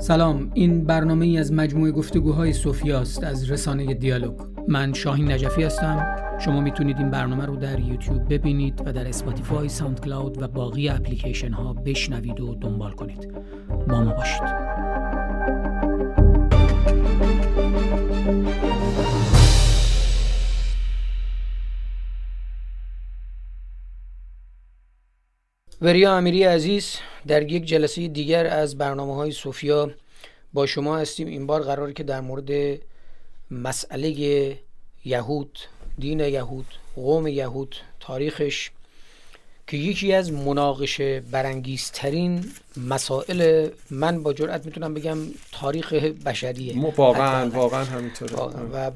[0.00, 2.52] سلام این برنامه ای از مجموعه گفتگوهای
[2.94, 4.40] است از رسانه دیالوگ.
[4.68, 6.16] من شاهین نجفی هستم.
[6.38, 10.88] شما می‌تونید این برنامه رو در یوتیوب ببینید و در اسپاتیفای ساوند کلاود و باقی
[10.88, 13.34] اپلیکیشن ها بشنوید و دنبال کنید.
[13.88, 14.42] با ما باشید.
[25.82, 26.96] وریا امیری عزیز
[27.26, 29.90] در یک جلسه دیگر از برنامه های سوفیا
[30.52, 31.26] با شما هستیم.
[31.26, 32.78] این بار قراره که در مورد
[33.50, 34.58] مسئله
[35.04, 35.58] یهود
[35.98, 38.70] دین یهود قوم یهود تاریخش
[39.70, 42.44] که یکی از مناقشه برانگیزترین
[42.76, 45.18] مسائل من با جرئت می‌تونم بگم
[45.52, 46.74] تاریخ بشریه.
[46.96, 48.32] واقعا واقعا همینطوره.
[48.72, 48.90] و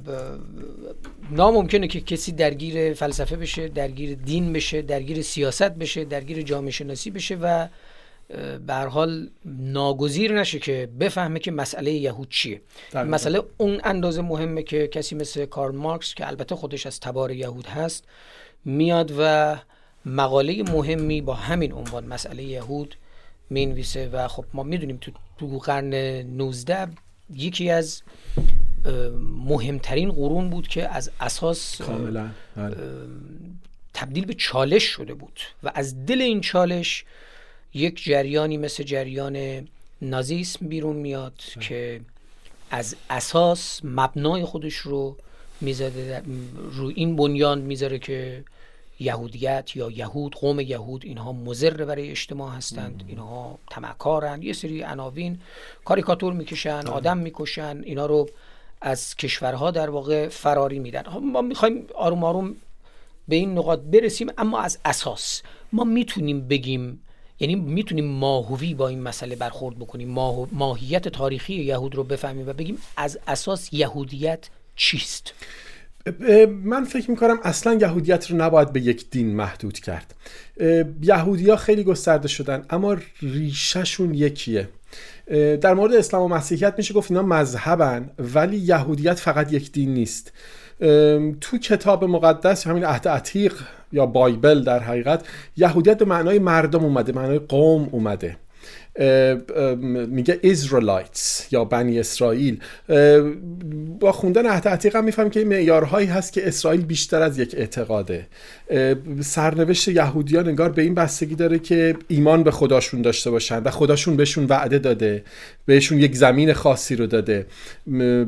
[1.30, 7.10] ناممکنه که کسی درگیر فلسفه بشه درگیر دین بشه درگیر سیاست بشه درگیر جامعه شناسی
[7.10, 7.68] بشه و
[8.66, 12.60] به حال ناگزیر نشه که بفهمه که مسئله یهود چیه.
[12.94, 17.66] مسئله اون اندازه مهمه که کسی مثل کارل مارکس که البته خودش از تبار یهود
[17.66, 18.04] هست
[18.64, 19.56] میاد و
[20.06, 22.96] مقاله مهمی با همین عنوان مسئله یهود
[23.50, 26.88] می‌نویسه و خب ما می‌دونیم تو, تو قرن 19
[27.34, 28.02] یکی از
[29.46, 32.76] مهمترین قرون بود که از اساس کاملا بله.
[33.94, 37.04] تبدیل به چالش شده بود و از دل این چالش
[37.74, 39.68] یک جریانی مثل جریان
[40.02, 42.00] نازیسم بیرون میاد که
[42.70, 45.16] از اساس مبنای خودش رو
[45.60, 46.22] می‌ذاره
[46.72, 48.44] رو این بنیان می‌ذاره که
[49.00, 55.38] یهودیت یا یهود قوم یهود اینها مزر برای اجتماع هستند اینها تمکارن یه سری عناوین
[55.84, 58.28] کاریکاتور می‌کشن آدم می‌کشن اینا رو
[58.80, 61.02] از کشورها در واقع فراری میدن.
[61.22, 62.56] ما می‌خوایم آروم آروم
[63.28, 65.42] به این نقاط برسیم اما از اساس
[65.72, 67.00] ما می‌تونیم بگیم
[67.40, 70.08] یعنی می‌تونیم ماهوی با این مسئله برخورد بکنیم
[70.52, 75.34] ماهیت تاریخی یهود رو بفهمیم و بگیم از اساس یهودیت چیست؟
[76.64, 80.14] من فکر می‌کنم اصلا یهودیت رو نباید به یک دین محدود کرد.
[81.02, 84.68] یهودی ها خیلی گسترده شدن اما ریشهشون یکیه.
[85.60, 90.32] در مورد اسلام و مسیحیت میشه گفت اینا مذهبن ولی یهودیت فقط یک دین نیست.
[91.40, 93.54] تو کتاب مقدس همین عهد عتیق
[93.92, 95.26] یا بایبل در حقیقت
[95.56, 98.36] یهودیت به معنای مردم اومده معنای قوم اومده.
[100.08, 102.60] میگه اسرائیلایتس یا بنی اسرائیل.
[104.00, 108.26] با خوندن عهد عتیق هم میفهم که معیارهایی هست که اسرائیل بیشتر از یک اعتقاده.
[109.20, 114.16] سرنوشت یهودیان انگار به این بستگی داره که ایمان به خداشون داشته باشن و خداشون
[114.16, 115.24] بهشون وعده داده
[115.66, 117.46] بهشون یک زمین خاصی رو داده.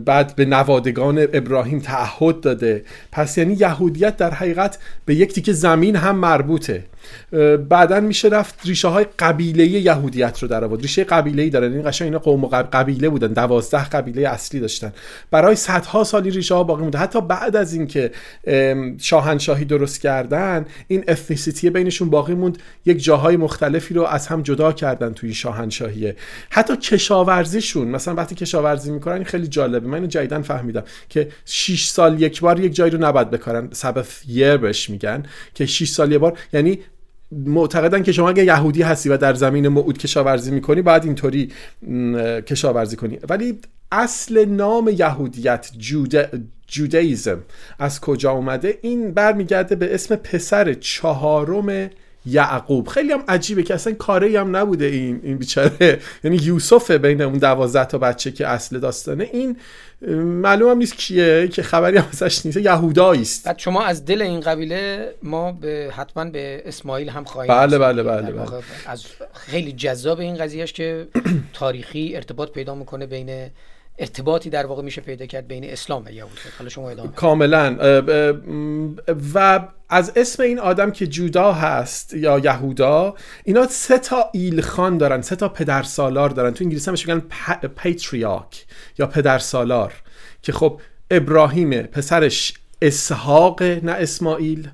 [0.04, 2.84] بعد به نوادگان ابراهیم تعهد داده.
[3.12, 6.84] پس یعنی یهودیت در حقیقت به یک تیکه زمین هم مربوطه.
[7.69, 11.72] بعدا میشه رفت ریشه های قبیله یهودیت رو در آورد ریشه قبیله ای دارن.
[11.72, 13.32] این قشنگ اینا قوم و قبیله بودن.
[13.32, 14.92] دوازده قبیله اصلی داشتن.
[15.30, 16.98] برای صدها سالی ریشه ها باقی مونده.
[16.98, 18.10] حتی بعد از اینکه
[18.98, 22.58] شاهنشاهی درست کردن این افنیسیتی بینشون باقی موند.
[22.86, 26.16] یک جاهای مختلفی رو از هم جدا کردن توی شاهنشاهیه
[26.50, 29.86] حتی کشاورزیشون مثلا وقتی کشاورزی می‌کنن این خیلی جالبه.
[29.86, 33.68] من اینو جدیدن فهمیدم که 6 سال یک بار یک جایی رو نباید بکارن.
[33.72, 35.22] سبث یر بهش میگن
[35.54, 36.38] که 6 سال یک بار.
[36.52, 36.78] یعنی
[37.32, 41.53] معتقدن که شما اگه یهودی هستی و در زمین موعود کشاورزی می‌کنی باید اینطوری
[42.47, 43.19] کشاورزی کنی.
[43.28, 43.59] ولی
[43.92, 45.70] اصل نام یهودیت
[46.66, 47.38] جودیزم
[47.78, 51.91] از کجا اومده؟ این برمیگرده به اسم پسر چهارم
[52.26, 52.88] یعقوب.
[52.88, 56.00] خیلی هم عجیبه که اصلا کاری هم نبوده این این بیچاره.
[56.25, 59.56] یعنی یوسف بین اون دوازده تا بچه که اصل داستانه این
[60.42, 62.59] معلوم هم نیست کیه که خبری هم ازش نیست.
[62.59, 63.44] یهودایی است.
[63.44, 68.03] بعد شما از دل این قبیله ما به حتما به اسماعیل هم خواهیم بله بله
[68.03, 68.62] بله, بله.
[68.86, 71.09] از خیلی جذاب این قضیهش که
[71.53, 73.50] تاریخی ارتباط پیدا می‌کنه بین
[73.98, 76.38] ارتباطی در واقع میشه پیدا کرد بین اسلام و یهود.
[76.58, 77.76] حالا شما ادامه کاملا.
[79.34, 83.14] و از اسم این آدم که جودا هست یا یهودا
[83.44, 86.50] اینا سه تا ایلخان دارن سه تا پدرسالار دارن.
[86.50, 87.22] تو انگلیسی همش میگن
[87.68, 88.66] پیتریاک
[88.98, 89.92] یا پدرسالار
[90.42, 90.80] که خب
[91.10, 94.71] ابراهیم پسرش اسحاق نه اسماعیل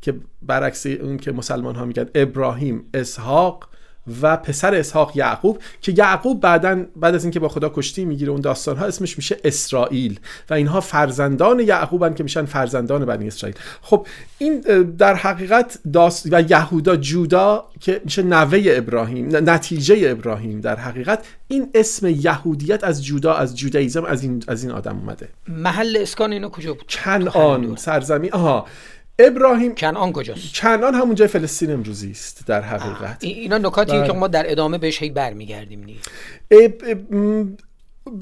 [0.00, 3.68] که برعکس اون که مسلمان ها میگن ابراهیم اسحاق.
[4.22, 8.40] و پسر اسحاق یعقوب که یعقوب بعدا بعد از اینکه با خدا کشتی می‌گیره اون
[8.40, 10.20] داستان ها اسمش میشه اسرائیل
[10.50, 13.56] و اینها فرزندان یعقوبن که میشن فرزندان بنی اسرائیل.
[13.82, 14.06] خب
[14.38, 14.60] این
[14.98, 21.70] در حقیقت داست و یهودا جودا که میشه نوه ابراهیم نتیجه ابراهیم در حقیقت این
[21.74, 25.28] اسم یهودیت از جودا از جودایزم از این از این آدم اومده.
[25.48, 28.66] محل اسکان اینو کجا بود؟ کنعان سرزمین آها.
[29.18, 33.24] ابراهیم کنعان کجاست؟ کنعان همون جای فلسطین امروزی است در حقیقت.
[33.24, 34.06] اینا نکاتیه بله.
[34.06, 36.00] که ما در ادامه بهش هی برمیگردیم دیگه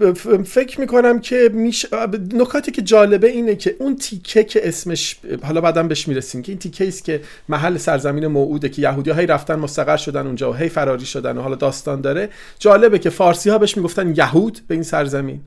[0.01, 1.87] ب- فکر می‌کنم که میش...
[2.35, 6.59] نکاتی که جالبه اینه که اون تیکه که اسمش حالا بعدم بهش می‌رسیم که این
[6.59, 10.69] تیکه است که محل سرزمین موعوده که یهودی هی رفتن مستقر شدن اونجا و هی
[10.69, 12.29] فراری شدن و حالا داستان داره.
[12.59, 15.41] جالبه که فارسی ها بهش می‌گفتن یهود به این سرزمین.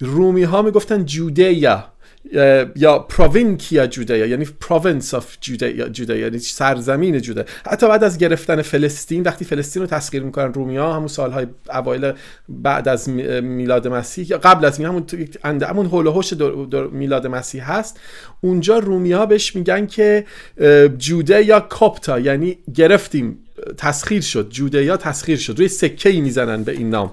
[0.00, 1.84] رومی ها می‌گفتن Judea
[2.76, 7.44] یا Provincia Judea یعنی Province of Judea یعنی سرزمین جوده.
[7.66, 12.12] حتی بعد از گرفتن فلسطین وقتی فلسطین رو تسخیر می‌کنن رومیا همون سالهای اوایل
[12.48, 15.06] بعد از می- میلاد مسیح یا قبل از همون
[15.62, 16.32] همون هول و هوش
[16.92, 18.00] میلاد مسیح هست.
[18.40, 20.24] اونجا رومیا بهش میگن که
[20.98, 23.38] جوده یا کاپتا یعنی گرفتیم
[23.76, 24.48] تسخیر شد.
[24.50, 25.58] جوده یا تسخیر شد.
[25.58, 27.12] روی سکه ای می‌زنن به این نام.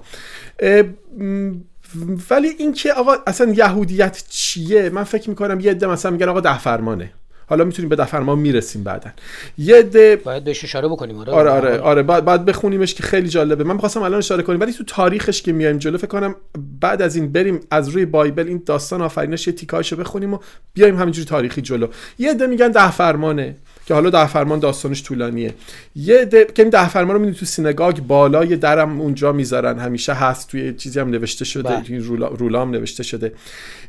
[2.30, 6.58] ولی اینکه آقا اصلا یهودیت چیه؟ من فکر می‌کنم یه عده مثلا میگن آقا ده
[6.58, 7.10] فرمانه.
[7.48, 9.10] حالا می‌تونیم به ده فرمان می‌رسیم بعدا.
[9.58, 11.32] یه عده باید بهش اشاره بکنیم آره.
[11.32, 12.02] آره آره آره.
[12.02, 13.64] بعد بعد بخونیمش که خیلی جالبه.
[13.64, 16.34] من می‌خواستم الان اشاره کنیم ولی تو تاریخش که میایم جلو فکر کنم
[16.80, 20.38] بعد از این بریم از روی Bible این داستان آفرینش یه تیکایشو بخونیم و
[20.74, 21.86] بیایم همینجوری تاریخی جلو.
[22.18, 23.56] یه عده میگن ده فرمانه.
[23.86, 25.54] که حالا ده فرمان داستانش طولانیه.
[25.96, 29.78] یه عده که این ده فرمان رو می‌بینی تو synagogue بالای درم اونجا می‌ذارن.
[29.78, 31.82] همیشه هست توی چیزی هم نوشته شده بله.
[31.82, 33.32] توی رولا, رولام نوشته شده.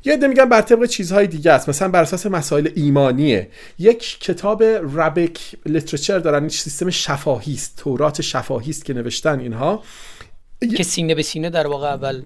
[0.05, 1.69] یه عده میگن بر طبق چیزهای دیگه است.
[1.69, 3.49] مثلا بر اساس مسائل ایمانیه.
[3.79, 6.39] یک کتاب rabbinic literature دارن.
[6.39, 7.73] این سیستم شفاهی است.
[7.77, 9.83] تورات شفاهی است که نوشتن اینها.
[10.77, 12.21] که سینه به سینه در واقع اول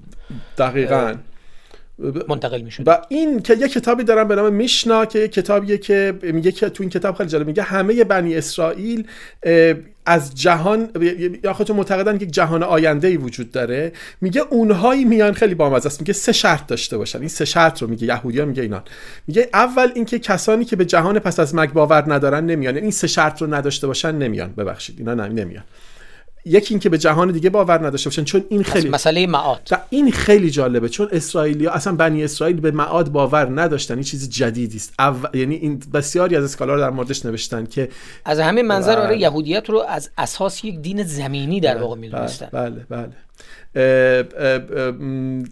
[0.58, 1.16] دقیقا.
[2.30, 6.14] منتقل می‌شد و این که یه کتابی دارم به نام میشنا که یه کتابیه که
[6.22, 9.08] میگه که تو این کتاب خیلی جالب میگه همه بنی اسرائیل
[10.06, 10.90] از جهان
[11.44, 13.92] یا خودتون معتقدن که جهان آینده ای وجود داره.
[14.22, 16.02] میگه اونهایی میان خیلی بامزه است.
[16.02, 17.20] میگه سه شرط داشته باشن.
[17.20, 18.82] این سه شرط رو میگه یهودیا میگه اینان.
[19.28, 22.74] میگه اول اینکه کسانی که به جهان پس از مرگ باور ندارن نمیان.
[22.76, 24.54] یعنی این سه شرط رو نداشته باشن نمیان.
[24.54, 25.64] ببخشید اینا نمیان.
[26.46, 29.68] یکی اینکه به جهان دیگه باور نداشته باشن چون این خیلی مسئله معاد.
[29.72, 34.30] و این خیلی جالبه چون اسرائیلی اصلا بنی اسرائیل به معاد باور نداشتن این چیز
[34.30, 34.94] جدیدی است.
[35.00, 35.16] او...
[35.34, 37.90] یعنی این بسیاری از اسکالار در موردش نوشتن که
[38.26, 39.18] از همه منظر آره بله.
[39.18, 42.48] یهودیت رو از اساس یک دین زمینی در واقع می‌دونستن.
[42.52, 43.02] بله بله.
[43.02, 43.12] م،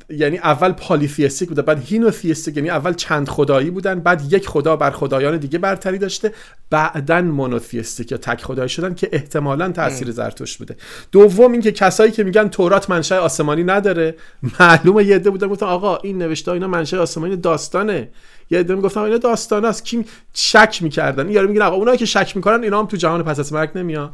[0.09, 4.91] یعنی اول پالیثیستیک بوده بعد هینوثیستیک یعنی اول چند خدایی بودن بعد یک خدا بر
[4.91, 6.33] خدایان دیگه برتری داشته
[6.69, 10.75] بعدا مونوثیستیک یا تک خدایی شدن که احتمالا تاثیر زرتشت بوده.
[11.11, 14.15] دوم اینکه کسایی که میگن تورات منشأ آسمانی نداره
[14.59, 18.09] معلومه یه عده بودن گفتن آقا این نوشته اینا منشأ آسمانی داستانه.
[18.51, 21.29] یه عده می‌گفتن اینا داستان است کی شک می‌کردن.
[21.29, 24.11] یارو میگن آقا اونایی که شک می‌کنن اینا هم تو جهان پس از مرگ نمیان.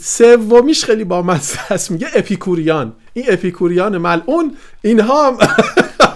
[0.00, 1.38] سومیش خیلی با
[1.70, 2.92] است میگه اپیکوریان.
[3.12, 4.56] این اپیکوریان ملعون.
[4.82, 5.36] اینها هم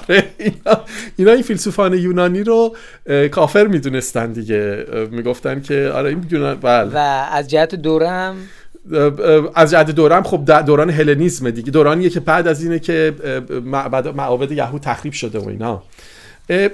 [0.08, 0.80] آره، اینا,
[1.16, 2.76] اینا این فیلسوفان یونانی رو
[3.30, 4.86] کافر می‌دونستن دیگه.
[5.10, 6.90] می‌گفتن که آره این یونان بله.
[6.94, 8.36] و از جهت دورم
[9.54, 11.70] از جهت دورم خب دوران هلنیسم دیگه.
[11.70, 13.14] دورانیه که بعد از اینه که
[13.64, 15.82] معبد معابد یهود تخریب شده و اینا.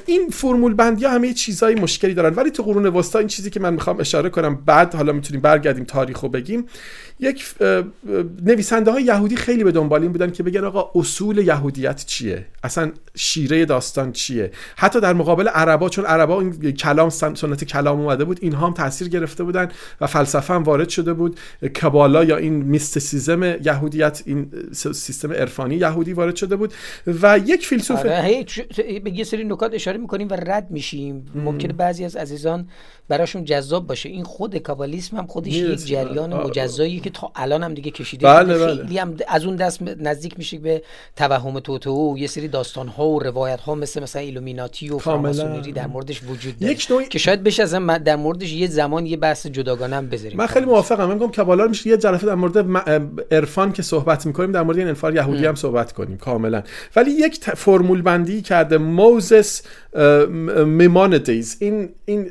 [0.07, 2.35] این فرمول بندی ها همه چیزهای مشکلی دارن.
[2.35, 5.85] ولی تو قرون وسطا این چیزی که من می‌خوام اشاره کنم بعد حالا می‌تونیم برگردیم
[5.85, 6.67] تاریخ رو بگیم.
[7.21, 7.45] یک
[8.43, 12.93] نویسنده های یهودی خیلی به دنبال این بودن که بگن آقا اصول یهودیت چیه؟ اصلا
[13.15, 18.25] شیره داستان چیه؟ حتی در مقابل عربا چون عربا این کلام سن- سنت کلام اومده
[18.25, 19.69] بود اینها هم تاثیر گرفته بودن
[20.01, 21.41] و فلسفه هم وارد شده بود.
[21.83, 26.75] کبالا یا این میستیسیزم یهودیت این سیستم عرفانی یهودی وارد شده بود.
[27.23, 28.45] و یک فیلسوف آره
[29.05, 31.27] به یه سری نکات اشاره می‌کنیم و رد میشیم.
[31.35, 32.69] ممکنه بعضی از عزیزان
[33.09, 34.09] براشون جذاب باشه.
[34.09, 35.87] این خود کابالیسم هم خودش یک.
[35.87, 36.35] جریان.
[36.35, 38.59] مجزایی که تا الان هم دیگه کشیده بله،.
[38.59, 38.77] بله.
[38.77, 40.83] خیلی هم از اون دست نزدیک میشه به
[41.17, 44.99] توهم توطئه و یه سری داستان ها و روایت ها مثل مثلا ایلومیناتی و.
[44.99, 49.07] فراماسونری در موردش وجود داره یک نوعی- که شاید بشه اصلا در موردش یه زمان
[49.07, 52.59] یه بحث جداگانه هم بذاریم من خیلی موافقم میگم کبالا میشه یه جلسه در مورد
[53.31, 56.63] عرفان که صحبت می‌کنیم در مورد این عرفان یهودی هم صحبت کنیم کاملا
[56.97, 59.63] ولی یک ت- فرمول بندی کرده Moses
[60.67, 62.31] Maimonides این این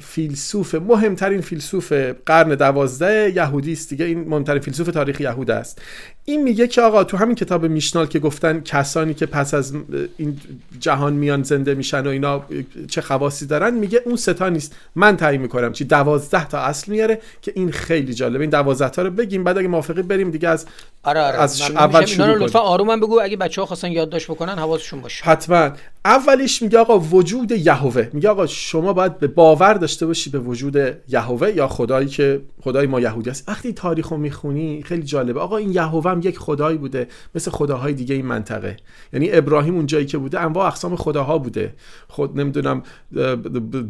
[0.00, 1.92] فیلسوف مهمترین فیلسوف
[2.26, 5.82] قرن دوازده یهودی دیگه این مهمترین فیلسوف تاریخ یهود است.
[6.24, 9.74] این میگه که آقا تو همین کتاب میشنال که گفتن کسانی که پس از
[10.16, 10.40] این
[10.80, 12.44] جهان میان زنده میشن و اینا
[12.88, 14.76] چه خواصی دارن میگه اون ستا نیست.
[14.94, 18.40] من تعیین می‌کنم چی؟ دوازده تا اصل میاره که این خیلی جالبه.
[18.40, 20.66] این دوازده تا رو بگیم بعد اگه موافقی بریم دیگه از
[21.02, 21.38] آره آره.
[21.38, 21.96] از اول.
[21.96, 22.70] اینا شروع رو لطفا کنیم.
[22.70, 25.24] آروم بگو اگه بچه ها خواستن یادداشت بکنن حواسشون باشه.
[25.24, 25.72] حتما.
[26.08, 28.08] اولیش میگه آقا وجود یهوه.
[28.12, 30.76] میگه آقا شما باید به باور داشته باشی به وجود
[31.08, 35.40] یهوه یا خدایی که خدای ما یهودی است وقتی تاریخ رو می‌خونی خیلی جالبه.
[35.40, 38.76] آقا این یهوه هم یک خدایی بوده مثل خداهای دیگه این منطقه.
[39.12, 41.74] یعنی ابراهیم اون جایی که بوده انواع اقسام خداها بوده.
[42.08, 42.82] خود نمی‌دونم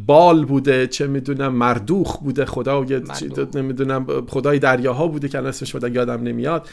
[0.07, 2.87] بال بوده چه می‌دونم مردوخ بوده خدا
[3.55, 6.69] نمی‌دونم خدای دریاها بوده که اسمش یادم نمیاد.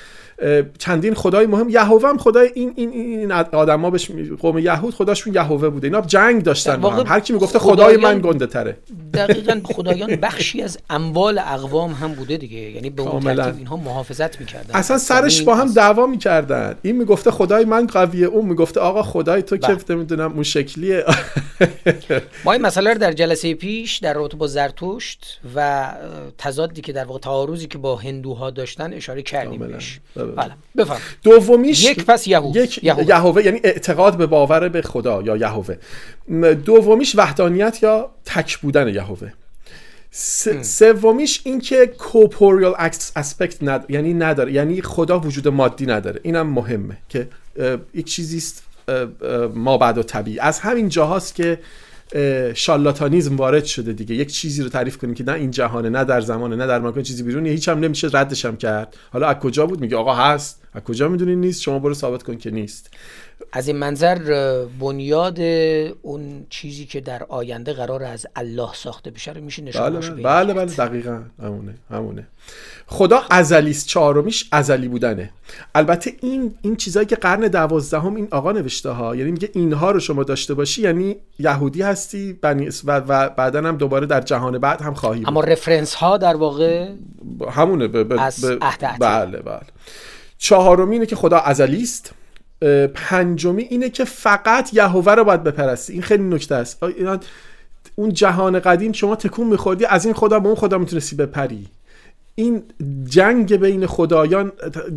[0.77, 1.69] چندین خدای مهم.
[1.69, 5.87] یهوه هم خدای این این این آدما بهش قوم یهود خداشون یهوه بوده.
[5.87, 8.77] اینا جنگ داشتن هر کی می‌گفته خدای من گنده تره
[9.13, 12.57] دقیقاً خدایان بخشی از اموال اقوام هم بوده دیگه.
[12.57, 14.75] یعنی به اون ترتیب اینها محافظت می‌کردن.
[14.75, 16.75] اصلا سرش با هم دعوا می‌کردن.
[16.81, 19.95] این می‌گفته خدای من قویه اون می‌گفته آقا خدای تو که بله.
[19.95, 21.03] می‌دونم اون شکلیه.
[22.45, 25.89] ما این مسئله رو در جلسه پیش در رابطه با زرتشت و
[26.37, 29.99] تضادی که در واقع تعارضی که با هندوها داشتن اشاره کردیم بهش.
[30.15, 35.14] بله بفهم دومیش یک پس یهوه یک یهوه یعنی اعتقاد به باور به خدا.
[35.21, 35.75] یا یهوه.
[36.53, 39.31] دومیش وحدانیت یا تک بودن یهوه.
[40.61, 42.75] سومیش این که کوپوریال
[43.15, 43.85] اسپکت ند...
[43.89, 44.51] یعنی نداره.
[44.51, 46.19] یعنی خدا وجود مادی نداره.
[46.23, 47.27] اینم مهمه که
[47.93, 48.63] یک چیزی است
[49.55, 50.39] ما بعد و طبیعی.
[50.39, 51.59] از همین جاهاست که
[52.53, 54.15] شالاتانیزم وارد شده دیگه.
[54.15, 57.03] یک چیزی رو تعریف کنیم که نه این جهانه نه در زمانه نه در مکان
[57.03, 58.95] چیزی بیرونه هیچ هم نمیشه ردش هم کرد.
[59.11, 60.61] حالا از کجا بود؟ میگه آقا هست.
[60.73, 62.89] از کجا می‌دونی نیست؟ شما برو ثابت کن که نیست.
[63.51, 64.15] از این منظر
[64.79, 65.39] بنیاد
[66.01, 70.53] اون چیزی که در آینده قرار از الله ساخته بشه رو میشه نشون بله بله,
[70.53, 71.21] بله, دقیقا.
[71.43, 72.27] همونه همونه.
[72.87, 75.29] خدا ازلیست چهارمیش ازلی بودنه.
[75.75, 79.99] البته این این چیزایی که قرن دوازدهم این آقا نوشته ها یعنی میگه اینها رو
[79.99, 84.81] شما داشته باشی یعنی یهودی هستی بنی و, و بعدا هم دوباره در جهان بعد
[84.81, 86.89] هم خواهی اما رفرنس ها در واقع
[87.51, 88.45] همونه ب ب از
[88.99, 89.59] بله بله.
[90.37, 92.13] چهارمی اینه که خدا ازلی است
[92.93, 95.93] پنجمی اینه که فقط یهوه رو باید بپرستی.
[95.93, 96.83] این خیلی نکته است.
[97.95, 101.67] اون جهان قدیم شما تکون میخوردی از این خدا به اون خدا می‌تونستی بپری.
[102.37, 102.63] این
[103.05, 104.51] جنگ بین خدایان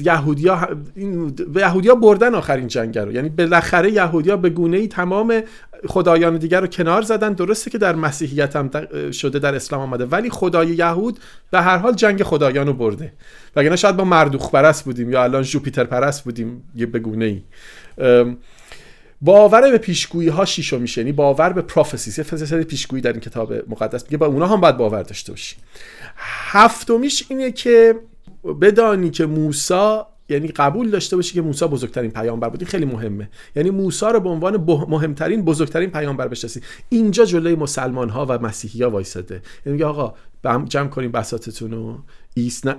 [0.04, 3.12] یهودیا این یهودیا بردن آخرین جنگ رو.
[3.12, 5.42] یعنی بالاخره یهودیا به گونه ای تمام
[5.86, 7.32] خدایان دیگر رو کنار زدن.
[7.32, 8.70] درسته که در مسیحیت هم
[9.10, 10.04] شده در اسلام آمده.
[10.04, 11.18] ولی خدای یهود
[11.50, 13.12] به هر حال جنگ خدایان رو برده.
[13.56, 17.42] وگرنه شاید با مردوخ پرست بودیم یا الان جوپیتر پرست بودیم یه به گونه ای
[19.22, 21.00] باور به پیشگویی ها شیشو میشه.
[21.00, 24.16] یعنی باور به پروفسیز یه پیشگویی در این کتاب مقدس میگه.
[24.16, 25.56] با اونا هم باید باور داشته باشی.
[26.18, 27.94] هفتمیش اینه که
[28.60, 29.98] بدانی که موسی
[30.28, 32.60] یعنی قبول داشته باشی که موسی بزرگترین پیامبر بود.
[32.60, 33.30] این خیلی مهمه.
[33.56, 34.56] یعنی موسی رو به عنوان
[34.88, 36.60] مهمترین بزرگترین پیامبر بشناسی.
[36.88, 39.34] اینجا جلوی مسلمان ها و مسیحی ها وایساده.
[39.34, 40.14] یعنی میگه آقا
[40.68, 41.98] جمع کنیم بساتتون رو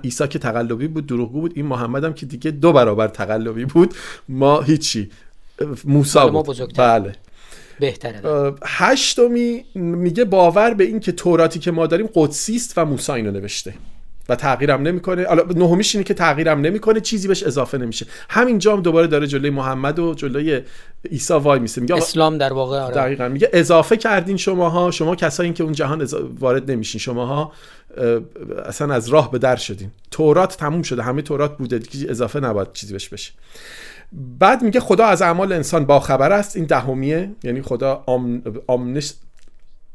[0.04, 1.52] عیسی که تقلبی بود دروغگو بود.
[1.56, 3.94] این محمد هم که دیگه دو برابر تقلبی بود.
[4.28, 5.10] ما هیچی.
[5.84, 6.74] موسی بود.
[6.76, 7.12] بله.
[7.80, 8.52] بهتره.
[8.66, 13.30] هشتمی میگه باور به این که توراتی که ما داریم قدسی است و موسی اینو
[13.30, 13.74] نوشته
[14.28, 15.24] و تغییرم نمی‌کنه.
[15.24, 18.06] حالا نهمیش اینه که تغییرم نمی‌کنه چیزی بهش اضافه نمیشه.
[18.28, 20.60] همین جام دوباره داره جلوی محمد و جلوی
[21.10, 21.80] عیسی وای میسه.
[21.80, 22.94] میگه اسلام در واقع آره.
[22.94, 23.28] دقیقا.
[23.28, 26.08] میگه اضافه کردین شماها شما کسایی که اون جهان
[26.38, 26.98] وارد نمیشین.
[26.98, 27.52] شماها
[28.66, 29.90] اصلا از راه به در شدین.
[30.10, 31.02] تورات تموم شده.
[31.02, 31.80] همه تورات بوده.
[32.08, 33.32] اضافه نباید چیزی بهش بشه.
[34.12, 36.56] بعد میگه خدا از اعمال انسان با خبر است.
[36.56, 38.04] این دهمیه یعنی خدا
[38.66, 39.14] آمنش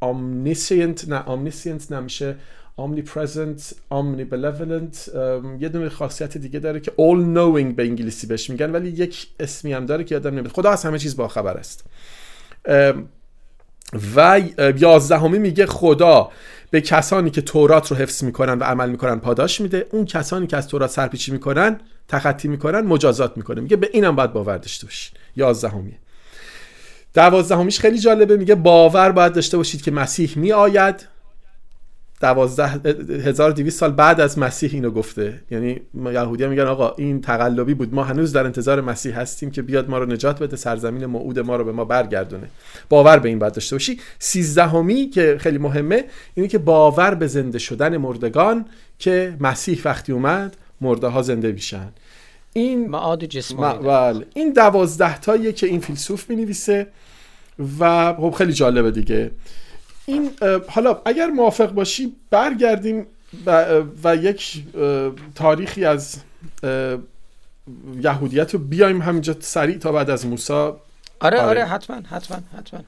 [0.02, 2.36] omniscient نه omniscient نمیشه.
[2.78, 5.16] omnipresent omnibenevolent
[5.60, 9.74] یه دونه خاصیت دیگه داره که all knowing به انگلیسی بهش میگن ولی یک اسمی
[9.74, 10.48] هم داره که یادم نمیاد.
[10.48, 11.86] خدا از همه چیز با خبر است
[14.16, 14.42] و
[14.78, 16.32] یازدهمی میگه خدا
[16.72, 19.88] به کسانی که تورات رو حفظ می‌کنن و عمل می‌کنن پاداش میده.
[19.92, 23.62] اون کسانی که از تورات سرپیچی می‌کنن تخطی می‌کنن مجازات می‌کنه.
[23.62, 25.98] میگه به اینم باید باور داشته باشید یازدهمیه.
[27.14, 28.38] دوازدهمیش خیلی جالبه.
[28.38, 31.08] میگه باور باید داشته باشید که مسیح میآید.
[32.22, 32.68] دوازده
[33.26, 35.42] هزار دیویست سال بعد از مسیح اینو گفته.
[35.52, 37.94] یعنی یهودی میگن آقا این تقلبی بود.
[37.94, 40.56] ما هنوز در انتظار مسیح هستیم که بیاد ما رو نجات بده.
[40.58, 42.50] سرزمین موعود ما رو به ما برگردونه.
[42.90, 44.00] باور به این باید داشته باشی.
[44.20, 48.66] سیزدهمی که خیلی مهمه اینه که باور به زنده شدن مردگان
[49.00, 51.92] که مسیح وقتی اومد مرده ها زنده میشن.
[52.54, 54.26] این معاد جسمانی بله.
[54.34, 56.88] این دوازده تاییه که این فیلسوف می نویسه
[57.80, 59.32] و خب خیلی جالبه دیگه.
[60.06, 60.32] این
[60.68, 63.06] حالا اگر موافق باشی برگردیم
[63.46, 64.64] و, و یک
[65.36, 66.18] تاریخی از
[68.02, 70.82] یهودیت رو بیایم همینجا سریع تا بعد از موسا
[71.20, 72.80] آره, آره آره حتما حتما حتما.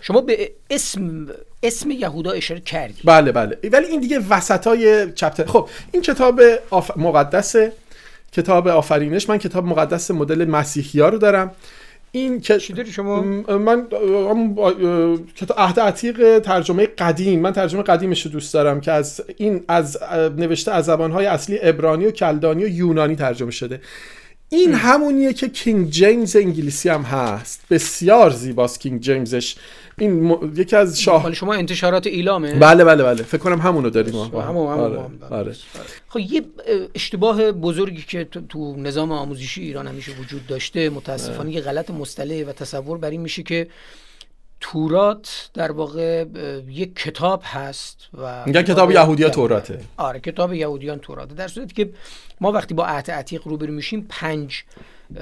[0.00, 1.26] شما به اسم
[1.62, 3.02] اسم یهودا اشاره کردی.
[3.04, 3.58] بله بله.
[3.72, 5.46] ولی این دیگه وسطای chapter.
[5.46, 6.96] خب این کتاب of...
[6.96, 7.56] مقدس
[8.32, 9.28] کتاب آفرینش.
[9.28, 11.50] من کتاب مقدس مدل مسیحی ها رو دارم.
[12.12, 12.58] این که
[12.94, 13.20] شما؟
[13.58, 13.86] من
[15.36, 17.40] کتاب عهد عتیق ترجمه قدیم.
[17.40, 19.98] من ترجمه قدیمش رو دوست دارم که از این از
[20.36, 23.80] نوشته از زبانهای اصلی عبرانی و کلدانی و یونانی ترجمه شده.
[24.48, 27.60] این همونیه که King James انگلیسی هم هست.
[27.70, 29.56] بسیار زیباست King James ش
[29.98, 32.54] این یکی از شاه شما انتشارات ایلامه.
[32.54, 33.22] بله بله بله.
[33.22, 34.14] فکر کنم همونو داریم.
[34.14, 35.00] همون همون آره.
[35.30, 35.56] آره.
[36.08, 36.42] خب یه
[36.94, 42.52] اشتباه بزرگی که تو نظام آموزشی ایران همیشه وجود داشته متاسفانه یه غلط مصطلح و
[42.52, 43.66] تصور بر این میشه که
[44.72, 46.24] تورات در واقع
[46.68, 51.90] یک کتاب هست و میگن کتاب یهودیان توراته آره کتاب یهودیان توراته در صورتی که
[52.40, 54.62] ما وقتی با عهد عتیق روبرو میشیم پنج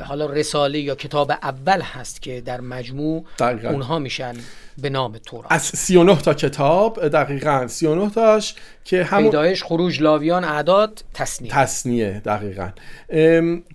[0.05, 3.69] حالا رساله یا کتاب اول هست که در مجموع دقیقا.
[3.69, 4.35] اونها میشن
[4.79, 5.53] به نام تورات.
[5.53, 7.67] از 39 تا کتاب دقیقا.
[7.69, 11.51] 39 تاش که همون پیدایش خروج لاویان اعداد تصنیه.
[11.51, 12.69] تصنیه دقیقا.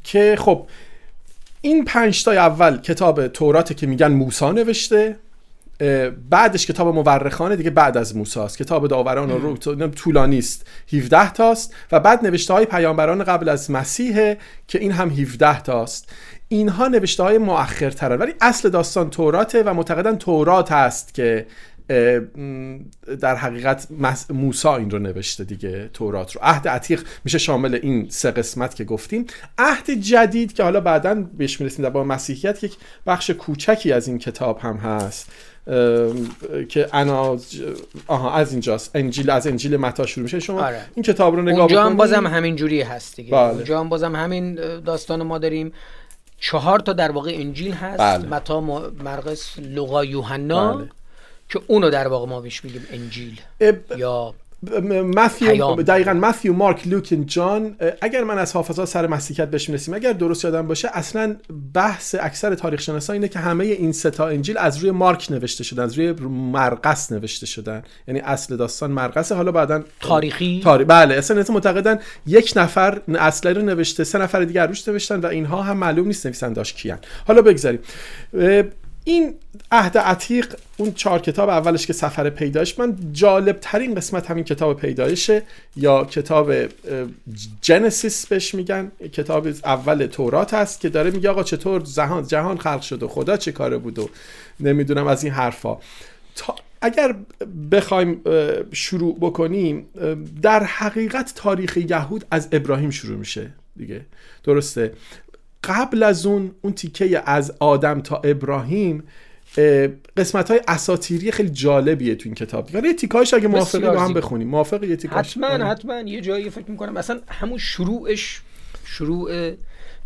[0.03, 0.67] که خب
[1.61, 5.15] این پنج تا اول کتاب توراته که میگن موسی نوشته.
[6.29, 8.57] بعدش کتاب مورخانه دیگه بعد از موسی است.
[8.57, 9.57] کتاب داوران رو
[9.87, 10.67] طولانی است.
[10.93, 14.33] 17 تاست و بعد نوشته های پیامبران قبل از مسیح
[14.67, 16.09] که این هم 17 تاست.
[16.47, 18.17] اینها نوشته های مؤخرترن.
[18.17, 21.45] ولی اصل داستان توراته و معتقدا تورات است که
[23.19, 23.87] در حقیقت
[24.29, 26.41] موسا این رو نوشته دیگه تورات رو.
[26.43, 29.25] عهد عتیق میشه شامل این سه قسمت که گفتیم.
[29.57, 34.17] عهد جدید که حالا بعدا بهش می‌رسیم در با مسیحیت یک بخش کوچکی از این
[34.17, 35.31] کتاب هم هست.
[36.69, 37.37] که انا
[38.07, 40.85] آها از اینجاست انجیل از انجیل متا شروع میشه شما آره.
[40.95, 43.53] این کتاب رو نگاه اونجا هم بازم همین جوری هست دیگه بله.
[43.53, 45.73] اونجا هم بازم همین داستان ما داریم
[46.39, 48.27] چهار تا در واقع انجیل هست بله.
[48.27, 48.61] متا
[49.03, 50.89] مرقس لوقا یوحنا بله.
[51.49, 53.41] که اونو در واقع ما بهش میگیم انجیل
[53.97, 54.33] یا
[55.15, 60.13] ماثیو دقیقا ماثیو مارک لوکین جان اگر من از حافظات سر مسیحیت بهش می‌رسیم اگر
[60.13, 61.35] درست یادم باشه اصلا
[61.73, 65.83] بحث اکثر تاریخ شناسا اینه که همه این ستا انجیل از روی مارک نوشته شدن
[65.83, 67.83] از روی مرقس نوشته شدن.
[68.07, 70.83] یعنی اصل داستان مرقس حالا بعدا تاریخی؟ تاری...
[70.83, 75.61] بله اصلا معتقدن یک نفر اصلی رو نوشته سه نفر دیگه روش نوشتن و اینها
[75.61, 76.99] هم معلوم نیست نویسنداش کیان.
[77.27, 77.79] حالا بگذاریم.
[79.09, 79.33] این
[79.71, 84.79] عهد عتیق اون چهار کتاب اولش که سفر پیدایش من جالب ترین قسمت همین کتاب
[84.79, 85.43] پیدایشه
[85.75, 86.53] یا کتاب
[87.61, 92.81] جنسیس بهش میگن کتاب اول تورات هست که داره میگه آقا چطور جهان جهان خلق
[92.81, 94.09] شد و خدا چه کاره بود و
[94.59, 95.77] نمی‌دونم از این حرفا.
[96.81, 97.15] اگر
[97.71, 98.21] بخوایم
[98.71, 99.85] شروع بکنیم
[100.41, 104.01] در حقیقت تاریخ یهود از ابراهیم شروع میشه دیگه.
[104.43, 104.93] درسته؟
[105.63, 109.03] قبل از اون اون تیکه از آدم تا ابراهیم
[110.17, 112.75] قسمت های اساتیری خیلی جالبیه تو این کتاب.
[112.75, 114.47] یعنی یه تیکایش اگه موافقی با هم بخونیم.
[114.47, 115.65] موافق یه تیکاش حتما آره.
[115.65, 115.99] حتما.
[115.99, 116.93] یه جایی فکر می‌کنم.
[116.93, 118.41] مثلا همون شروعش
[118.85, 119.51] شروع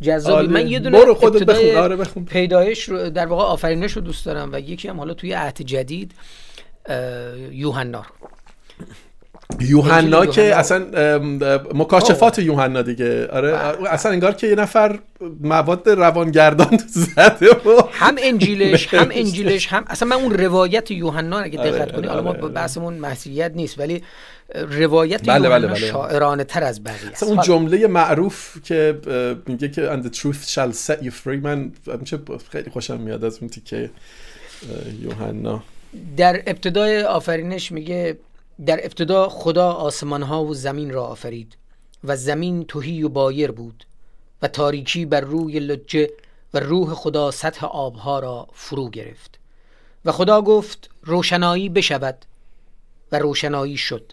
[0.01, 0.47] جذابی.
[0.47, 1.75] من یه دونه برو خودت بخون.
[1.75, 2.25] آره بخون.
[2.25, 6.11] پیدایش رو در واقع آفرینش رو دوست دارم و یکی هم حالا توی عهد جدید
[7.51, 8.05] یوحنا
[9.59, 10.85] یوحنا که اصلا
[11.73, 13.27] مکاشفات یوحنا دیگه.
[13.27, 13.57] آره
[13.89, 14.99] اصلا انگار که یه نفر
[15.41, 21.59] مواد روانگردان زده و هم انجیلش هم انجیلش هم اصلا من اون روایت یوحنا اگه
[21.59, 24.03] دقت آره، کنی حالا ما آره، بحثمون محسیت نیست ولی
[24.55, 25.75] روایت بله بله بله.
[25.75, 27.23] شاعرانه تر از بقیه است.
[27.23, 28.97] اون جمله معروف که
[29.47, 31.43] میگه که and the truth shall set you free.
[31.43, 31.71] من
[32.51, 33.89] خیلی خوشم میاد از اون تیکه
[35.01, 35.63] یوحنا.
[36.17, 38.17] در ابتدای آفرینش میگه
[38.65, 41.57] در ابتدا خدا آسمان ها و زمین را آفرید
[42.03, 43.85] و زمین توهی و بایر بود
[44.41, 46.09] و تاریکی بر روی لجه
[46.53, 49.39] و روح خدا سطح آبها را فرو گرفت
[50.05, 52.25] و خدا گفت روشنایی بشود
[53.11, 54.11] و روشنایی شد.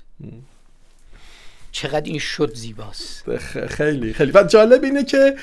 [1.72, 3.36] چقدر این شد زیباست.
[3.66, 4.32] خیلی خیلی.
[4.32, 5.36] و جالب اینه که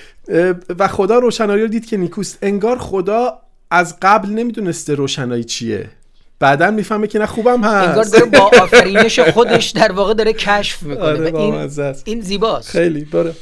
[0.80, 2.38] و خدا روشنایی رو دید که نیکوست.
[2.42, 5.90] انگار خدا از قبل نمی‌دونسته روشنایی چیه.
[6.40, 7.88] بعدا می‌فهمه که نه خوبم هست.
[7.88, 11.06] انگار داره با آفرینش خودش در واقع داره کشف می‌کنه.
[11.06, 11.70] آره این,
[12.06, 12.70] این زیباست.
[12.70, 13.34] خیلی باره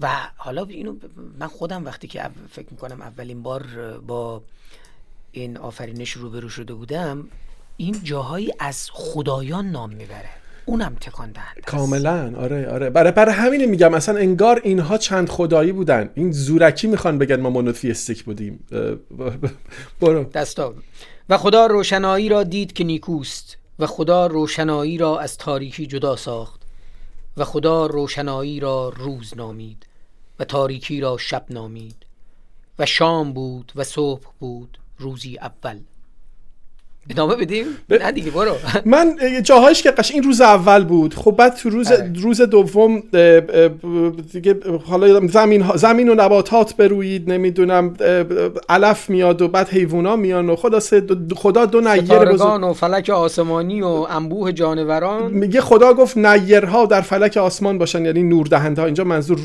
[0.00, 0.94] و حالا اینو
[1.38, 3.64] من خودم وقتی که فکر می‌کنم اولین بار
[4.06, 4.42] با
[5.32, 7.28] این آفرینش روبرو شده بودم
[7.76, 10.28] این جاهایی از خدایان نام می‌بره.
[10.64, 12.90] اونم تکان دهنده کاملا آره آره.
[12.90, 16.10] برای برای همین میگم اصلا انگار اینها چند خدایی بودن.
[16.14, 18.64] این زورکی می‌خوان بگن ما مونوتیستیک بودیم.
[20.00, 20.24] برو.
[20.24, 20.74] دستا
[21.32, 26.62] و خدا روشنایی را دید که نیکوست و خدا روشنایی را از تاریکی جدا ساخت
[27.36, 29.86] و خدا روشنایی را روز نامید
[30.38, 32.06] و تاریکی را شب نامید
[32.78, 35.80] و شام بود و صبح بود روزی اول.
[37.10, 38.52] ادامه بدیم؟ نه دیگه برو.
[38.84, 41.14] من جاهایش که قش این روز اول بود.
[41.14, 42.12] خب بعد تو روز آره.
[42.22, 43.02] روز دوم
[44.32, 47.94] دیگه حالا زمین زمین و نباتات بروید نمی‌دونم
[48.68, 50.80] علف میاد و بعد حیوونا میان و خدا
[51.36, 55.32] خدا دو نیر ستارگان و فلک آسمانی و انبوه جانوران.
[55.32, 59.38] میگه خدا گفت نیرها در فلک آسمان باشن یعنی نور دهنده ها اینجا منظور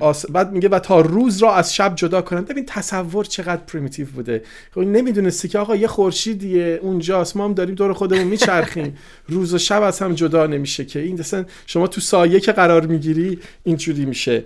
[0.00, 0.30] آس...
[0.30, 2.40] بعد میگه و تا روز را از شب جدا کنن.
[2.40, 4.42] ببین تصور چقدر primitive بوده.
[4.74, 8.96] خب نمی‌دونستی که آقا یه خورشیدیه اونجاست ما هم داریم دور خودمون میچرخیم.
[9.28, 11.00] روز و شب از هم جدا نمیشه که.
[11.00, 14.44] این مثلا شما تو سایه که قرار می‌گیری اینجوری میشه.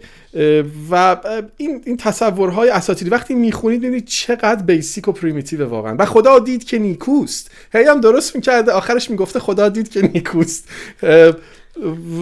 [0.90, 1.16] و
[1.56, 5.96] این این تصورهای اساطیری وقتی می‌خونید ببینید چقدر basic و primitive واقعا.
[5.98, 7.50] و خدا دید که نیکوست.
[7.72, 8.72] هی هم درست می‌کرده.
[8.72, 10.68] آخرش می‌گفته خدا دید که نیکوست.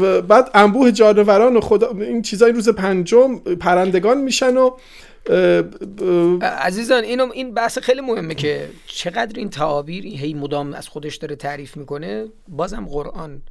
[0.00, 4.70] و بعد انبوه جانوران و خدا این چیزای روز پنجم پرندگان میشن و
[6.42, 11.36] عزیزان اینو این بحث خیلی مهمه که چقدر این تعابیر هی مدام از خودش داره
[11.36, 12.26] تعریف می‌کنه.
[12.48, 13.42] بازم قرآن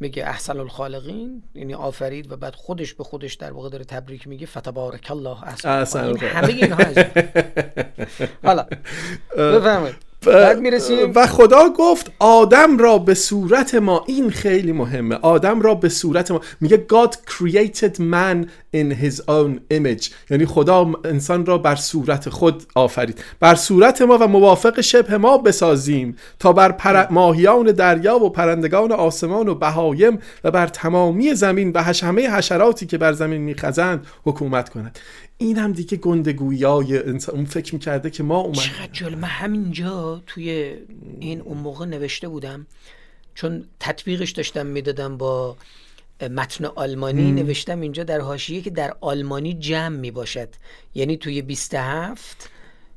[0.00, 4.46] میگه احسن الخالقین یعنی آفرید و بعد خودش به خودش در واقع داره تبریک میگه.
[4.46, 6.84] فتبارک الله احسن این همه اینها
[8.44, 8.66] حالا
[9.36, 10.05] بفرمایید.
[10.22, 15.74] بعد می‌رسیم و خدا گفت آدم را به صورت ما این خیلی مهمه آدم را
[15.74, 20.10] به صورت ما میگه God created man in his own image.
[20.30, 23.24] یعنی خدا انسان را بر صورت خود آفرید.
[23.40, 27.06] بر صورت ما و موافق شبه ما بسازیم تا بر پر...
[27.10, 32.98] ماهیان دریا و پرندگان آسمان و بهایم و بر تمامی زمین و همه حشراتی که
[32.98, 34.98] بر زمین میخزند حکومت کند.
[35.38, 40.22] این هم دیگه گندگویای انسان اون فکر می‌کرده که ما اومد چقدر جالب من همینجا
[40.26, 40.74] توی
[41.20, 42.66] این اون موقع نوشته بودم.
[43.34, 45.56] چون تطبیقش داشتم می‌دادم با
[46.20, 50.48] متن آلمانی نوشتم اینجا در حاشیه که در آلمانی جمع می باشد
[50.94, 52.50] یعنی توی 27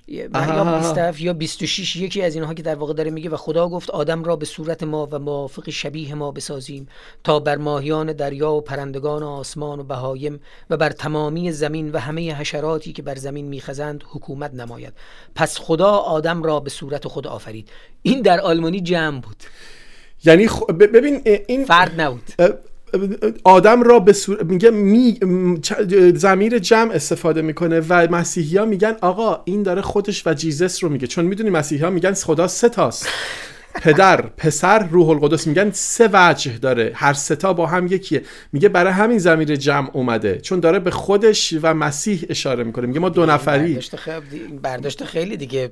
[0.10, 3.90] یا 27 یا 26 یکی از اینها که در واقع داره میگه و خدا گفت
[3.90, 6.88] آدم را به صورت ما و موافق شبیه ما بسازیم
[7.24, 11.98] تا بر ماهیان دریا و پرندگان و آسمان و بهایم و بر تمامی زمین و
[11.98, 14.94] همه حشراتی که بر زمین میخزند حکومت نماید.
[15.36, 17.70] پس خدا آدم را به صورت خود آفرید.
[18.02, 19.44] این در آلمانی جمع بود.
[20.24, 20.48] یعنی
[20.80, 22.24] ببین این فرد نبود.
[23.44, 24.44] آدم را به صور...
[24.44, 25.20] میگه می...
[26.16, 30.90] زمیر جمع استفاده می‌کنه و مسیحی ها میگن آقا این داره خودش و جیزس رو
[30.90, 31.08] میگه.
[31.08, 33.08] چون می‌دونی مسیحی ها میگن خدا سه تاست.
[33.74, 36.92] پدر پسر روح القدس میگن سه وجه داره.
[36.96, 38.24] هر ستا با هم یکیه.
[38.54, 40.40] میگه برای همین زمیر جمع اومده.
[40.40, 42.88] چون داره به خودش و مسیح اشاره می‌کنه.
[42.88, 43.80] میگه ما دو نفری
[44.62, 45.72] برداشت خیلی دیگه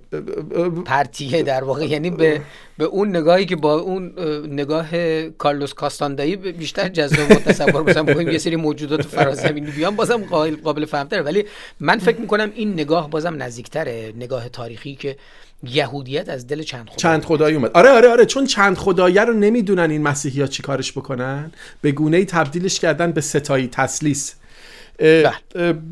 [0.86, 1.86] پرتیه در واقع.
[1.86, 2.42] یعنی به
[2.78, 4.14] به اون نگاهی که با اون
[4.50, 4.88] نگاه
[5.30, 10.86] کارلوس کاستاندایی بیشتر جذاب و تصور مثلا یه سری موجودات فرازمینی بیان بازم قابل قابل
[10.86, 11.46] فهمتره ولی
[11.80, 14.14] من فکر می‌کنم این نگاه بازم نزدیکتره.
[14.18, 15.18] نگاه تاریخی که
[15.64, 17.72] یهودیت از دل چند خدایی چند خدایی اومد.
[17.74, 18.26] آره آره آره.
[18.26, 21.52] چون چند خدایه رو نمی‌دونن این مسیحی ها چی کارش بکنن.
[21.82, 24.36] به گونه ای تبدیلش کردن به ستایی تسلیس.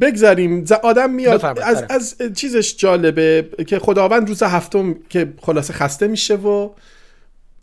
[0.02, 1.46] بگذاریم آدم میاد.
[1.64, 6.70] از, از چیزش جالبه که خداوند روز هفتم که خلاصه خسته میشه و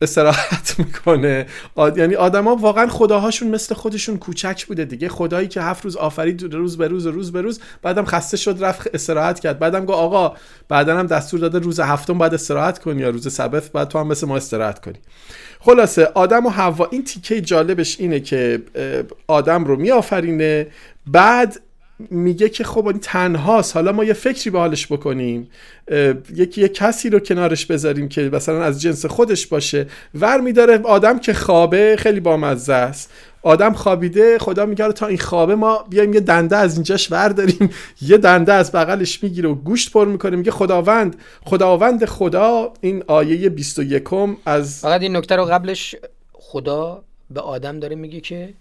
[0.03, 1.47] استراحت می‌کنه.
[1.75, 1.99] آد...
[1.99, 5.09] یعنی آدما واقعا خداهاشون مثل خودشون کوچک بوده دیگه.
[5.09, 8.95] خدایی که هفت روز آفرید روز به روز روز به روز بعدم خسته شد رفت
[8.95, 9.59] استراحت کرد.
[9.59, 10.37] بعدم گفت آقا
[10.69, 14.07] بعدا هم دستور داده روز هفتم بعد استراحت کنی یا روز سبت بعد تو هم
[14.07, 14.99] مثل ما استراحت کنی.
[15.61, 18.63] خلاصه آدم و حوا این تیکه جالبش اینه که
[19.27, 20.67] آدم رو میآفرینه
[21.07, 21.61] بعد
[22.11, 25.51] میگه که خب این تنهاست حالا ما یه فکری به حالش بکنیم
[26.35, 29.87] یکی یه کسی رو کنارش بذاریم که مثلا از جنس خودش باشه.
[30.15, 33.11] ور میداره آدم که خوابه خیلی بامزه است.
[33.43, 37.71] آدم خوابیده خدا میگه تا این خوابه ما بیایم یه دنده از اینجاش ورداریم
[38.11, 40.37] یه دنده از بغلش می‌گیره و گوشت پر می‌کنه.
[40.37, 44.09] میگه خداوند خداوند خدا این آیه 21
[44.47, 45.95] از فقط این نکته رو قبلش
[46.33, 48.55] خدا به آدم داره میگه که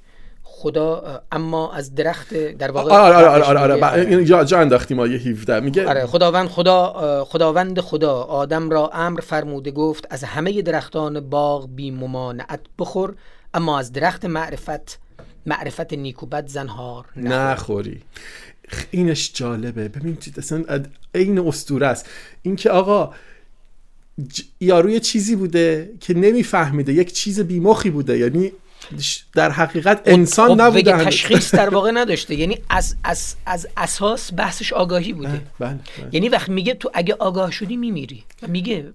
[0.53, 4.25] خدا اما از درخت در واقع آره آره آره آره, آره.
[4.25, 9.71] جا, جا انداختیم آیه 17 میگه آره خداوند خدا خداوند خدا آدم را امر فرموده
[9.71, 13.15] گفت از همه درختان باغ بی ممانعت بخور
[13.53, 14.99] اما از درخت معرفت
[15.45, 18.01] معرفت نیکوبت زنهار نخوری.
[18.91, 19.87] اینش جالبه.
[19.87, 20.63] ببین اصلا
[21.15, 22.09] این اسطوره است.
[22.41, 23.13] اینکه آقا
[24.59, 26.93] یارو یه چیزی بوده که نمیفهمیده.
[26.93, 28.17] یک چیز بیمخی بوده.
[28.17, 28.51] یعنی
[29.33, 32.35] در حقیقت انسان خب نبوده بگه تشخیص در واقع نداشته.
[32.35, 35.41] یعنی از, از, از اساس بحثش آگاهی بوده.
[35.59, 35.79] بله، بله.
[36.11, 38.23] یعنی وقتی میگه تو اگه آگاه شدی میمیری.
[38.47, 38.85] میگه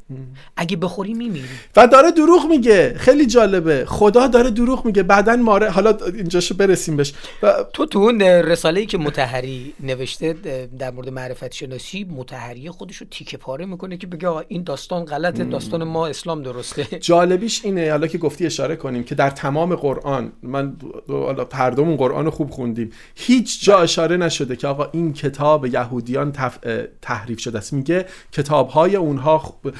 [0.57, 1.49] اگه بخوری میمیری.
[1.77, 2.95] و داره دروغ میگه.
[2.99, 3.85] خیلی جالبه.
[3.85, 5.03] خدا داره دروغ میگه.
[5.03, 7.13] بعدا ماره حالا اینجاشو برسیم بهش.
[7.43, 10.33] و تو تو اون رساله ای که متحری نوشته
[10.79, 15.45] در مورد معرفت شناسی متحری خودش رو تیکه پاره می‌کنه که بگه این داستان غلطه.
[15.45, 16.85] داستان ما اسلام درسته.
[17.01, 17.91] جالبیش اینه.
[17.91, 20.33] حالا که گفتی اشاره کنیم که در تمام قرآن.
[20.42, 20.77] من
[21.09, 22.90] حالا هر دومون قرآن رو خوب خوندیم.
[23.14, 26.59] هیچ جا اشاره نشده که آقا این کتاب یهودیان تف...
[27.03, 27.72] تحریف شده است.
[27.72, 29.72] میگه کتاب های اونها خ-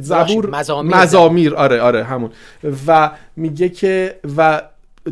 [0.00, 0.96] زبور مزامیر.
[0.96, 1.54] مزامیر.
[1.54, 2.30] آره آره همون.
[2.86, 4.62] و میگه که و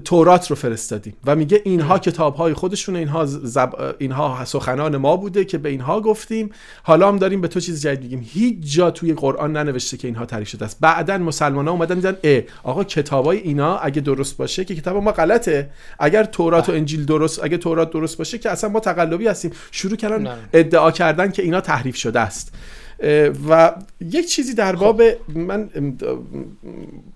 [0.05, 3.95] تورات رو فرستادیم و میگه اینها کتاب های خودشون اینها زب...
[3.99, 6.51] اینها سخنان ما بوده که به اینها گفتیم.
[6.83, 8.27] حالا هم داریم به تو چیز جدید میگیم.
[8.33, 10.77] هیچ جا توی قرآن ننوشته که اینها تعریف شده است.
[10.81, 15.13] بعدا مسلمان ها اومدن دیدن اه آقا کتابای اینا اگه درست باشه که کتاب ما
[15.13, 15.71] غلطه.
[15.99, 19.51] اگر تورات و انجیل درست اگه تورات درست باشه که اصلا ما تقلبی هستیم.
[19.71, 20.37] شروع کردن نه.
[20.53, 22.53] ادعا کردن که اینا تحریف شده است.
[23.49, 25.71] و یک چیزی در باب من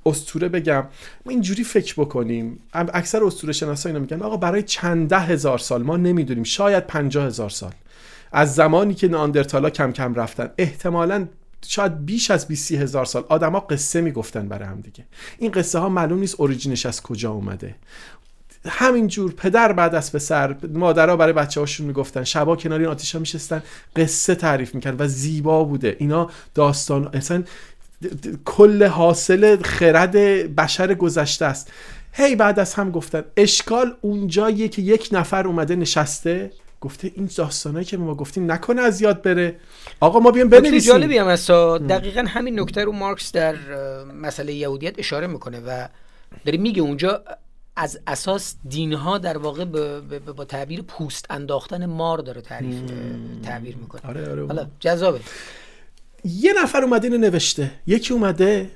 [0.07, 0.85] استوره بگم.
[1.27, 2.59] ما اینجوری فکر بکنیم.
[2.73, 7.27] اکثر استوره شناسا اینا میگن آقا برای چند ده هزار سال ما نمی‌دونیم شاید پنجاه
[7.27, 7.73] هزار سال.
[8.33, 11.27] از زمانی که ناندرتالا کم کم رفتن احتمالاً
[11.66, 15.05] شاید بیش از 20 هزار سال آدما قصه می‌گفتن برای هم دیگه.
[15.38, 17.75] این قصه ها معلوم نیست اوریجینش از کجا اومده.
[18.68, 23.18] همینجور پدر بعد از پسر مادرها برای بچه هاشون می‌گفتن شبا کنار این آتیش ها
[23.18, 23.62] میشستن
[23.96, 25.96] قصه تعریف می‌کرد و زیبا بوده.
[25.98, 27.44] اینا داستان اصلا
[28.44, 30.16] کل حاصل خرد
[30.57, 31.72] بشر گذشته است.
[32.12, 36.50] هی بعد از هم گفتن اشکال اونجاییه که یک نفر اومده نشسته
[36.81, 39.57] گفته این داستانایی که ما گفتیم نکنه از یاد بره.
[40.00, 40.92] آقا ما بیام نکته بنویسیم.
[40.92, 43.55] جالبی هم هست دقیقا همین نکته رو مارکس در
[44.22, 45.88] مسئله یهودیت اشاره می‌کنه و
[46.44, 47.22] داره میگه اونجا
[47.76, 52.80] از اساس دینها در واقع به- با تعبیر پوست انداختن مار داره تعریف
[53.42, 54.00] تعبیر می‌کنه.
[54.04, 54.46] آره آره.
[54.46, 55.20] حالا جذابه.
[56.24, 57.70] یه نفر اومده اینو نوشته.
[57.87, 58.70] یکی اومده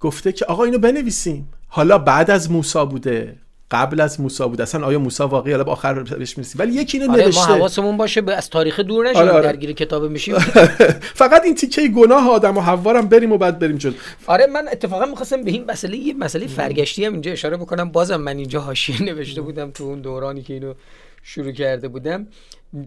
[0.00, 1.48] گفته که آقا اینو بنویسیم.
[1.68, 3.38] حالا بعد از موسا بوده.
[3.74, 6.60] قبل از موسا بوده اصلا آیا موسا واقعی؟ حالا آخر بهش می‌رسیم.
[6.60, 7.42] ولی یکی اینو آره ما نوشته.
[7.42, 9.42] حواسمون باشه به از تاریخ دور نشیم آره، آره.
[9.42, 10.38] درگیر کتاب میشیم.
[11.22, 13.92] فقط این تیکه گناه آدم و حوا بریم و بعد بریم جلو.
[14.26, 17.92] آره من اتفاقا می‌خواستم به این مسئله یه مسئله فرگشتی هم اینجا اشاره بکنم.
[17.92, 20.74] بازم من اینجا حاشیه نوشته بودم تو اون دورانی که اینو
[21.22, 22.26] شروع کرده بودم.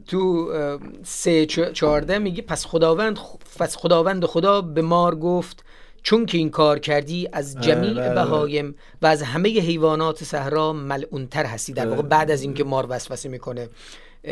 [0.07, 0.51] تو
[1.03, 3.19] سه چهارده میگه پس خداوند
[3.59, 5.63] پس خداوند خدا به مار گفت
[6.03, 8.13] چون که این کار کردی از جمیع بله.
[8.13, 13.29] بهایم و از همه حیوانات صحرا ملعونتر هستی در واقع بعد از اینکه مار وسوسه
[13.29, 13.69] می‌کنه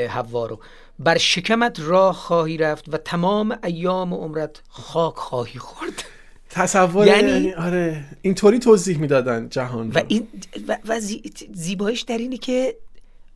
[0.10, 0.60] حوا رو
[1.00, 6.04] بر شکمت راه خواهی رفت و تمام ایام عمرت خاک خواهی خورد
[6.50, 10.06] تصور یعنی- یعنی آره اینطوری توضیح می‌دادن جهان و رو.
[10.08, 10.28] این
[10.68, 11.22] و, و زی-
[11.54, 12.76] زیباییش در اینه که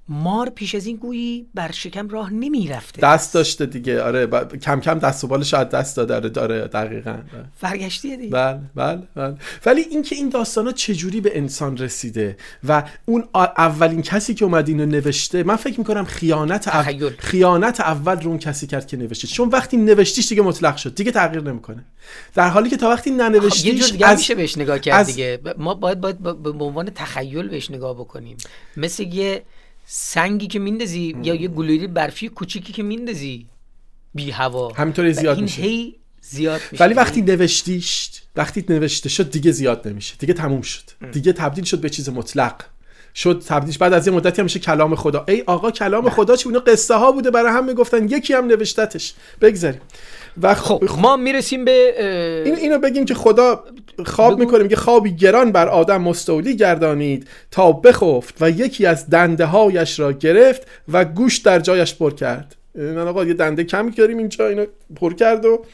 [0.09, 3.01] مار پیش از این گویی بر شکم راه نمی‌رفته.
[3.01, 4.01] دست داشته دیگه.
[4.03, 6.15] آره ب- کم کم دست و بالش از دست داده.
[6.15, 7.11] آره داره دقیقا.
[7.11, 7.45] بله.
[7.55, 9.35] فرگشتیه دیگه بله بله بله.
[9.65, 14.67] ولی اینکه این داستان ها چجوری به انسان رسیده و اون اولین کسی که اومد
[14.67, 17.09] اینو نوشته من فکر می‌کنم خیانت اول.
[17.17, 19.27] خیانت اول رو اون کسی کرد که نوشته.
[19.27, 20.95] چون وقتی نوشتیش دیگه مطلق شد.
[20.95, 21.85] دیگه تغییر نمی‌کنه.
[22.35, 24.79] در حالی که تا وقتی خب یه ننوشتیش جور دیگه هم از میشه بهش نگاه
[24.79, 25.39] کرد از- دیگه.
[25.57, 28.37] ما باید باید با- به عنوان تخیل بهش نگاه بکنیم.
[28.77, 29.43] مثل یه
[29.91, 33.47] سنگی که میندازی یا یه گلوله برفی کوچیکی که میندازی
[34.13, 34.73] بی هوا.
[34.73, 35.61] همینطوری و زیاد این میشه.
[35.61, 36.83] هی زیاد میشه.
[36.83, 40.15] ولی وقتی نوشتیش وقتی نوشته شد دیگه زیاد نمیشه.
[40.19, 40.81] دیگه تموم شد.
[41.11, 42.55] دیگه تبدیل شد به چیز مطلق.
[43.15, 45.25] شد تبدیل بعد از یه مدتی هم میشه کلام خدا.
[45.27, 48.09] ای آقا کلام خدا چی؟ اونا قصه ها بوده برای هم می‌گفتن.
[48.09, 49.13] یکی هم نوشتتش.
[49.41, 49.81] بگذاریم.
[50.41, 51.93] و خب ما می‌رسیم به
[52.45, 53.63] این اینو بگیم که خدا
[54.05, 54.39] خواب بگو.
[54.39, 59.99] می‌کنه میگه خوابی گران بر آدم مستولی گردانید تا بخفت و یکی از دنده هایش
[59.99, 64.47] را گرفت و گوش در جایش پر کرد من آقا یه دنده کمی داریم اینجا
[64.47, 64.65] اینو
[64.95, 65.65] پر کرد و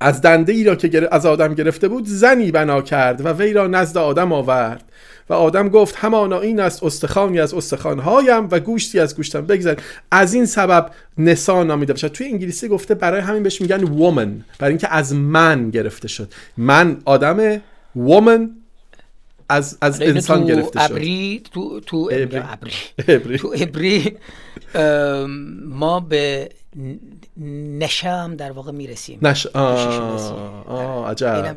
[0.00, 3.66] از دنده ای را که از آدم گرفته بود زنی بنا کرد و وی را
[3.66, 4.84] نزد آدم آورد.
[5.30, 9.76] و آدم گفت همانا این است استخوانی از استخوانهایم و گوشتی از گوشتم بگذار.
[10.10, 14.72] از این سبب نسا نامیده باشد توی انگلیسی گفته برای همین بهش میگن woman برای
[14.72, 16.32] اینکه از من گرفته شد.
[16.56, 17.58] من آدم
[17.96, 18.40] woman
[19.48, 20.92] از از اینو انسان گرفته شد.
[20.92, 22.38] ابری تو تو عبری.
[22.38, 22.72] ابری.
[23.08, 23.38] عبری.
[23.38, 24.16] تو ابری
[25.64, 26.48] ما به
[27.78, 29.18] نشه هم در واقع می‌رسیم.
[29.22, 29.46] نش...
[29.46, 31.10] کشش آه...
[31.10, 31.56] عجب.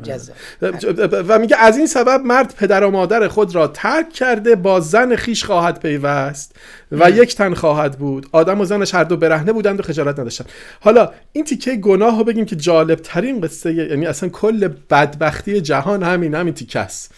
[1.28, 5.16] و میگه از این سبب مرد پدر و مادر خود را ترک کرده با زن
[5.16, 6.56] خیش خواهد پیوست
[6.92, 8.26] و یک تن خواهد بود.
[8.32, 10.48] آدم و زنش هر دو برهنه بودند و خجالت نداشتند.
[10.80, 16.02] حالا این تیکه گناه رو بگیم که جالب ترین قصه یعنی اصلا کل بدبختی جهان
[16.02, 17.14] همین همین تیکه است.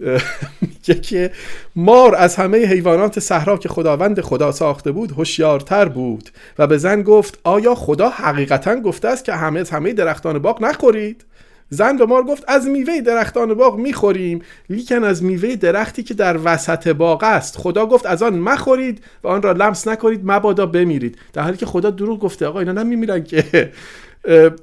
[0.60, 1.30] میگه که
[1.76, 7.02] مار از همه حیوانات صحرا که خداوند خدا ساخته بود هوشیارتر بود و به زن
[7.02, 11.24] گفت آیا خدا حقیقتا گفته است که همه از همه درختان باغ نخورید؟
[11.70, 16.38] زن به مار گفت از میوه درختان باغ می‌خوریم لیکن از میوه درختی که در
[16.44, 17.56] وسط باغ است.
[17.56, 21.18] خدا گفت از آن مخورید و آن را لمس نکنید مبادا بمیرید.
[21.32, 23.72] در حالی که خدا دروغ گفته آقا اینا نمیمیرن که.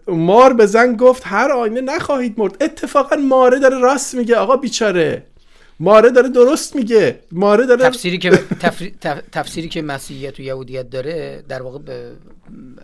[0.08, 2.64] مار به زن گفت هر آینه نخواهید مرد.
[2.64, 5.24] اتفاقا ماره داره راست میگه آقا بیچاره.
[5.80, 7.20] ماره داره درست میگه.
[7.32, 8.32] ماره داره تفسیری که
[8.64, 12.12] تف- تفسیری که مسیحیت و یهودیت داره در واقع به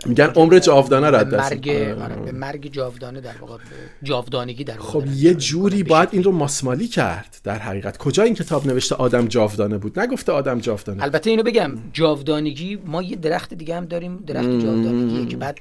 [0.05, 1.69] میگن عمر جاودانه از به دست مرگ
[2.01, 2.15] آره.
[2.15, 3.57] به مرگ جاودانه در واقع
[4.03, 5.83] جاودانگی در واقع خب یه جوری.
[5.83, 7.97] باید این رو ماسمالی کرد در حقیقت.
[7.97, 11.03] کجا این کتاب نوشته آدم جاودانه بود؟ نگفته آدم جاودانه.
[11.03, 15.59] البته اینو بگم جاودانگی ما یه درخت دیگه هم داریم درخت جاودانگیه که بعد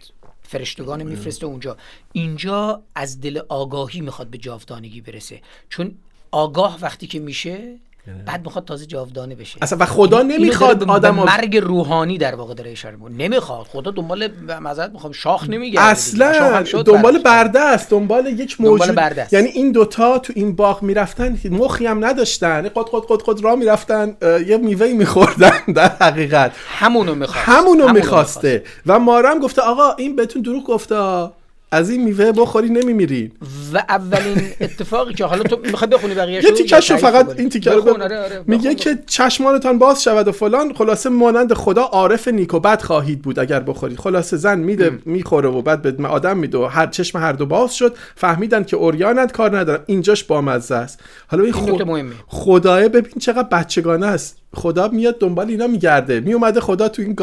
[0.50, 1.76] فرشتگان میفرسته اونجا.
[2.12, 5.40] اینجا از دل آگاهی می‌خواد به جاودانگی برسه.
[5.68, 5.94] چون
[6.30, 7.78] آگاه وقتی که میشه
[8.26, 9.58] بعد می‌خواد تازه جاودانه بشه.
[9.62, 13.16] اصلا و خدا نمی‌خواد به- به آدم مرگ روحانی در واقع داره اشاره می‌کنه.
[13.16, 13.66] نمی‌خواد.
[13.66, 14.28] خدا دنبال
[14.60, 15.12] معذرت می‌خوام.
[15.12, 15.46] شاخ.
[15.72, 17.18] شاخ اصلا دنبال.
[17.22, 18.94] برده است دنبال یک دنبال موجود.
[18.94, 19.32] برده است.
[19.32, 22.62] یعنی این دوتا تو این باغ می‌رفتن مخی هم نداشتن.
[22.62, 24.16] قد قد قد قد را می‌رفتن.
[24.46, 26.52] یه میوه میخوردن در حقیقت.
[26.68, 28.64] همونو می‌خواد همونو می‌خواسته.
[28.86, 31.30] و مارم گفته آقا این بهتون دروغ گفته.
[31.72, 33.33] از این میوه بخوری نمیمیرین
[33.72, 37.70] و اولین اتفاقی که حالا تو می‌خوای بخونی بقیه یه تیکش رو فقط این تیکه
[37.70, 40.74] رو ب- آره، میگه که چشمانتان باز شود و فلان.
[40.74, 43.98] خلاصه مانند خدا عارف نیک و بد خواهید بود اگر بخورید.
[43.98, 47.74] خلاصه زن میده می‌خوره و بعد به آدم میده و هر چشم هر دو باز
[47.74, 47.96] شد.
[48.14, 49.80] فهمیدن که اوریانت کار ندارن.
[49.87, 51.00] اینجاش بامزه است.
[51.28, 51.68] حالا این, این خ...
[51.68, 52.12] نکته مهمه.
[52.26, 54.38] خدایه ببین چقدر بچگانه است.
[54.54, 56.20] خدا میاد دنبال اینا میگرده.
[56.20, 57.16] میومده خدا تو این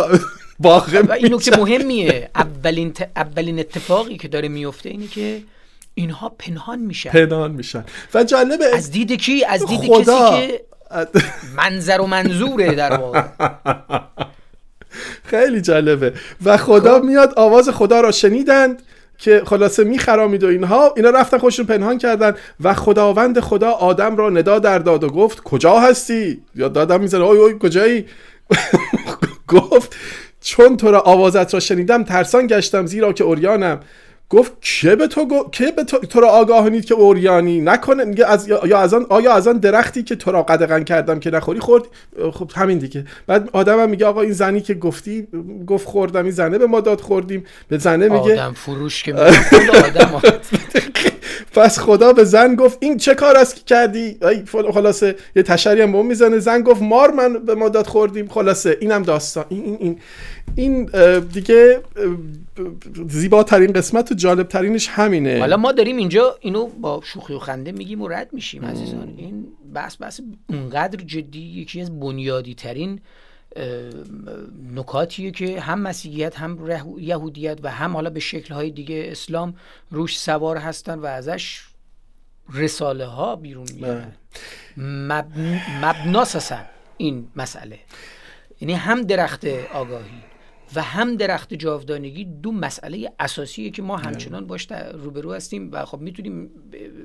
[0.59, 0.67] و
[1.11, 1.57] این نکته.
[1.59, 2.29] مهمیه.
[2.35, 5.41] اولین ت- اولین اتفاقی که داره میفته اینه که
[5.93, 7.09] اینها پنهان میشن.
[7.09, 7.85] پنهان میشن.
[8.13, 10.31] و جالبه از دید کی؟ از دید خدا.
[10.31, 10.61] کسی که
[11.55, 13.21] منظر و منظوره در واقع.
[15.31, 16.13] خیلی جالبه.
[16.45, 18.81] و خدا میاد آواز خدا را شنیدند
[19.17, 20.93] که خلاصه میخرامید و اینها.
[20.95, 25.43] اینا رفتن خودشون پنهان کردن و خداوند خدا آدم را ندا در داد و گفت
[25.43, 28.05] کجا هستی؟ یا دادم می‌زنه اوی اوی کجایی؟
[29.47, 29.95] گفت
[30.41, 33.79] چون تو را آوازت را شنیدم ترسان گشتم زیرا که اوریانم.
[34.29, 35.49] گفت که به تو گو...
[35.51, 39.33] که به تو, تو را آگاهانید که اوریانی نکنه؟ میگه از یا از آن آیا
[39.33, 41.83] از آن درختی که تو را قدغن کردم که نخوری خورد؟
[42.33, 43.05] خب همین دیگه.
[43.27, 45.27] بعد آدمم میگه آقا این زنی که گفتی
[45.67, 47.45] گفت خوردم این زنه به ما داد خوردیم.
[47.67, 50.21] به زنه میگه آدم فروش که میگه آدم
[51.57, 54.43] پس خدا به زن گفت این چه کار است که کردی؟ ای
[54.73, 56.39] خلاصه یه تشری هم به اون می‌زنه.
[56.39, 58.27] زن گفت مار من به ما داد خوردیم.
[58.27, 59.45] خلاصه اینم داستان.
[59.49, 59.99] این این
[60.55, 60.85] این,
[61.19, 61.81] دیگه
[63.07, 65.39] زیباترین قسمت و جالب ترینش همینه.
[65.39, 69.13] حالا ما داریم اینجا اینو با شوخی و خنده میگیم و رد میشیم عزیزان.
[69.17, 72.99] این بحث بحث اونقدر جدی یکی از بنیادی ترین
[74.73, 76.59] نکاتیه که هم مسیحیت هم
[76.97, 79.55] یهودیت و هم حالا به شکلهای دیگه اسلام
[79.91, 81.61] روش سوار هستن و ازش
[82.53, 84.11] رساله ها بیرون میارن
[84.77, 85.61] مبن...
[85.83, 86.65] مبناس هستن
[86.97, 87.79] این مسئله.
[88.61, 90.23] یعنی هم درخت آگاهی
[90.75, 95.99] و هم درخت جاودانگی دو مسئله اساسیه که ما همچنان باش روبرو هستیم و خب
[95.99, 96.49] می‌تونیم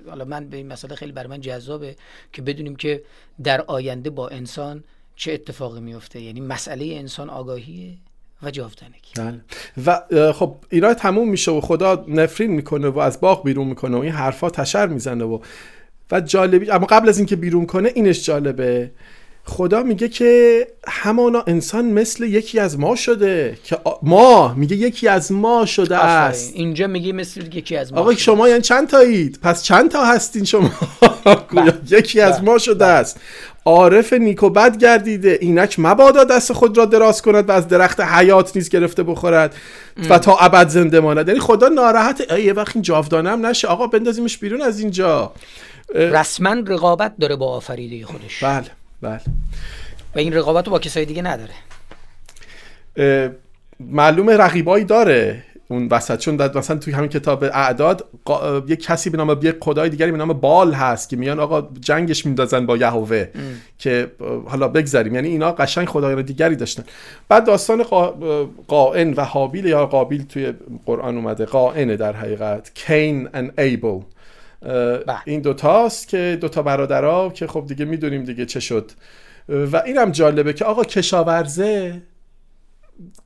[0.09, 1.97] حالا من به این مسئله خیلی برای من جذابه
[2.33, 3.03] که بدونیم که
[3.43, 4.85] در آینده با انسان
[5.23, 7.95] چه اتفاقی میفته یعنی مسئله انسان آگاهیه
[8.43, 9.13] و جاودانگی.
[9.17, 9.41] بله.
[9.87, 14.01] و خب اینا تموم میشه و خدا نفرین می‌کنه و از باغ بیرون می‌کنه و
[14.01, 15.39] این حرفا تشر می‌زنه و
[16.11, 18.91] و جالبی اما قبل از اینکه بیرون کنه اینش جالبه.
[19.45, 25.33] خدا میگه که همانا انسان مثل یکی از ما شده که ما میگه یکی از
[25.33, 26.53] ما شده است.
[26.55, 28.15] اینجا میگه مثل یکی از ما آقا.
[28.15, 30.71] شما یعنی چند تایید؟ پس چند تا هستین شما؟
[31.51, 32.45] گویا یکی از بله.
[32.45, 33.21] ما شده است.
[33.65, 35.39] عارف نیک و بد گردیده.
[35.41, 39.55] اینک مبادا دست خود را دراز کند و از درخت حیات نیز گرفته بخورد
[40.11, 41.29] و تا ابد زنده ماند.
[41.29, 42.33] یعنی خدا ناراحت.
[42.39, 43.69] یه وقت این جاودانه هم نشه.
[43.69, 45.33] آقا بندازیمش بیرون از اینجا.
[45.95, 48.45] رسما رقابت داره با آفریده خودش.
[48.45, 48.82] بله.
[49.03, 49.21] بله.
[50.15, 51.55] و این رقابت رو با کسای دیگه نداره.
[53.81, 59.19] معلوم رقیبایی داره اون وسط چون مثلا توی همین کتاب اعداد قا- یک کسی به
[59.19, 63.29] نام یک خدای دیگری به نام بال هست که میان آقا جنگش میندازن با یهوه
[63.79, 64.11] که
[64.47, 65.15] حالا بگذریم.
[65.15, 66.85] یعنی اینا قشنگ خدایان دیگری داشتن.
[67.29, 67.83] بعد داستان
[68.69, 70.53] قائن و حابیل یا قابیل توی
[70.87, 71.45] قرآن اومده.
[71.45, 72.75] قائنه در حقیقت.
[72.75, 74.01] کین and ایبل
[75.25, 78.91] این دوتاست که دوتا برادرها که خب دیگه می‌دونیم دیگه چه شد.
[79.49, 82.03] و اینم جالبه که آقا کشاورزه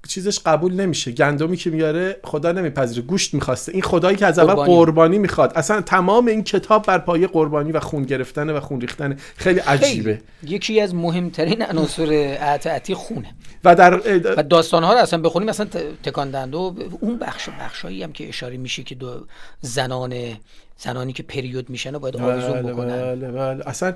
[0.09, 1.11] چیزش قبول نمیشه.
[1.13, 3.73] گندمی که میاره خدا نمیپذیره گوشت می‌خواسته.
[3.73, 4.75] این خدایی که از اول قربانی.
[4.75, 5.53] قربانی می‌خواد.
[5.57, 10.21] اصلا تمام این کتاب بر پایه قربانی و خون گرفتن و خون ریختن خیلی عجیبه.
[10.43, 12.07] یکی از مهمترین عناصر
[12.41, 13.35] اعتعاتی خونه.
[13.65, 14.01] و در
[14.37, 15.67] و داستان ها رو اصلا بخونیم اصلا
[16.03, 19.27] تکان و اون بخش بخشایی هم که اشاره میشه که دو
[19.61, 20.15] زنان
[20.79, 23.15] زنانی که پریود میشن باید آویزون بله بکنن.
[23.15, 23.69] بله بله.
[23.69, 23.95] اصلا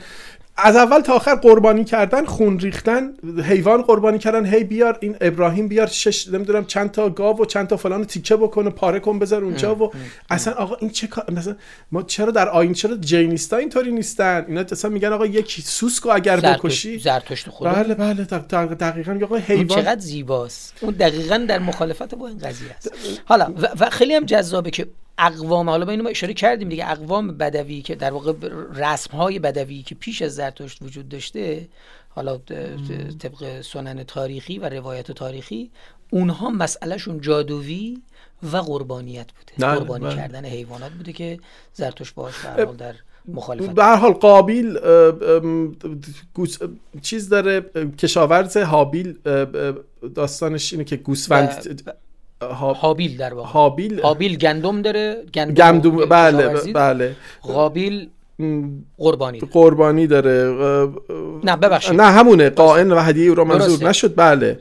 [0.57, 3.13] از اول تا آخر قربانی کردن خون ریختن
[3.45, 7.67] حیوان قربانی کردن هی بیار این ابراهیم بیار شش نمی‌دونم چند تا گاو و چند
[7.67, 9.93] تا فلان تیکه بکنه پاره کن بذار اونجا و
[10.31, 11.57] اصلا آقا این چه کار؟ مثلا
[11.93, 16.41] ما چرا در آین چرا جینیستا اینطوری نیستن؟ اینا اصلا میگن آقا یک سوسکو اگر
[16.41, 19.19] بکشی زرتشت خود بله بله دقیقاً.
[19.25, 20.75] آقا حیوان چقدر زیباست.
[20.81, 22.93] اون دقیقاً در مخالفت با این قضیه است.
[23.25, 24.87] حالا و خیلی هم جذابه که
[25.21, 28.33] اقوام حالا با اینو ما اشاره کردیم دیگه اقوام بدوی که در واقع
[28.75, 31.69] رسم های بدوی که پیش از زرتشت وجود داشته
[32.09, 32.39] حالا
[33.19, 35.71] طبق سنن تاریخی و روایت تاریخی
[36.11, 38.03] اونها مسئلهشون جادویی
[38.53, 40.17] و قربانیت بوده نه قربانی نه.
[40.17, 41.39] کردن حیوانات بوده که
[41.73, 42.95] زرتشت باش در حال در
[43.29, 44.79] مخالفت به هر حال قابیل
[47.03, 47.61] چیز داره
[47.99, 49.19] کشاورز حابیل
[50.15, 51.83] داستانش اینه که گوسفند
[52.49, 53.49] حابیل در واقع.
[53.49, 57.17] حابیل؟ حابیل گندم داره گندم, گندم بله بله.
[57.43, 58.09] قابیل
[58.99, 59.53] قربانی داره.
[59.53, 60.53] قربانی داره.
[61.45, 62.01] نه ببخشید.
[62.01, 62.51] نه همونه.
[62.51, 64.15] قائن و هدیه او را منظور نشد.
[64.17, 64.59] بله.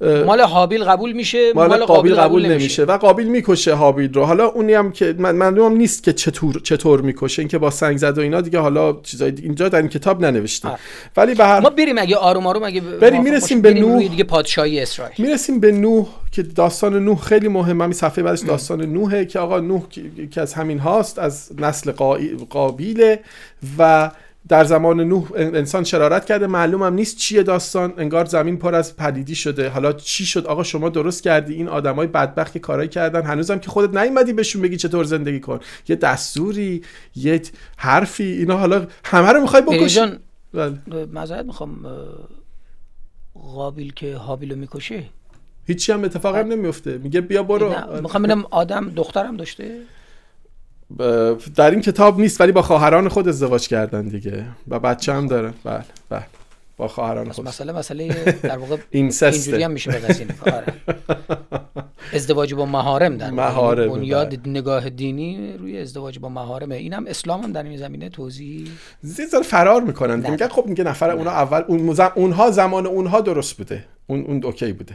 [0.00, 2.84] مال حابیل قبول میشه مال, مال قابیل قبول, نمیشه.
[2.84, 4.24] و قابیل می‌کشه حابیل رو.
[4.24, 8.18] حالا اونی هم که من معلومم نیست که چطور چطور می‌کشه اینکه با سنگ زد
[8.18, 10.68] و اینا دیگه حالا چیزای اینجا در این کتاب ننوشته.
[11.16, 14.08] ولی به هر ما بریم اگه آروم آروم اگه بریم می‌رسیم به نوح.
[14.08, 15.14] دیگه پادشاهی اسرائیل.
[15.18, 17.84] می‌رسیم به نوح که داستان نوح خیلی مهمه.
[17.84, 19.82] همین صفحه بعدش داستان نوحه که آقا نوح
[20.30, 21.92] که از همین هاست از نسل
[22.50, 23.20] قابیله
[23.78, 24.10] و
[24.48, 26.46] در زمان نوح انسان شرارت کرده.
[26.46, 27.94] معلومم نیست چیه داستان.
[27.96, 29.68] انگار زمین پر از پدیدی شده.
[29.68, 31.54] حالا چی شد؟ آقا شما درست کردی.
[31.54, 33.22] این آدمای بدبخت که کارایی کردن.
[33.22, 35.60] هنوزم که خودت نیومدی بهشون بگی چطور زندگی کن.
[35.88, 36.82] یه دستوری
[37.16, 37.42] یه
[37.76, 38.24] حرفی.
[38.24, 40.00] اینا حالا همه رو می‌خوای بکشی.
[40.54, 40.78] بله.
[41.12, 41.86] معذرت می‌خوام
[43.34, 45.04] قابیل که حابیلو می‌کشه
[45.66, 48.00] هیچی هم اتفاق هم نمیفته میگه بیا برو.
[48.00, 49.80] می‌خوام ببینم آدم دخترم داشته؟
[51.56, 54.44] در این کتاب نیست ولی با خواهران خود ازدواج کردن دیگه.
[54.68, 55.52] و بچه هم داره.
[55.64, 56.24] بله بله.
[56.76, 57.48] با خواهران خود.
[57.48, 58.08] مسئله مسئله
[58.42, 60.64] در واقع اینجوری هم میشه به آره.
[62.14, 64.40] ازدواج با محارم در محارم بنیاد بله.
[64.46, 66.74] نگاه دینی روی ازدواج با محارمه.
[66.74, 68.68] اینم اسلام هم در این زمینه توضیح
[69.02, 70.30] زیاد فرار می‌کنن.
[70.30, 73.84] میگن خب میگه نفر اونها اول اون اونها زمان اونها درست بوده.
[74.06, 74.94] اون اون اوکی بوده.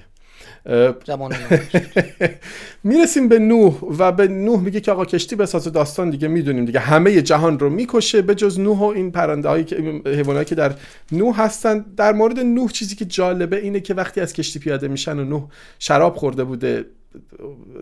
[2.84, 6.80] می‌رسیم به نوح و به نوح میگه که آقا کشتی بساز داستان دیگه می‌دونیم دیگه.
[6.80, 10.74] همه جهان رو می‌کشه به جز نوح و این پرنده هایی که حیوانایی که در
[11.12, 11.86] نوح هستن.
[11.98, 15.44] در مورد نوح چیزی که جالبه اینه که وقتی از کشتی پیاده میشن و نوح
[15.80, 16.86] شراب خورده بوده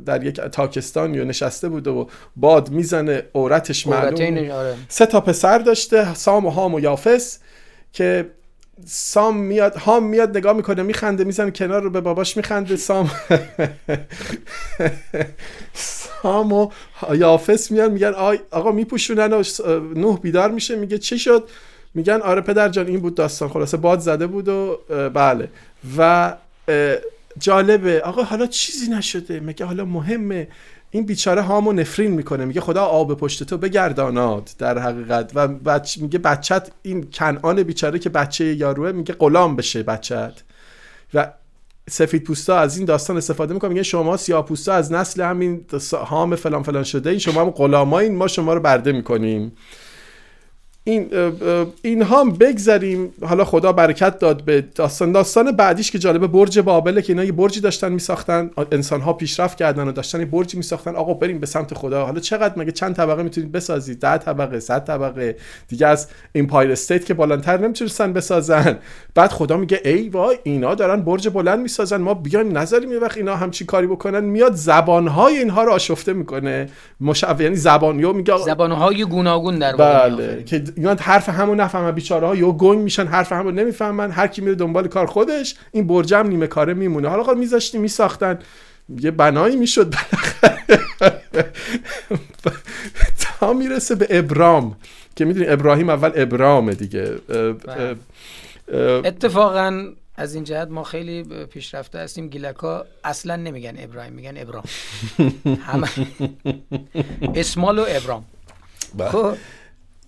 [0.06, 2.06] در یک تاکستان یا نشسته بوده و
[2.36, 4.76] باد می‌زنه عورتش معلوم آره.
[4.88, 7.40] سه تا پسر داشته سام و هام و یافس
[7.94, 8.30] که
[8.86, 12.76] سام میاد هام میاد نگاه می‌کنه میخنده می‌زنه کنار رو به باباش میخنده.
[12.76, 13.12] سام
[15.74, 16.72] سام و
[17.14, 18.14] یافس میان میگن
[18.52, 19.44] آقا میپوشونن و
[19.96, 21.50] نوح بیدار میشه میگه چی شد؟
[21.94, 23.50] میگن آره پدر جان این بود داستان.
[23.50, 25.50] خلاصه باد زده بود و بله.
[25.98, 26.34] و
[27.40, 28.02] جالبه.
[28.02, 29.40] آقا حالا چیزی نشده.
[29.40, 30.48] میگه حالا مهمه؟
[30.96, 35.32] این بیچاره هامو نفرین می‌کنه میگه خدا آب پشت تو بگرداناد در حقیقت.
[35.36, 35.98] و بچ...
[35.98, 40.34] میگه بچت این کنعان بیچاره که بچه یاروه میگه غلام بشه بچت.
[41.14, 41.32] و
[41.90, 46.36] سفید پوستا از این داستان استفاده می‌کنه میگه شما سیاه پوستا از نسل همین هام
[46.36, 49.52] فلان فلان شده این شما هم غلامایین ما شما رو برده می‌کنیم.
[50.86, 51.10] این
[51.82, 53.14] اینها هم بگذریم.
[53.22, 55.12] حالا خدا برکت داد به داستان.
[55.12, 58.52] داستان بعدیش که جالبه برج بابله که اینا یه برجی داشتن میساختن.
[58.72, 60.96] انسان ها پیشرفت کردن و داشتن یه برجی میساختن.
[60.96, 62.06] آقا بریم به سمت خدا.
[62.06, 65.36] حالا چقدر مگه چند طبقه می‌تونید بسازید؟ ده طبقه صد طبقه.
[65.68, 68.78] دیگه از Empire State که بالاتر نمی‌تونستن بسازن.
[69.16, 71.98] بعد خدا میگه ای وای اینا دارن برج بلند می‌سازن.
[71.98, 74.24] ما بیایم نظری یه وقت اینا همچی کاری بکنن.
[74.24, 76.70] میاد زبانهای اینها رو آشفته می‌کنه.
[77.02, 82.28] مشو یعنی زبان یا میگه زبانهای گوناگون در بله که اینا حرف همو نفهمن بیچاره
[82.28, 86.28] ها یا گنگ میشن حرف همو نمی‌فهمن هر کی میره دنبال کار خودش این برجم
[86.28, 87.08] نیمه کاره میمونه.
[87.08, 88.40] حالا خب میذاشتی میساختن.
[89.00, 89.94] یه بنایی می‌شد
[93.40, 94.78] تا می‌رسه به ابرام
[95.16, 97.06] که می‌دونی ابراهیم اول ابرامه دیگه.
[97.06, 97.96] بله.
[99.06, 102.28] اتفاقا از این جهت ما خیلی پیشرفته هستیم.
[102.28, 104.64] گیلکا اصلا نمیگن ابراهیم میگن ابرام.
[105.68, 105.88] همه
[107.36, 108.26] اسمال و ابرام.
[108.98, 109.10] بله.
[109.10, 109.36] خب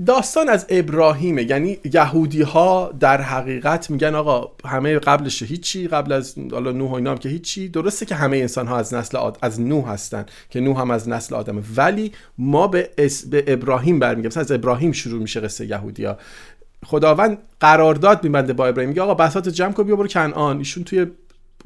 [0.05, 1.43] داستان از ابراهیمه.
[1.43, 6.93] یعنی یهودی ها در حقیقت میگن آقا همه قبلش هیچی قبل از حالا نوح و
[6.93, 7.69] اینا که هیچی.
[7.69, 9.37] درسته که همه انسان ها از نسل آد...
[9.41, 11.61] از نوح هستن که نوح هم از نسل آدمه.
[11.75, 13.25] ولی ما به, اس...
[13.25, 16.17] به ابراهیم برمیگیم مثلا از ابراهیم شروع میشه قصه یهودی ها
[16.85, 18.89] خداوند قرارداد میبنده با ابراهیم.
[18.89, 20.57] میگه آقا بساط جمع کن بیا برو کنعان.
[20.57, 21.05] ایشون توی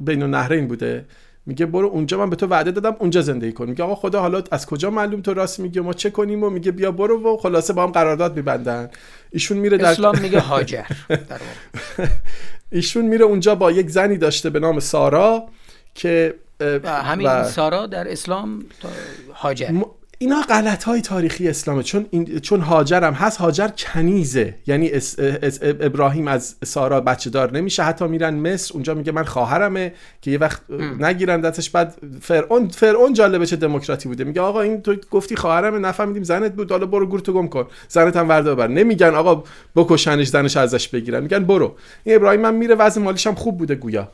[0.00, 1.04] بین النهرین بوده.
[1.46, 3.68] میگه برو اونجا من به تو وعده دادم اونجا زندگی کن.
[3.68, 6.72] میگه آقا خدا حالا از کجا معلوم تو راست میگه ما چه کنیم؟ و میگه
[6.72, 8.90] بیا برو و خلاصه با هم قرارداد میبندن.
[9.30, 10.84] ایشون میره در اسلام میگه هاجر.
[12.72, 15.48] ایشون میره اونجا با یک زنی داشته به نام سارا
[15.94, 16.34] که
[16.84, 18.64] همین سارا در اسلام
[19.34, 19.82] هاجر.
[20.22, 21.82] اینا غلط های تاریخی اسلامه.
[21.82, 24.54] چون این چون هاجر هم هست هاجر کنیزه.
[24.66, 24.90] یعنی
[25.62, 29.92] ابراهیم از سارا بچه دار نمیشه حتی میرن مصر اونجا میگه من خواهرمه
[30.22, 30.62] که یه وقت
[31.00, 31.70] نگیرن دستش.
[31.70, 34.24] بعد فرعون فرعون جالبه چه دموکراتی بوده.
[34.24, 36.70] میگه آقا این تو گفتی خواهرمه نفهمیدیم زنت بود.
[36.70, 37.66] حالا برو گور تو گم کن.
[37.88, 38.68] زنت هم ورده ببر.
[38.68, 39.44] نمیگن آقا
[39.76, 41.22] بکشنش زنش ازش بگیرن.
[41.22, 41.76] میگن برو.
[42.04, 44.08] این ابراهیم هم میره وضع مالیش هم خوب بوده گویا.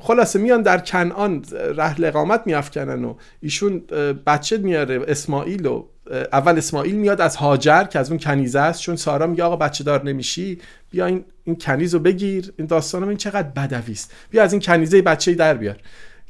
[0.00, 1.44] خلاصه میان در کنعان
[1.76, 3.78] رحل اقامت میافکنن و ایشون
[4.26, 5.84] بچه میاره اسماعیل و
[6.32, 9.84] اول اسماعیل میاد از هاجر که از اون کنیزه است چون سارا میگه آقا بچه
[9.84, 12.52] دار نمیشی بیا این, این کنیز رو بگیر.
[12.56, 14.14] این داستان این چقدر بدوی است.
[14.30, 15.76] بیا از این کنیزه بچه در بیار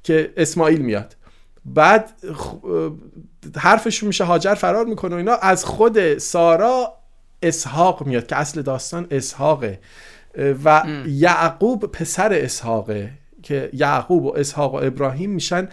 [0.03, 1.17] که اسماعیل میاد.
[1.65, 2.13] بعد
[3.57, 5.35] حرفشون میشه هاجر فرار می‌کنه و اینا.
[5.35, 6.95] از خود سارا
[7.43, 9.81] اسحاق میاد که اصل داستان اسحاقه.
[10.65, 13.11] و یعقوب پسر اسحاقه
[13.43, 15.69] که یعقوب و اسحاق و ابراهیم میشن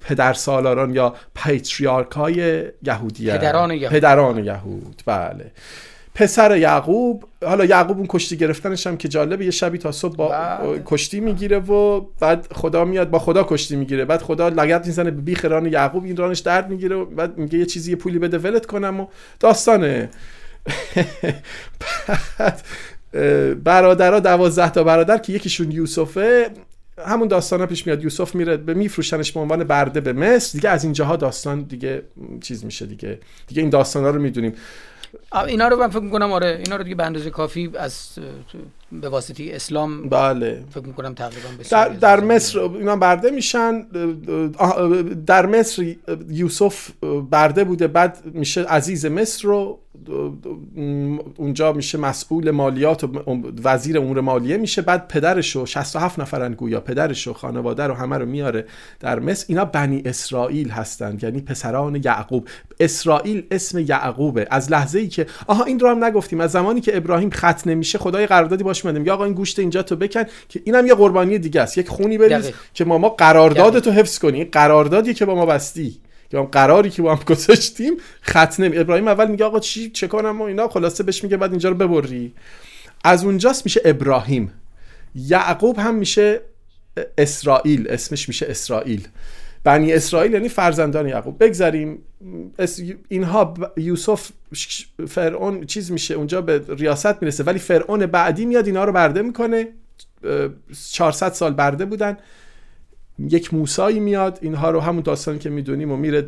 [0.00, 3.92] پدر سالاران یا پیتریارک های یهودی پدران یهود.
[3.92, 5.52] پدران یهود بله.
[6.14, 10.28] پسر یعقوب حالا یعقوب اون کشتی گرفتنش هم که جالبه یه شبی تا صبح با
[10.28, 10.82] بله.
[10.86, 14.04] کشتی می‌گیره و بعد خدا میاد با خدا کشتی می‌گیره.
[14.04, 17.58] بعد خدا لگت می‌زنه به بیخ ران یعقوب این رانش درد می‌گیره و بعد میگه
[17.58, 19.06] یه چیزی یه پولی بده ولت کنم و
[19.40, 20.10] داستانه.
[22.38, 22.62] بعد
[23.64, 26.50] برادرها دوازده تا برادر که یکیشون یوسفه
[27.06, 28.02] همون داستان ها پیش میاد.
[28.02, 30.52] یوسف میره به میفروشنش به عنوان برده به مصر.
[30.52, 32.02] دیگه از اینجاها داستان دیگه
[32.40, 33.18] چیز میشه دیگه.
[33.46, 34.54] دیگه این داستان ها رو می‌دونیم.
[35.46, 38.08] اینا رو من فکر می‌کنم آره اینا رو دیگه به اندازه کافی از
[38.92, 40.64] به واسطه اسلام بله.
[40.70, 43.80] فکر می‌کنم تقریبا در, در مصر اینا برده میشن
[45.26, 45.94] در مصر
[46.28, 46.90] یوسف
[47.30, 49.78] برده بوده بعد میشه عزیز مصر رو
[51.36, 53.08] اونجا میشه مسئول مالیات و
[53.64, 58.18] وزیر امور مالیه میشه بعد پدرش و 67 نفرن گویا پدرش و خانواده رو همه
[58.18, 58.66] رو میاره
[59.00, 59.44] در مصر.
[59.48, 62.48] اینا بنی اسرائیل هستند یعنی پسران یعقوب.
[62.80, 64.46] اسرائیل اسم یعقوبه.
[64.50, 66.40] از لحظه ای که آها این رو هم نگفتیم.
[66.40, 69.82] از زمانی که ابراهیم ختم نمیشه خدای قراردادی باش میاد میگه آقا این گوشت اینجا
[69.82, 71.78] تو بکن که اینم یه قربانی دیگه است.
[71.78, 74.44] یک خونی بریز که ما ما قرارداد تو حفظ کنی.
[74.44, 76.00] قراردادی که با ما بستی.
[76.32, 80.40] یا قراری که با هم گذاشتیم خط نمی ابراهیم اول میگه آقا چی چه کنم
[80.40, 80.68] و اینا.
[80.68, 82.34] خلاصه بهش میگه بعد اینجا رو ببری.
[83.04, 84.52] از اونجاست میشه ابراهیم.
[85.14, 86.40] یعقوب هم میشه
[87.18, 87.88] اسرائیل.
[87.88, 89.08] اسمش میشه اسرائیل.
[89.64, 91.44] بنی اسرائیل یعنی فرزندان یعقوب.
[91.44, 91.98] بگذاریم
[93.08, 94.30] اینها یوسف
[95.08, 97.44] فرعون چیز میشه اونجا به ریاست می‌رسه.
[97.44, 99.68] ولی فرعون بعدی میاد اینا رو برده می‌کنه.
[100.92, 102.16] 400 سال برده بودن.
[103.28, 106.22] یک موسایی میاد اینها رو همون داستانی که می‌دونیم و میره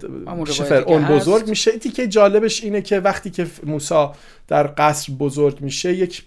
[0.50, 1.78] فرعون بزرگ میشه.
[1.78, 4.14] تیکه جالبش اینه که وقتی که موسا
[4.48, 6.24] در قصر بزرگ میشه یک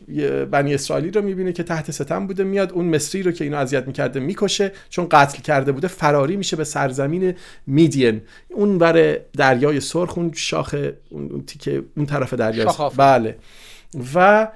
[0.51, 3.88] بنی اسرائیلی رو می‌بینه که تحت ستم بوده میاد اون مصری رو که اینو اذیت
[3.88, 7.34] می‌کرده می‌کشه چون قتل کرده بوده فراری میشه به سرزمین
[7.68, 8.22] میدین.
[8.49, 10.76] اون بر دریای سرخ اون شاخ
[11.09, 13.38] اون تیکه اون طرف دریای بله.
[14.16, 14.47] و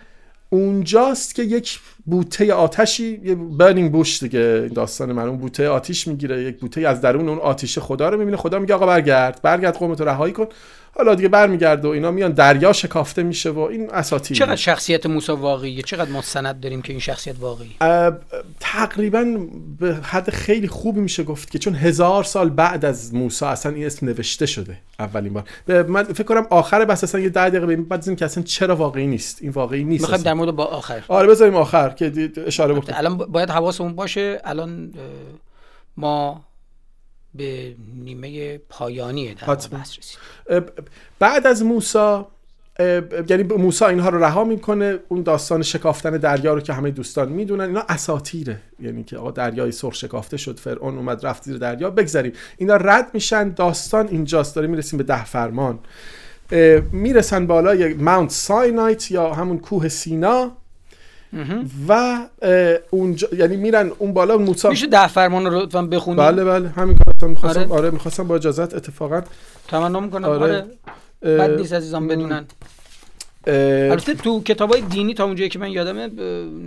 [0.50, 6.44] اونجاست که یک بوته آتشی یه برنینگ بوش دیگه داستان من اون بوته آتیش می‌گیره
[6.44, 10.06] یک بوته از درون اون آتیش خدا رو می‌بینه خدا میگه آقا برگرد برگرد قومتو
[10.06, 10.48] رهایی کن.
[10.96, 14.38] حالا دیگه برمیگرده و اینا میان دریا شکافته میشه و این اساطیر.
[14.38, 17.76] چقدر شخصیت موسی واقعیه چقدر مستند داریم که این شخصیت واقعی؟
[18.60, 19.38] تقریبا
[19.80, 23.86] به حد خیلی خوبی میشه گفت که چون هزار سال بعد از موسی اصلا این
[23.86, 25.44] اسم نوشته شده اولین بار.
[25.84, 29.08] من فکر کنم آخر بس اصلا یه 10 دقیقه ببینیم بعد که اصلا چرا واقعی
[29.08, 29.38] نیست.
[29.42, 31.04] این واقعی نیست می‌خوایم در مورد با آخر.
[31.08, 32.98] آره بذاریم آخر که اشاره بکنیم.
[32.98, 34.42] الان باید حواسمون باشه.
[34.44, 34.94] الان
[35.98, 36.46] ما
[37.36, 39.46] به نیمه پایانی در
[41.20, 42.28] بعد از موسا
[43.30, 47.64] یعنی موسی اینها رو رها می‌کنه اون داستان شکافتن دریا رو که همه دوستان می‌دونن
[47.64, 48.62] اینا اساتیره.
[48.80, 53.08] یعنی که آقا دریای سرخ شکافته شد فرعون اومد رفت زیر دریا بگذاریم اینا رد
[53.14, 55.80] میشن داستان اینجاست داره می‌رسیم به ده فرمان.
[56.92, 60.58] می‌رسن بالای ماونت ساینایت یا همون کوه سینا.
[61.88, 62.18] و
[62.90, 66.98] اونجا یعنی میرن اون بالا موسی میشه ده فرمان رو لطفا بخونی؟ بله بله همین
[66.98, 69.22] کارو می‌خواستم آره, آره می‌خواستم با اجازت اتفاقا
[69.68, 70.30] تمنا می‌کنم.
[70.30, 70.66] آره, آره.
[71.38, 72.46] بد نیست عزیزان بدونن.
[73.48, 76.10] البته تو کتاب های دینی تا اونجایی که من یادمه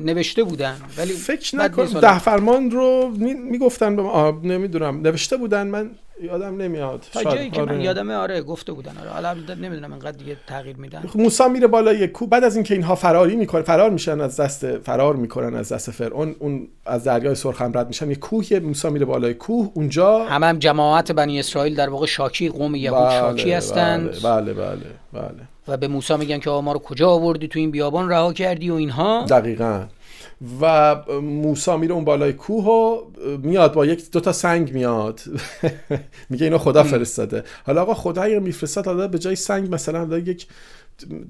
[0.04, 0.76] نوشته بودن.
[0.98, 3.12] ولی فکر نکنم ده فرمان رو
[3.50, 5.00] می‌گفتن به ما نمی‌دونم.
[5.00, 5.90] نوشته بودن من
[6.22, 7.04] یادم نمیاد.
[7.12, 7.84] تا جایی که من آره.
[7.84, 8.92] یادمه آره گفته بودن.
[9.00, 9.10] آره.
[9.10, 11.00] حالا نمی‌دونم انقدر دیگه تغییر میدن.
[11.00, 14.40] خب، موسی میره بالا یک کو بعد از اینکه اینها فراری می‌کنه فرار میشن از
[14.40, 18.08] دست فرار می‌کنن از دست فرعون اون از دریای سرخ رد میشن.
[18.08, 19.70] یه کوه موسی میره بالای کوه.
[19.74, 24.22] اونجا هم, هم جماعت بنی اسرائیل در واقع شاکی قوم یهود بله، شاکی هستند.
[24.22, 24.76] بله بله بله,
[25.12, 25.48] بله.
[25.68, 28.74] و به موسی میگن که ما رو کجا آوردی تو این بیابان؟ رها کردی و
[28.74, 29.24] اینها.
[29.28, 29.84] دقیقا.
[30.60, 33.00] و موسا میره اون بالای کوه و
[33.38, 35.20] میاد با یک دو تا سنگ میاد.
[36.30, 37.44] میگه اینو خدا فرستاده.
[37.66, 40.46] حالا آقا خدا اگر میفرستاد حالا به جای سنگ مثلا یک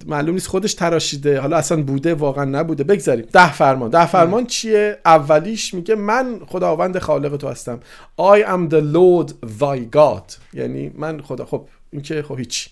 [0.06, 1.40] معلوم نیست خودش تراشیده.
[1.40, 2.84] حالا اصلا بوده واقعا نبوده.
[2.84, 3.26] بگذاریم.
[3.32, 3.90] ده فرمان.
[3.90, 7.80] ده فرمان چیه؟ اولیش میگه من خداوند خالق تو هستم.
[8.20, 10.34] I am the Lord thy God.
[10.54, 11.44] یعنی من خدا.
[11.44, 12.70] خب این که خب هیچ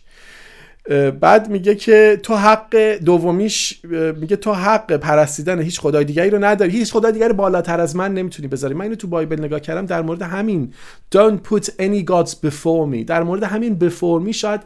[1.21, 3.81] بعد میگه که تو حق دومیش
[4.17, 6.73] میگه تو حق پرستیدن هیچ خدای دیگری رو نداری.
[6.73, 8.75] هیچ خدای دیگری بالاتر از من نمی‌تونی بذاری.
[8.75, 10.75] من اینو تو بایبل نگاه کردم در مورد همین.
[11.15, 13.05] Don't put any gods before me.
[13.07, 14.61] در مورد همین before me شاید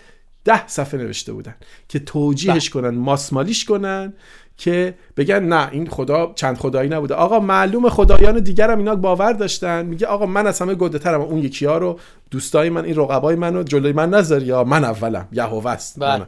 [0.44, 1.54] ده صفحه نوشته بودن
[1.88, 2.82] که توجیهش بله.
[2.82, 4.12] کنن ماسمالیش کنن.
[4.56, 7.14] که بگن نه این خدا چند خدایی نبوده.
[7.14, 9.86] آقا معلوم خدایان دیگر هم اینا باور داشتن.
[9.86, 11.98] میگه آقا من از همه گنده ترم اون یکی ها رو
[12.30, 16.00] دوستای من این رقبای منو جلوی من نذاری یا من اولم یهوه است.
[16.00, 16.26] بله.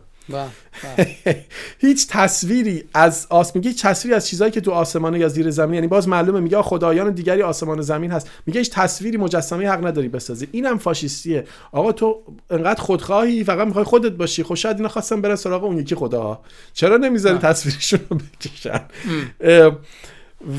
[1.78, 5.74] هیچ تصویری از آس میگه هیچ تصویری از چیزایی که تو آسمان یا زیر زمین
[5.74, 8.30] یعنی باز معلومه میگه خدایان دیگری آسمان و زمین هست.
[8.46, 10.48] میگه هیچ تصویری مجسمه حق نداری بسازی.
[10.52, 11.44] اینم فاشیستیه.
[11.72, 14.42] آقا تو انقدر خودخواهی فقط می‌خوای خودت باشی.
[14.42, 16.40] خب شاید اینا خواستن بره سراغ اون یکی خداها.
[16.72, 18.80] چرا نمی‌ذاری تصویرشون رو بکشن؟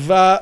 [0.08, 0.40] و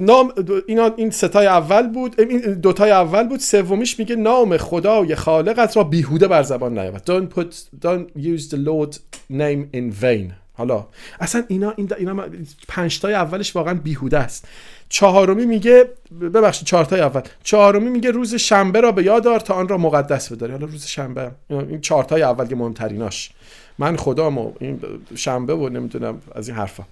[0.00, 0.32] نام
[0.66, 5.84] اینا این ستای اول بود این دوتای اول بود سومیش میگه نام خدای خالقت را
[5.84, 7.54] بیهوده بر زبان نیاور don't put
[7.86, 8.96] don't use the Lord
[9.30, 10.32] name in vain.
[10.56, 10.86] حالا
[11.20, 12.24] اصلا اینا این اینا
[12.68, 14.48] پنج تای اولش واقعا بیهوده است.
[14.88, 15.84] چهارمی میگه
[16.20, 17.20] ببخشید چهار تای اول.
[17.44, 20.52] چهارمی میگه روز شنبه را به یاد دار تا آن را مقدس بداری.
[20.52, 23.30] حالا روز شنبه این چهار تای اول که مهمتریناش.
[23.78, 24.80] من خدامو این
[25.14, 26.82] شنبه و نمی‌دونم از این حرفا.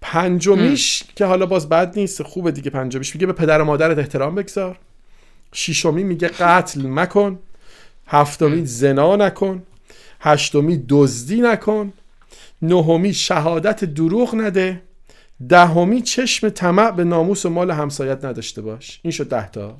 [0.00, 3.14] پنجمیش که حالا باز بد نیست خوبه دیگه پنجمیش.
[3.14, 4.78] میگه به پدر و مادرت احترام بگذار.
[5.54, 7.38] ششمی میگه قتل مکن.
[8.06, 9.62] هفتمی زنا نکن.
[10.20, 11.92] هشتمی دزدی نکن.
[12.62, 14.82] نهمی شهادت دروغ نده.
[15.48, 19.00] دهمی چشم طمع به ناموس و مال همسایت نداشته باش.
[19.02, 19.76] این شد ده تا.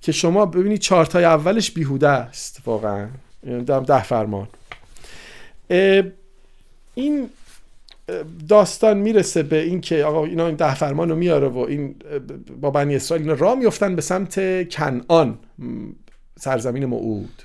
[0.00, 3.08] که شما ببینید چهارتای اولش بیهوده است واقعا.
[3.46, 4.48] یعنی ده فرمان.
[6.94, 7.30] این
[8.48, 11.94] داستان می‌رسه به اینکه آقا اینا این ده فرمان رو میاره و این
[12.60, 15.38] با بنی اسرائیل اینا راه میفتن به سمت کنعان
[16.38, 17.42] سرزمین موعود.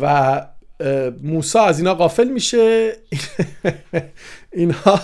[0.00, 0.46] و
[1.22, 2.96] موسا از اینا غافل میشه.
[4.52, 5.00] اینها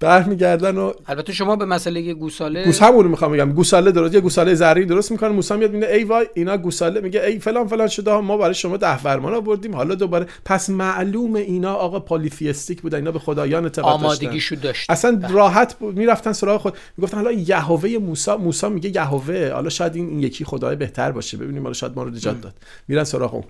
[0.00, 3.52] برمیگردن و البته شما به مسئله گوساله گوس همون می‌خوام بگم.
[3.52, 5.28] گوساله درست یه گوساله زرین درست می‌کنه.
[5.28, 8.20] موسی میاد میگه ای وای اینا گوساله میگه ای فلان فلان شده.
[8.20, 9.74] ما برای شما ده فرمان آوردیم.
[9.74, 12.98] حالا دوباره پس معلوم اینا آقا پالیفیستیک بودن.
[12.98, 15.32] اینا به خدایان اعتقاد آمادگیشو داشت اصلا بله.
[15.32, 16.74] راحت می‌رفتن سراغ خود.
[16.96, 19.50] می‌گفتن حالا یهوه موسی موسی میگه یهوه.
[19.52, 21.36] حالا شاید این, این یکی خدای بهتر باشه.
[21.36, 22.54] ببینیم حالا شاید ما رو نجات داد.
[22.88, 23.44] میرن سراغ اون.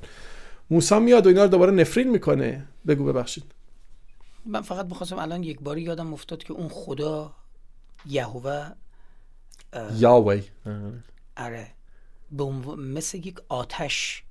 [0.70, 2.64] موسی میاد و اینا رو دوباره نفرین می‌کنه.
[2.86, 3.44] بگو ببخشید.
[4.47, 7.32] من فقط می‌خواستم الان یک باری یادم افتاد که اون خدا
[8.07, 8.66] یهوه
[9.97, 10.43] یاوی
[11.36, 11.66] آره.
[12.32, 12.45] به
[12.76, 14.22] مثل یک آتش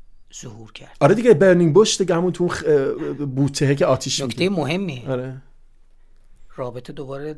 [0.41, 0.97] ظهور کرد.
[0.99, 2.47] آره دیگه برنینگ بوش دیگه همون تو
[3.35, 5.05] بوته که آتیش نکته مهمی.
[5.07, 5.41] آره.
[6.55, 7.35] رابطه دوباره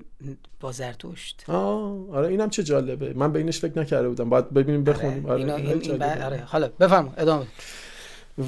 [0.60, 1.44] با زرتشت.
[1.48, 3.14] آه آره اینم چه جالبه.
[3.14, 4.30] من به اینش فکر نکرده بودم.
[4.30, 5.26] باید ببینیم بخونیم.
[5.26, 6.44] آره, آره, این, این آره.
[6.48, 7.48] حالا بفرم ادامه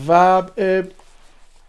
[0.08, 0.42] و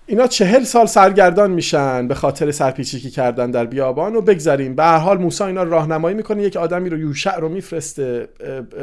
[0.07, 4.98] اینا چهل سال سرگردان میشن به خاطر سرپیچی کردن در بیابان و بگذاریم به هر
[4.98, 8.28] حال موسی اینا راهنمایی می‌کنه یک آدمی رو یوشع رو میفرسته.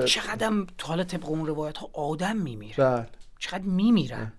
[0.05, 0.51] چقدر
[0.81, 2.75] حالا طبق اون روایت ها آدم میمیره.
[2.77, 3.05] بله.
[3.39, 4.33] چقدر میمیرن.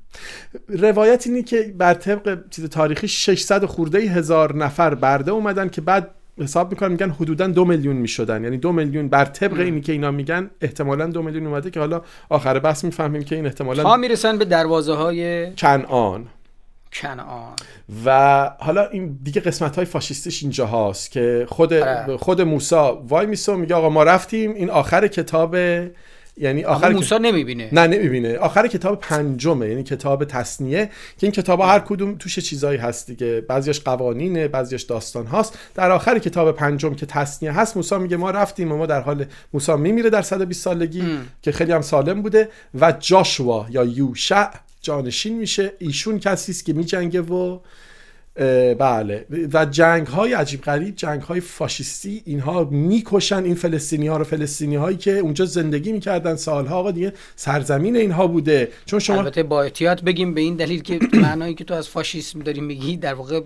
[0.68, 6.10] روایت اینی که بر طبق چیز تاریخی 600 خورده هزار نفر برده اومدن که بعد
[6.38, 8.44] حساب می‌کنن میگن حدودا دو میلیون می‌شدن.
[8.44, 12.02] یعنی دو میلیون بر طبق اینی که اینا میگن احتمالا دو میلیون اومده که حالا
[12.28, 16.26] آخر بحث می‌فهمیم که این احتمالا ها می‌رسن به دروازه های کنعان
[16.92, 17.56] کنعان.
[18.04, 22.16] و حالا این دیگه قسمت های فاشیستش اینجا هاست که خود آره.
[22.16, 25.56] خود موسی وای میسو میگه آقا ما رفتیم این آخر کتاب
[26.36, 27.68] یعنی آخر موسی نمی‌بینه.
[27.72, 28.38] نه نمی‌بینه.
[28.38, 30.86] آخر کتاب پنجمه یعنی کتاب تصنیه
[31.18, 33.40] که این کتاب هر کدوم توش چیزایی هست دیگه.
[33.40, 38.30] بعضیش قوانینه بعضیش داستان هاست در آخر کتاب پنجم که تصنیه هست موسی میگه ما
[38.30, 42.48] رفتیم و ما در حال موسی میمیره در 120 سالگی که خیلی هم سالم بوده.
[42.80, 44.48] و جاشوا یا یوشع
[44.82, 45.72] جانشین میشه.
[45.78, 47.58] ایشون کسی است که میجنگه و
[48.78, 49.26] بله.
[49.52, 54.24] و جنگ های عجیب غریب جنگ های فاشیستی اینها می‌کشن این فلسطینی ها رو.
[54.24, 56.76] فلسطینی هایی که اونجا زندگی می‌کردن سالها.
[56.76, 58.68] آقا دیگه سرزمین اینها بوده.
[58.86, 62.40] چون شما البته با احتیاط بگیم به این دلیل که معنایی که تو از فاشیسم
[62.40, 63.40] داری میگی در واقع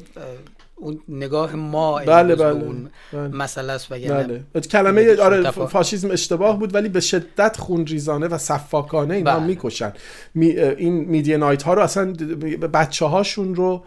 [0.77, 3.29] اون نگاه ما بله بله اون بله.
[3.29, 4.45] مسئله است بله.
[4.71, 9.47] کلمه آره فاشیسم اشتباه بود ولی به شدت خونریزانه و صفاکانه اینا بله.
[9.47, 9.93] می‌کشن
[10.35, 12.13] می این میدینایت ها رو اصلا
[12.73, 13.85] بچه هاشون رو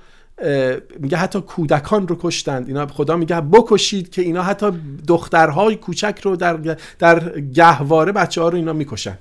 [0.99, 4.71] میگه حتی کودکان رو کشتند اینا خدا میگه بکشید که اینا حتی
[5.07, 9.17] دخترهای کوچک رو در در گهواره بچه ها رو اینا می‌کشن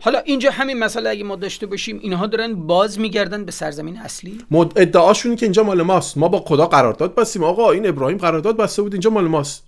[0.00, 4.38] حالا اینجا همین مسئله اگه ما داشته باشیم اینها دارن باز میگردن به سرزمین اصلی؟
[4.76, 6.18] ادعاشون که اینجا مال ماست.
[6.18, 7.44] ما با خدا قرارداد بستیم.
[7.44, 9.64] آقا این ابراهیم قرارداد بسته بود اینجا مال ماست.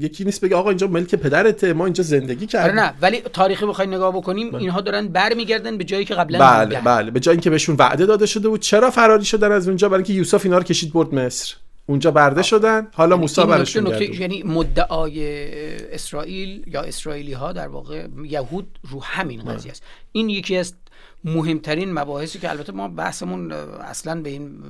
[0.00, 2.80] یکی نیست بگه آقا اینجا ملک پدرته ما اینجا زندگی کردیم.
[2.80, 4.60] نه ولی تاریخی بخوای نگاه بکنیم بله.
[4.60, 6.80] اینها دارن برمیگردن به جایی که قبلا بله.
[6.80, 7.10] بله.
[7.10, 8.60] به جایی که بهشون وعده داده شده بود.
[8.60, 11.54] چرا فراری شدن از اونجا؟ برای اینکه یوسف اینا رو کشید برد مصر.
[11.88, 12.88] اونجا برده شدن.
[12.92, 15.20] حالا موسی برشون نکته یعنی مدعای
[15.94, 19.82] اسرائیل یا اسرائیلی ها در واقع یهود رو همین قضیه است.
[20.12, 20.74] این یکی از
[21.24, 24.60] مهمترین مباحثی که البته ما بحثمون اصلا به این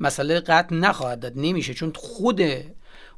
[0.00, 1.32] مسئله قطع نخواهد داد.
[1.36, 2.40] نمیشه چون خود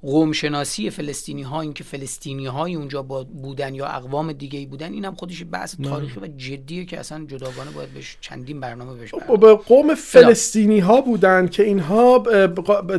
[0.02, 3.02] قوم شناسی فلسطینی ها اینکه فلسطینی های اونجا
[3.42, 7.70] بودن یا اقوام دیگه ای بودن اینم خودش بحث تاریخی و جدیه که اصلا جداگانه
[7.70, 12.18] باید بهش چندین برنامه بهش به قوم فلسطینی ها بودن که اینها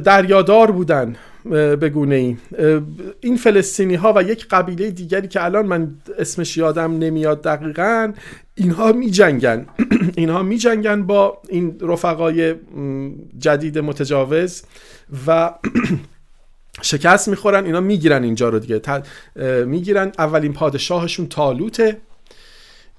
[0.03, 1.15] دریادار بودن
[1.79, 2.37] به گونه ای.
[3.21, 8.13] این فلسطینی ها و یک قبیله دیگری که الان من اسمش یادم نمیاد دقیقا
[8.55, 9.65] اینها می جنگن
[10.17, 12.55] اینها می جنگن با این رفقای
[13.39, 14.63] جدید متجاوز
[15.27, 15.53] و
[16.81, 18.81] شکست می‌خورن اینا می‌گیرن اینجا رو دیگه.
[19.65, 22.01] می‌گیرن اولین پادشاهشون تالوته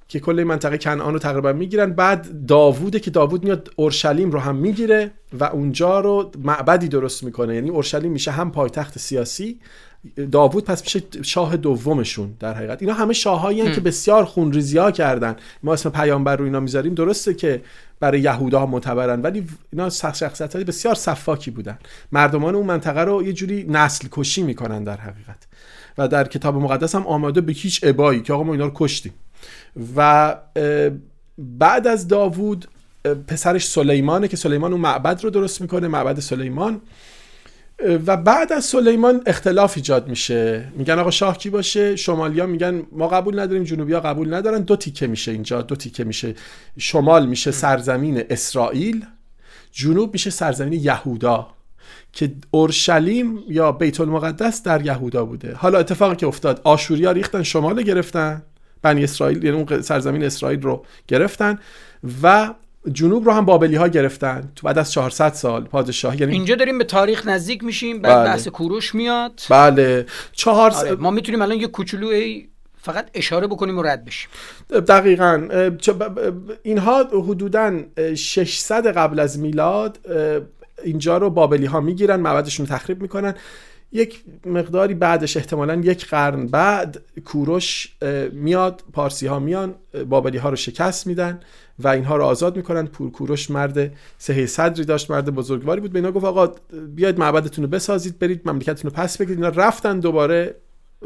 [0.08, 1.92] که کل منطقه کنعان رو تقریبا می‌گیرن.
[1.92, 5.10] بعد داووده که داوود میاد اورشلیم رو هم می‌گیره
[5.40, 7.54] و اونجا رو معبدی درست می‌کنه.
[7.54, 9.60] یعنی اورشلیم میشه هم پایتخت سیاسی
[10.32, 12.82] داوود پس میشه شاه دومشون در حقیقت.
[12.82, 15.36] اینا همه شاههایی که بسیار خونریزی ها کردن.
[15.62, 16.94] ما اسم پیامبر رو اینا می‌ذاریم.
[16.94, 17.62] درسته که
[18.00, 21.78] برای یهودا معتبرن ولی اینا شخصیت های بسیار صفاکی بودن.
[22.12, 25.46] مردمان اون منطقه رو یه جوری نسل کشی می‌کنن در حقیقت.
[25.98, 29.12] و در کتاب مقدس هم آماده به هیچ ابایی که آقا ما اینا رو کشتیم.
[29.96, 30.36] و
[31.38, 32.68] بعد از داوود
[33.26, 36.80] پسرش سلیمانه که سلیمان اون معبد رو درست می‌کنه معبد سلیمان.
[38.06, 40.68] و بعد از سلیمان اختلاف ایجاد میشه.
[40.76, 44.62] میگن آقا شاه کی باشه؟ شمالیا میگن ما قبول نداریم جنوبیا قبول ندارن.
[44.62, 46.34] دو تیکه میشه اینجا دو تیکه میشه.
[46.78, 49.06] شمال میشه سرزمین اسرائیل
[49.72, 51.46] جنوب میشه سرزمین یهودا
[52.12, 55.54] که اورشلیم یا بیت المقدس در یهودا بوده.
[55.54, 58.42] حالا اتفاقی که افتاد آشوریا ریختن شمال گرفتن.
[58.82, 61.58] بنی اسرائیل یعنی اون سرزمین اسرائیل رو گرفتن
[62.22, 62.54] و
[62.92, 66.78] جنوب رو هم بابلی ها گرفتن تو بعد از 400 سال پادشاهی یعنی اینجا داریم
[66.78, 68.24] به تاریخ نزدیک میشیم بعد بله.
[68.24, 70.94] بحث کوروش میاد بله چهار آره.
[70.94, 72.12] ما می‌تونیم الان یه کوچولو
[72.82, 74.30] فقط اشاره بکنیم و رد بشیم
[74.70, 75.48] دقیقا
[76.62, 77.80] اینها حدودا
[78.14, 79.98] 600 قبل از میلاد
[80.84, 83.34] اینجا رو بابلی ها می‌گیرن معبدشون رو تخریب می‌کنن
[83.92, 87.92] یک مقداری بعدش احتمالا یک قرن بعد کوروش
[88.32, 89.74] میاد پارسی ها میان
[90.08, 91.40] بابلی ها رو شکست میدن
[91.78, 92.86] و اینها رو آزاد می‌کنن.
[92.86, 95.92] پور کوروش مرد سهی صدری داشت مرد بزرگواری بود.
[95.92, 96.54] به اینا گفت آقا
[96.94, 99.44] بیاید معبدتون رو بسازید برید مملکتتون رو پس بگیرید.
[99.44, 100.54] اینا رفتن دوباره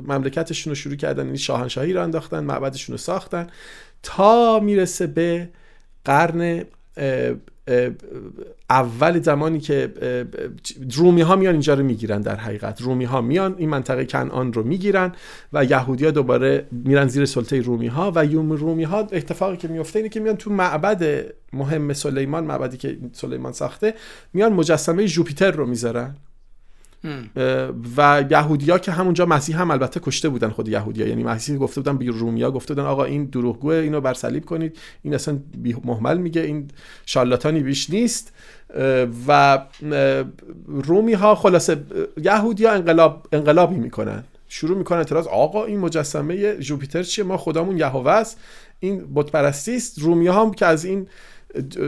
[0.03, 1.26] مملکتشون رو شروع کردن.
[1.26, 3.47] این شاهنشاهی رو انداختن معبدشون رو ساختن
[4.03, 5.49] تا می‌رسه به
[6.05, 6.64] قرن
[8.70, 9.92] اول زمانی که
[10.92, 12.82] رومی ها میان اینجا رو می‌گیرن در حقیقت.
[12.82, 15.12] رومی ها میان این منطقه کنعان رو می‌گیرن
[15.52, 19.68] و یهودی ها دوباره میرن زیر سلطه رومی ها و یوم رومی ها اتفاقی که
[19.68, 23.94] میفته اینه که میان تو معبد مهم سلیمان معبدی که سلیمان ساخته
[24.32, 26.16] میان مجسمه جوپیتر رو می‌ذارن.
[27.96, 31.98] و یهودیا که همونجا مسیح هم البته کشته بودن خود یهودیا یعنی مسیح گفته بودن
[31.98, 34.78] به رومیا گفته بودن آقا این دروغگوه اینو بر صلیب کنید.
[35.02, 35.38] این اصلا
[35.84, 36.68] محمل میگه این
[37.07, 38.32] شالاتانی بیش نیست.
[39.28, 39.59] و
[40.66, 41.76] رومی ها خلاصه
[42.22, 44.24] یهودیا انقلاب انقلابی می‌کنن.
[44.48, 48.40] شروع می‌کنن اعتراض آقا این مجسمه جوپیتر چیه؟ ما خدامون یهوه است.
[48.80, 49.98] این بت پرستی است.
[49.98, 51.07] رومی هم که از این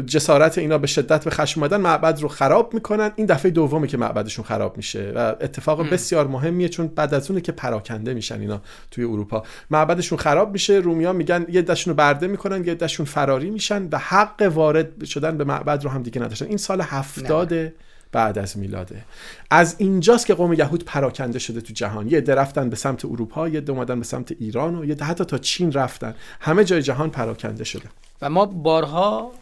[0.07, 3.11] جسارت اینا به شدت به خشم اومدن معبد رو خراب می‌کنن.
[3.17, 7.41] این دفعه دومه که معبدشون خراب میشه و اتفاق بسیار مهمیه چون بعد از اونه
[7.41, 8.61] که پراکنده میشن اینا
[8.91, 9.43] توی اروپا.
[9.71, 13.99] معبدشون خراب میشه رومیا میگن یه دشون رو برده می‌کنن یه دشون فراری میشن و
[13.99, 16.47] حق وارد شدن به معبد رو هم دیگه نداشتن.
[16.47, 17.73] این سال هفتاد
[18.13, 19.05] بعد از میلاده.
[19.51, 22.09] از اینجاست که قوم یهود پراکنده شده تو جهان.
[22.09, 25.73] یه رفتن به سمت اروپا یه اومدن به سمت ایران و یه حتی تا چین
[25.73, 26.15] رفتن.
[26.41, 27.85] همه جای جهان پراکنده شده.
[28.23, 29.33] و ما بارها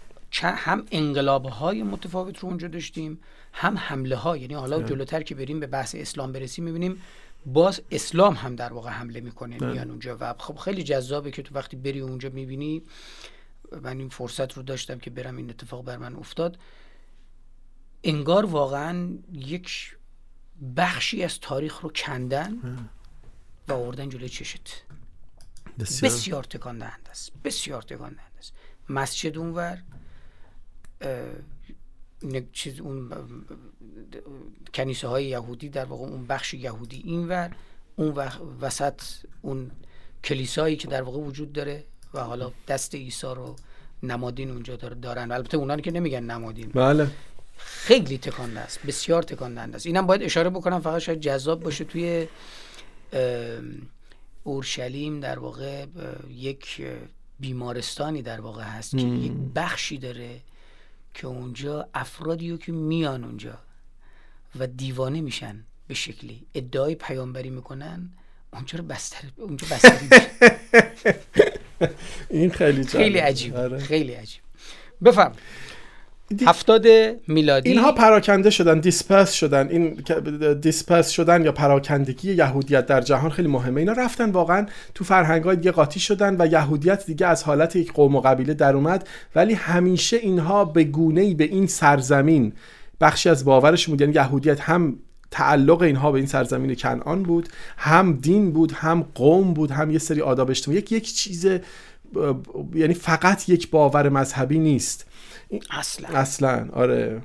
[0.44, 3.20] هم انقلاب های متفاوت رو اونجا داشتیم
[3.52, 7.02] هم حمله ها یعنی حالا جلوتر که بریم به بحث اسلام برسیم می‌بینیم
[7.46, 10.16] باز اسلام هم در واقع حمله می‌کنه میان اونجا.
[10.20, 12.82] و خب خیلی جذابه که تو وقتی بری اونجا می‌بینی
[13.82, 16.58] من این فرصت رو داشتم که برم این اتفاق بر من افتاد.
[18.04, 19.96] انگار واقعا یک
[20.76, 22.88] بخشی از تاریخ رو کندن
[23.68, 24.82] و آوردن جلوی چشت.
[25.78, 27.32] بسیار, بسیار تکان دهنده است.
[27.44, 28.52] بسیار تکان دهنده است.
[28.88, 29.82] مسجد اونور
[32.52, 33.12] چیز اون
[34.74, 37.50] کنیسه های یهودی در واقع اون بخش یهودی اینور
[37.96, 38.14] اون
[38.60, 39.02] وسط
[39.42, 39.70] اون
[40.24, 41.84] کلیسایی که در واقع وجود داره
[42.14, 43.56] و حالا دست عیسی رو
[44.02, 45.32] نمادین اونجا دارن.
[45.32, 46.68] البته اونانی که نمیگن نمادین.
[46.68, 47.10] بله.
[47.58, 52.28] خیلی تکان است بسیار تکان است اینم باید اشاره بکنم فقط شاید جذاب باشه توی
[54.44, 55.86] اورشلیم در واقع
[56.34, 56.82] یک
[57.40, 60.40] بیمارستانی در واقع هست که یک بخشی داره
[61.16, 63.58] که اونجا افرادی رو که میان اونجا
[64.58, 66.46] و دیوانه میشن به شکلی.
[66.54, 68.10] ادعای پیامبری می‌کنن
[68.52, 70.08] اونجا رو بستر اونجا بستری
[72.30, 73.78] این خیلی خیلی عجیب آره.
[73.78, 74.42] خیلی عجیب.
[75.04, 75.32] بفهم
[76.46, 76.86] هفتاد
[77.28, 79.68] میلادی؟ اینها پراکنده شدن دیسپرس شدن.
[79.68, 80.02] این
[80.60, 83.80] دیسپرس شدن یا پراکندگی یهودیت در جهان خیلی مهمه.
[83.80, 87.92] اینا رفتن واقعا تو فرهنگ های دیگه قاطی شدن و یهودیت دیگه از حالت یک
[87.92, 89.08] قوم و قبیله در اومد.
[89.34, 92.52] ولی همیشه اینها به گونه به این سرزمین
[93.00, 94.00] بخشی از باورش بود.
[94.00, 94.98] یعنی یهودیت هم
[95.30, 99.98] تعلق اینها به این سرزمین کنعان بود هم دین بود هم قوم بود هم یه
[99.98, 101.46] سری آداب اجتماعی یک یک چیز
[102.74, 105.05] یعنی فقط یک باور مذهبی نیست.
[105.70, 106.08] اصلا.
[106.08, 107.22] اصلا آره.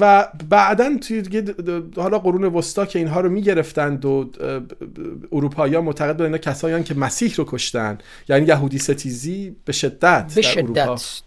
[0.00, 1.54] و بعدا توی
[1.96, 4.30] حالا قرون وسطا که اینها رو می‌گرفتند و
[5.32, 10.32] اروپایی ها معتقد بودن اینا کسایی که مسیح رو کشتن یعنی یهودی ستیزی به شدت
[10.34, 11.22] به شدت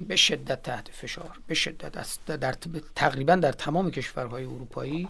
[0.00, 1.38] به شدت تحت فشار.
[1.46, 1.96] به شدت.
[1.96, 2.54] است در
[2.94, 5.08] تقریبا در تمام کشورهای اروپایی.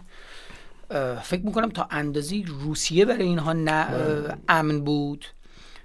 [1.22, 3.86] فکر می‌کنم تا اندازی روسیه برای اینها نه
[4.48, 5.26] امن بود.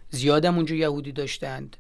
[0.10, 1.78] زیادم اونجا یهودی داشتند.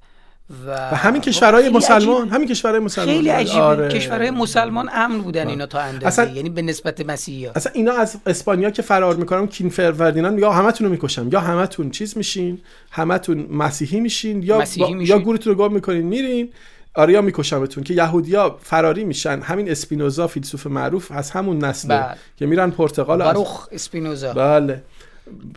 [0.49, 3.61] و, و همین کشورهای مسلمان همین کشورهای مسلمان خیلی عجیبه.
[3.61, 3.87] آره.
[3.87, 6.07] کشورهای مسلمان امن بودن اینا تا اندازه.
[6.07, 6.25] اصلا...
[6.25, 7.51] یعنی به نسبت مسیحی ها.
[7.55, 11.89] اصلا اینا از اسپانیا که فرار می‌کنن کین فروردینان یا همتون رو می‌کشم یا همتون
[11.89, 12.59] چیز میشین
[12.91, 14.93] همتون مسیحی میشین یا مسیحی با...
[14.93, 15.15] میشین.
[15.15, 16.49] یا گورتون رو گم می‌کنین میرین.
[16.93, 19.39] آره یا میکشمتون که یهودیا فراری میشن.
[19.39, 22.15] همین اسپینوزا فیلسوف معروف از همون نسله بله.
[22.37, 24.33] که میرن پرتغال باروخ اسپینوزا.
[24.33, 24.83] بله.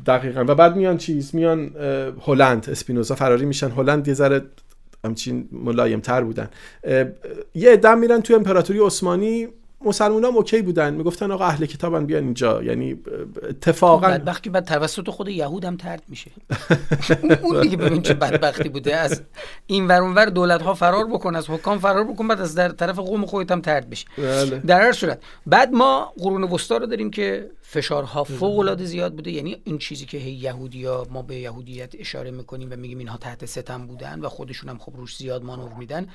[0.06, 0.44] دقیقا.
[0.48, 1.70] و بعد میان چیز؟ میان
[2.26, 2.70] هلند.
[2.70, 3.70] اسپینوزا فراری میشن.
[3.70, 4.42] هلند یه ذره
[5.04, 6.48] همچین ملایم تر بودن
[7.54, 9.48] یه ادم میرن توی امپراتوری عثمانی
[9.84, 10.94] مسلمان هم اوکی بودن.
[10.94, 12.62] می‌گفتن آقا اهل کتابن بیان اینجا.
[12.62, 12.96] یعنی
[13.48, 16.30] اتفاقا بدبختی بعد توسط خود یهود هم ترد میشه.
[17.42, 18.96] اون دیگه ببین چه بدبختی بوده.
[18.96, 19.22] از
[19.66, 22.98] این ور اونور دولت ها فرار بکن از حکام فرار بکن بعد از در طرف
[22.98, 24.58] قوم خودت هم ترد بشه بله.
[24.58, 25.22] در هر صورت.
[25.46, 29.30] بعد ما قرون وسطا رو داریم که فشارها فوق العاده زیاد بوده.
[29.30, 33.46] یعنی این چیزی که هی یهودیا ما به یهودیت اشاره می‌کنیم و میگیم اینها تحت
[33.46, 36.06] ستم بودن و خودشون هم خب روش زیاد مانور میدن.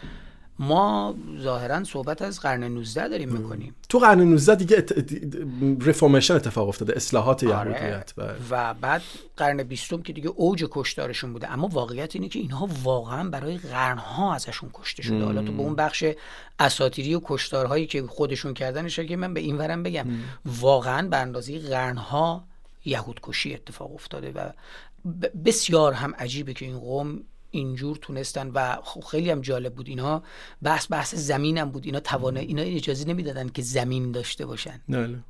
[0.59, 3.75] ما ظاهرا صحبت از قرن 19 داریم می‌کنیم.
[3.89, 4.93] تو قرن 19 دیگه ات...
[5.81, 7.71] ریفورمیشن اتفاق افتاده اصلاحات آره.
[7.71, 8.35] یهودیت بله.
[8.49, 9.01] و بعد
[9.37, 11.51] قرن 20 که دیگه اوج کشتارشون بوده.
[11.51, 15.25] اما واقعیت اینه که اینها واقعا برای قرنها ازشون کشته شده.
[15.25, 16.05] حالا تو به اون بخش
[16.59, 20.07] اساتیری و کشتارهایی که خودشون کردنش که من به این ورم بگم.
[20.45, 22.43] واقعا به اندازه قرنها
[22.85, 24.49] یهود کشی اتفاق افتاده و
[25.45, 27.19] بسیار هم عجیبه که این قوم
[27.53, 30.23] اینجور تونستن و خب خیلی هم جالب بود اینها
[30.61, 31.85] بحث بحث زمین هم بود.
[31.85, 34.81] اینا توانه اینا اجازه نمی‌دادن که زمین داشته باشن.
[34.89, 35.23] نه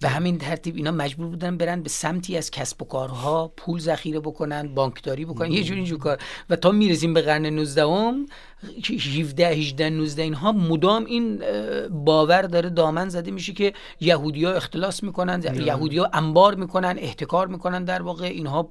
[0.00, 4.20] به همین ترتیب اینا مجبور بودن برن به سمتی از کسب و کارها پول ذخیره
[4.20, 6.18] بکنن بانکداری بکنن یه جور اینجور کار.
[6.50, 8.26] و تا می‌رسیم به قرن 19 هم
[8.84, 11.42] 17 18 19 اینها مدام این
[11.90, 18.02] باور داره دامن زده میشه که یهودیا اختلاس می‌کنن یهودیا انبار می‌کنن احتکار می‌کنن در
[18.02, 18.68] واقع اینها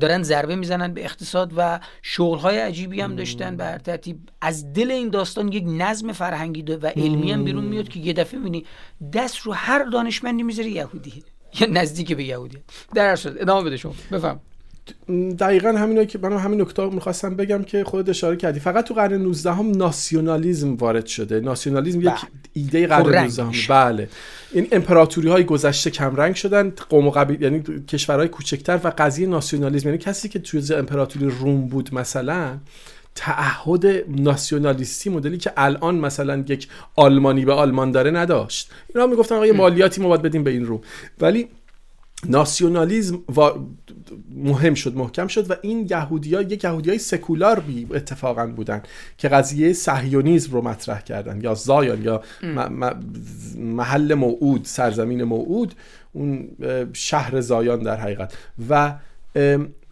[0.00, 3.56] دارن ضربه می‌زنن به اقتصاد و شغلهای عجیبی هم داشتن.
[3.56, 7.88] به هر ترتیب از دل این داستان یک نظم فرهنگی و علمی هم بیرون میاد
[7.88, 8.64] که یه دفعه می‌بینی
[9.12, 11.22] دست رو هر دانشمندی می‌ذاره یهودی
[11.60, 12.58] یا نزدیک به یهودی
[12.94, 13.94] در هر صورت ادامه بده شما.
[14.12, 14.40] بفهم.
[15.38, 18.60] دقیقا همین که من همین نکته می‌خواستم بگم که خود اشاره کردی.
[18.60, 21.40] فقط تو قرن 19 هم ناسیونالیزم وارد شده.
[21.40, 22.18] ناسیونالیزم یک بله.
[22.52, 24.08] ایده قرن 19 هم بله.
[24.52, 26.70] این امپراتوری های گذشته کمرنگ شدن.
[26.70, 29.88] قوم و قبیل یعنی کشورهای کوچکتر و قضیه ناسیونالیزم.
[29.88, 32.58] یعنی کسی که توی امپراتوری روم بود مثلا
[33.14, 38.70] تعهد ناسیونالیستی مدلی که الان مثلا یک آلمانی به آلمان داره نداشت.
[38.94, 40.80] اینا می‌گفتن آقا مالیاتی ما باید بدیم به این روم.
[41.20, 41.48] ولی
[42.28, 43.22] ناسیونالیزم
[44.34, 48.82] مهم شد محکم شد و این یهودی ها یک یهودی های سکولار بی اتفاقا بودن
[49.18, 52.22] که قضیه صهیونیزم رو مطرح کردن یا زایان یا
[53.56, 55.74] محل موعود سرزمین موعود
[56.12, 56.48] اون
[56.92, 58.34] شهر زایان در حقیقت.
[58.68, 58.94] و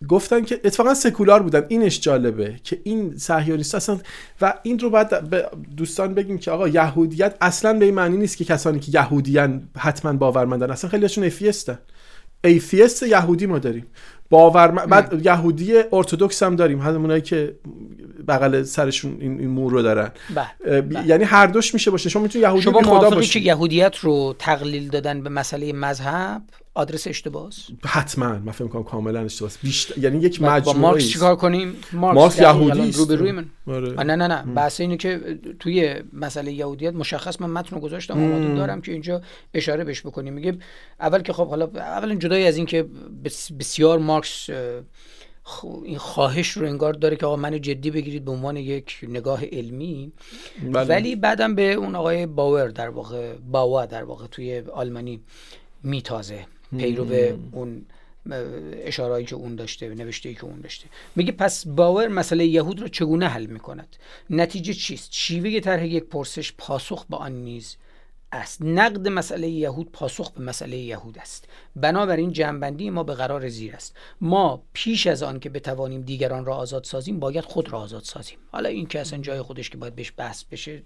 [0.08, 1.64] گفتن که اتفاقا سکولار بودن.
[1.68, 3.98] اینش جالبه که این صهیونیست اصلا
[4.40, 8.36] و این رو باید به دوستان بگیم که آقا یهودیت اصلا به این معنی نیست
[8.36, 11.78] که کسانی که یهودیان حتما باورمندن اصلا خیلیشون atheist ن
[12.44, 13.86] atheist یهودی ما داریم.
[14.30, 16.80] باور بعد یهودی ارتودکس هم داریم.
[16.80, 17.54] همونایی که
[18.28, 20.10] بغل سرشون این, این مو رو دارن.
[20.34, 20.80] بله.
[20.80, 21.06] بله.
[21.06, 22.08] یعنی هر دوش میشه باشه.
[22.08, 26.42] شما می‌تونید یهودی شما خدا باشید که یهودیت رو تقلیل دادن به مسئله مذهب؟
[26.74, 27.50] آدرس اشتباهه
[27.86, 28.38] حتما.
[28.38, 32.88] من فکر می‌کنم کاملا اشتباهه بیشتر یعنی یک مجموعه با مارکس چیکار کنیم؟ مارکس, یهودی
[32.88, 32.98] است.
[32.98, 33.46] رو روی من.
[33.66, 33.92] آره.
[33.92, 34.42] نه نه نه.
[34.54, 39.22] بحث اینه که توی مسئله یهودیت مشخص من متن گذاشتم آماده دارم که اینجا
[39.54, 40.32] اشاره بهش بکنیم.
[40.32, 40.58] میگه
[41.00, 42.86] اول که خب حالا اولا جدای از این که
[43.58, 44.50] بسیار مارکس
[45.84, 50.12] این خواهش رو انگار داره که آقا منو جدی بگیرید به عنوان یک نگاه علمی.
[50.72, 50.88] بله.
[50.88, 55.20] ولی بعدم به اون آقای باور در واقع باوا در واقع توی آلمانی
[55.82, 56.46] میتازه.
[56.78, 57.86] پیرو به اون
[58.72, 60.86] اشارهایی که اون داشته نوشته که اون داشته.
[61.16, 63.96] میگه پس باور مسئله یهود رو چگونه حل می‌کند؟
[64.30, 67.76] نتیجه چیست؟ شیوه طرح یک پرسش پاسخ به آن نیز
[68.32, 68.62] است.
[68.62, 71.48] نقد مسئله یهود پاسخ به مسئله یهود است.
[71.76, 73.96] بنابراین جنبندی ما به قرار زیر است.
[74.20, 78.38] ما پیش از آن که بتوانیم دیگران را آزاد سازیم باید خود را آزاد سازیم.
[78.52, 80.82] حالا این که اصلا جای خودش که باید بهش بحث بشه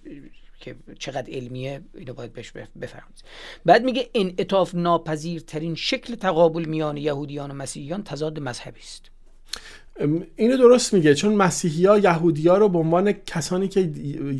[0.60, 3.24] که چقدر علمیه اینو باید بهش بفرمایید.
[3.64, 9.10] بعد میگه انعطاف ناپذیرترین شکل تقابل میان یهودیان و مسیحیان تضاد مذهبی است.
[10.36, 13.90] اینو درست میگه چون مسیحی ها یهودی ها رو به عنوان کسانی که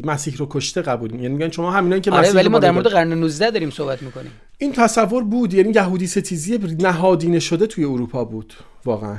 [0.05, 2.87] مسیح رو کشته قبول میگن یعنی میگن شما همینایی که آره ولی ما در مورد
[2.87, 4.31] قرن 19 داریم صحبت می‌کنیم.
[4.59, 8.55] این تصور بود یعنی یهودی ستیزی نهادینه شده توی اروپا بود
[8.85, 9.19] واقعا.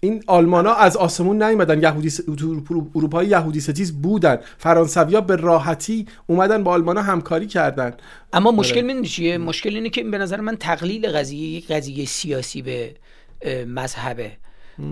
[0.00, 2.20] این آلمانا از آسمون نیومدن یهودی س...
[2.94, 4.38] اروپایی یهودی ستیز بودن.
[4.58, 7.94] فرانسویا به راحتی اومدن با آلمانا همکاری کردن.
[8.32, 12.62] اما مشکل من چیه؟ مشکل اینه که به نظر من تقلیل قضیه یک قضیه سیاسی
[12.62, 12.94] به
[13.66, 14.32] مذهبه.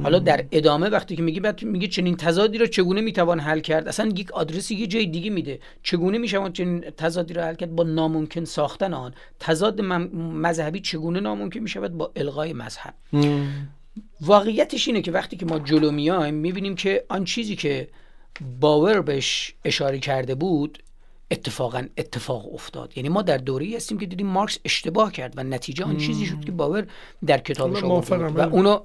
[0.02, 3.88] حالا در ادامه وقتی که میگه بعد میگه چنین تضادی رو چگونه می‌توان حل کرد؟
[3.88, 5.59] اصلا یک آدرسی یه جای دیگه میده.
[5.82, 9.14] چگونه میشه چنین تضادی رو حل کرد؟ با ناممکن ساختن آن.
[9.40, 9.80] تضاد
[10.14, 12.94] مذهبی چگونه ناممکن می‌شود؟ با الغای مذهب.
[14.20, 17.88] واقعیتش اینه که وقتی که ما جلو میایم می‌بینیم که آن چیزی که
[18.61, 20.84] باور بهش اشاره کرده بود
[21.31, 22.97] اتفاقا اتفاق افتاد.
[22.97, 26.45] یعنی ما در دوره هستیم که دیدیم مارکس اشتباه کرد و نتیجه آن چیزی شد
[26.45, 26.87] که باور
[27.27, 28.41] در کتابش آورد و.
[28.41, 28.81] اونو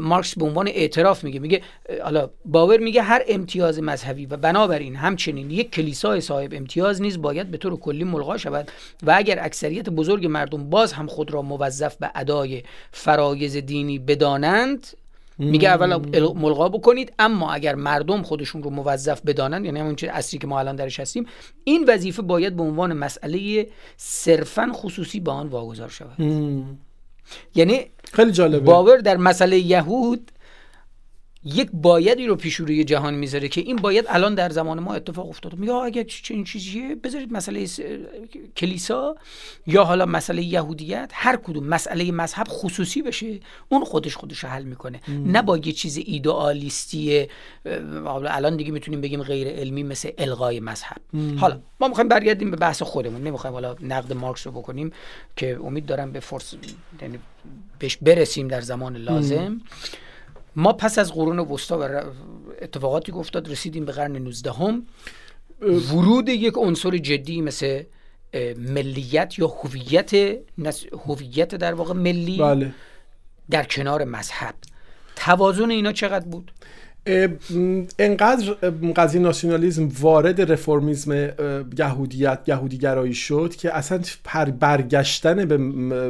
[0.00, 1.40] مارکس به عنوان اعتراف میگه.
[1.40, 1.62] میگه
[2.02, 7.50] حالا باور میگه هر امتیاز مذهبی و بنابراین همچنین یک کلیسای صاحب امتیاز نیز باید
[7.50, 8.70] به طور کلی ملغا شود
[9.02, 12.62] و اگر اکثریت بزرگ مردم باز هم خود را موظف به ادای
[12.92, 14.86] فرایز دینی بدانند
[15.40, 15.96] میگه اول
[16.32, 20.76] ملغا بکنید اما اگر مردم خودشون رو موظف بدانند یعنی همون اصلی که ما الان
[20.76, 21.26] درش هستیم
[21.64, 23.66] این وظیفه باید به عنوان مسئله
[23.96, 26.16] صرفا خصوصی به آن واگذار شود.
[27.54, 27.80] یعنی
[28.12, 28.60] خیلی جالبه.
[28.60, 30.30] باور در مسئله یهود
[31.44, 35.28] یک بایدی رو پیش روی جهان می‌ذاره که این باید الان در زمان ما اتفاق
[35.28, 35.56] افتاده.
[35.56, 37.66] میگه اگر این چیزیه بذارید مسئله
[38.56, 39.16] کلیسا
[39.66, 45.00] یا حالا مسئله یهودیت هر کدوم مسئله مذهب خصوصی بشه اون خودش خودش حل می‌کنه.
[45.08, 47.26] نه با یه چیز ایدئالیستی
[47.64, 51.00] الان دیگه می‌تونیم بگیم غیر علمی مثل الغای مذهب.
[51.36, 53.22] حالا ما می‌خوایم برگردیم به بحث خودمون.
[53.22, 54.92] نمی‌خوایم حالا نقد مارکس رو بکنیم
[55.36, 56.54] که امید دارم به فرص
[57.02, 57.18] یعنی
[57.78, 59.60] بهش برسیم در زمان لازم.
[60.56, 61.82] ما پس از قرون وسطا و
[62.62, 64.86] اتفاقاتی که افتاد رسیدیم به قرن 19 هم
[65.62, 67.82] ورود یک عنصر جدی مثل
[68.56, 70.14] ملیت یا هویت
[71.06, 72.74] هویت در واقع ملی بله.
[73.50, 74.54] در کنار مذهب.
[75.16, 76.52] توازن اینا چقدر بود؟
[77.98, 78.52] انقدر
[78.96, 81.28] قضیه ناسیونالیزم وارد رفرمیزم
[81.78, 84.00] یهودیت یهودی گرایی شد که اصلا
[84.60, 85.56] برگشتن به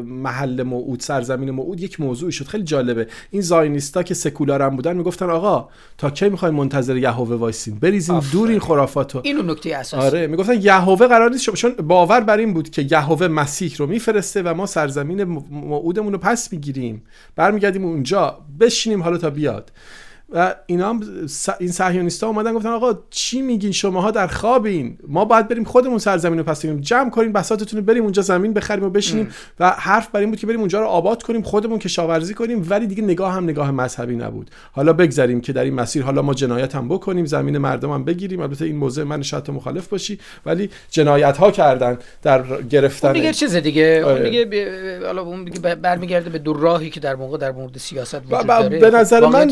[0.03, 2.45] محل موعود سرزمین موعود یک موضوعی شد.
[2.45, 3.07] خیلی جالبه.
[3.31, 5.69] این زاینیستا که سکولار هم بودن می‌گفتن آقا
[5.99, 9.21] تا کی می‌خواین منتظر یهوه وایسین بریزین دور این خرافاتو.
[9.25, 10.07] اینو نکته اساسی.
[10.07, 14.43] آره می‌گفتن یهوه قرار نیست چون باور بر این بود که یهوه مسیح رو میفرسته
[14.43, 17.03] و ما سرزمین موعودمون رو پس می‌گیریم.
[17.37, 18.39] برمیگردیم اونجا.
[18.61, 19.73] بشینیم حالا تا بیاد.
[20.33, 21.01] و اینا هم
[21.61, 24.99] این صهیونیست‌ها اومدن گفتن آقا چی میگین؟ شماها در خوابین.
[25.09, 28.53] ما باید بریم خودمون سرزمین رو پس بگیریم جمع کنیم بساطتون رو بریم اونجا زمین
[28.53, 29.29] بخریم و بشینیم
[29.61, 32.87] و حرف بر این بود که بریم اونجا رو آباد کنیم خودمون کشاورزی کنیم ولی
[32.87, 34.51] دیگه نگاه هم نگاه مذهبی نبود.
[34.73, 38.41] حالا بگذریم که در این مسیر حالا ما جنایت هم بکنیم زمین مردم هم بگیریم.
[38.41, 43.33] البته این موضوع من شاید مخالف باشی ولی جنایت ها کردن در گرفتن اون دیگه
[43.33, 44.03] چیز دیگه.
[44.05, 44.31] اون آره.
[44.31, 48.47] دیگه حالا اون دیگه برمیگرده به دو راهی که در موقع در مورد سیاست وجود
[48.47, 48.79] داره.
[48.79, 49.47] به نظر من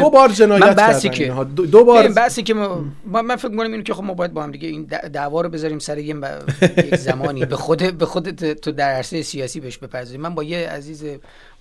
[0.00, 2.84] دو بار جنایت بحثی که دو بار بحثی که ما
[3.22, 5.78] من فکر می‌کنم اینو که خب ما باید با هم دیگه این دعوا رو بذاریم
[5.78, 6.16] سر یه
[6.86, 7.44] یک زمانی.
[7.44, 11.04] به خود به خود تو در عرصه سیاسی بهش بپذیریم من با یه عزیز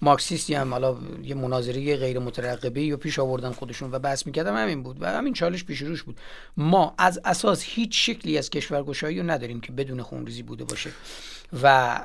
[0.04, 4.84] مارکسیستی هم حالا یه مناظره غیر مترقبه یا پیش آوردن خودشون و بحث می‌کردم همین
[4.84, 4.98] بود.
[5.02, 6.18] و همین چالش پیش روش بود.
[6.58, 10.90] ما از اساس هیچ شکلی از کشورگشایی رو نداریم که بدون خونریزی بوده باشه.
[11.64, 12.00] و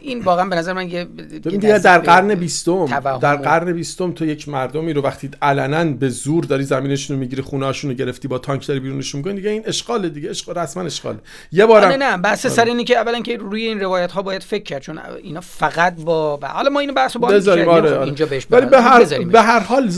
[0.00, 2.86] این واقعا به نظر من یه دیگه در قرن بیستم
[3.18, 7.42] در قرن بیستم تو یک مردمی رو وقتی علنا به زور داری زمینشون رو می‌گیری
[7.42, 11.18] خونه‌هاشون رو گرفتی با تانک داری بیرونشون می‌کنی دیگه این اشغال دیگه اشغال رسما اشغال.
[11.52, 14.42] یه بار نه نه بحث سر اینی که اولا که روی این روایت ها باید
[14.42, 18.04] فکر کرد چون اینا فقط با حالا ما اینو بحث با بذاریم آره, آره.
[18.04, 19.90] اینجا بهش ولی به هر به هر حال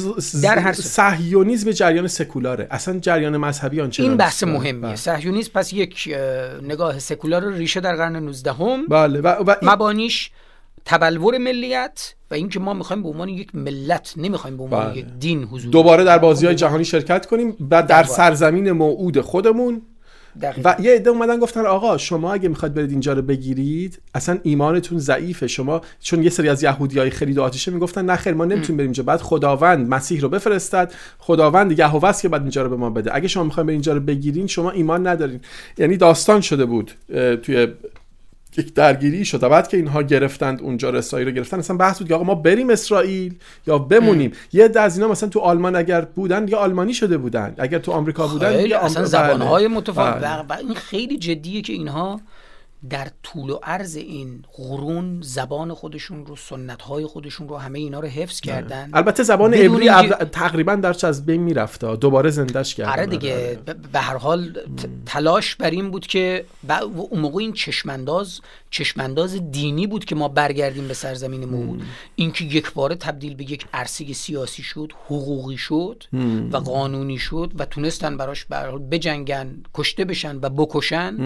[0.43, 2.67] در هر صهیونیسم جریان سکولاره.
[2.71, 4.73] اصلا جریان مذهبی آنچه این بحث مهمیه.
[4.73, 4.97] بله.
[4.97, 6.17] صهیونیسم پس یک
[6.63, 9.21] نگاه سکولار ریشه در قرن 19 هم بله.
[9.21, 10.31] و, و مبانیش
[10.85, 14.99] تبلور ملیت و اینکه ما می‌خوایم به عنوان یک ملت نمی‌خوایم به عنوان بله.
[14.99, 19.83] یک دین حضور دوباره در بازی های جهانی شرکت کنیم و در سرزمین موعود خودمون
[20.65, 24.99] و یه عده اومدن گفتن آقا شما اگه می‌خواد برید اینجا رو بگیرید اصلا ایمانتون
[24.99, 25.47] ضعیفه.
[25.47, 28.77] شما چون یه سری از یهودی های خرید و آتیشه می‌گفتن نه خیر ما نمی‌تونیم
[28.77, 29.03] بریم اینجا.
[29.03, 33.15] بعد خداوند مسیح رو بفرستد خداوند یهوه است که بعد اینجا رو به ما بده.
[33.15, 35.41] اگه شما می‌خواین برید اینجا رو بگیرین شما ایمان ندارین.
[35.79, 36.93] یعنی داستان شده بود
[37.43, 37.69] توی
[38.57, 39.43] یک درگیری شد.
[39.43, 42.35] و بعد که اینها گرفتند اونجا رسایی رو گرفتن اصلا بحث بود که آقا ما
[42.35, 43.35] بریم اسرائیل
[43.67, 44.33] یا بمونیم.
[44.53, 47.55] یه عده از اینا مثلا تو آلمان اگر بودن یا آلمانی شده بودن.
[47.59, 49.77] اگر تو آمریکا بودن یا اصلا زبانهای بله.
[49.77, 50.23] متفاوت.
[50.23, 50.45] بله.
[50.49, 52.21] و این خیلی جدیه که اینها
[52.91, 58.01] در طول و عرض این قرون زبان خودشون رو سنت های خودشون رو همه اینا
[58.01, 58.91] رو حفظ کردن.
[58.93, 59.89] البته زبان عبری
[60.25, 62.93] تقریبا درش از بین می‌رفته؟ دوباره زندش کردن.
[62.93, 63.35] آره دیگه.
[63.35, 63.75] آره.
[63.93, 64.59] به هر حال
[65.07, 66.45] تلاش بر این بود که
[67.11, 71.83] اون موقع این چشمانداز چشمانداز دینی بود که ما برگردیم به سرزمین بود
[72.17, 76.05] اینکه یک باره تبدیل به یک عرصه سیاسی شد حقوقی شد
[76.53, 78.47] و قانونی شد و تونستن براش
[78.91, 81.17] بجنگن کشته بشن و بکشن.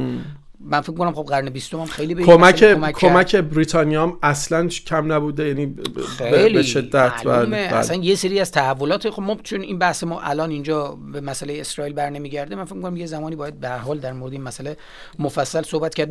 [0.60, 4.68] من فکر کنم خب قرن 20 هم خیلی به کمک کمک, کمک بریتانیا هم اصلا
[4.68, 5.74] کم نبوده یعنی
[6.18, 10.20] خیلی به شدت بله، اصلا یه سری از تحولات خب ما چون این بحث ما
[10.20, 13.98] الان اینجا به مسئله اسرائیل بر نمیگرده من فکر کنم یه زمانی باید به حال
[13.98, 14.76] در مورد این مسئله
[15.18, 16.10] مفصل صحبت کرد.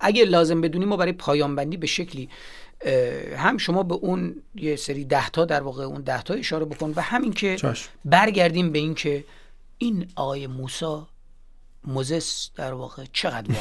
[0.00, 2.28] اگه لازم بدونیم ما برای پایان بندی به شکلی
[3.36, 7.32] هم شما به اون یه سری دهتا در واقع اون دهتا اشاره بکن و همین
[7.32, 7.56] که
[8.04, 9.24] برگردیم به این که
[9.78, 11.08] این آقای موسا
[11.84, 13.54] موزس در واقع چقدر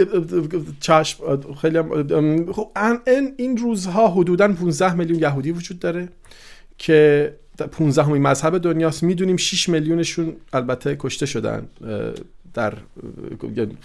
[0.80, 2.70] چشم خیلی هم خب
[3.36, 6.08] این روزها حدودا 15 میلیون یهودی وجود داره
[6.78, 7.34] که
[7.72, 9.02] 15 همین مذهب دنیاست.
[9.02, 11.68] می‌دونیم 6 میلیونشون البته کشته شدن
[12.54, 12.74] در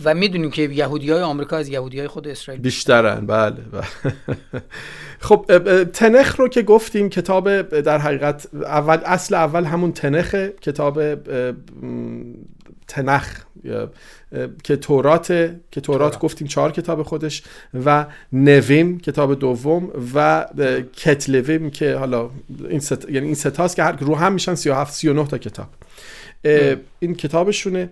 [0.03, 3.25] و می‌دونیم که یهودی های آمریکا از یهودی های خود اسرائیل بیشترن.
[3.25, 4.13] بله, بله.
[5.19, 5.45] خب
[5.83, 10.99] تنخ رو که گفتیم کتاب در حقیقت اول اصل اول همون تنخ کتاب
[12.89, 13.41] تنخ
[14.63, 15.27] که تورات
[15.71, 17.43] که تورات گفتیم چهار کتاب خودش
[17.85, 20.45] و نویم کتاب دوم و
[20.97, 22.29] کتلویم که حالا
[22.69, 23.09] این ست...
[23.09, 25.67] یعنی این ستاست که هر رو هم میشن 37 39 تا کتاب.
[26.99, 27.89] این کتابشونه.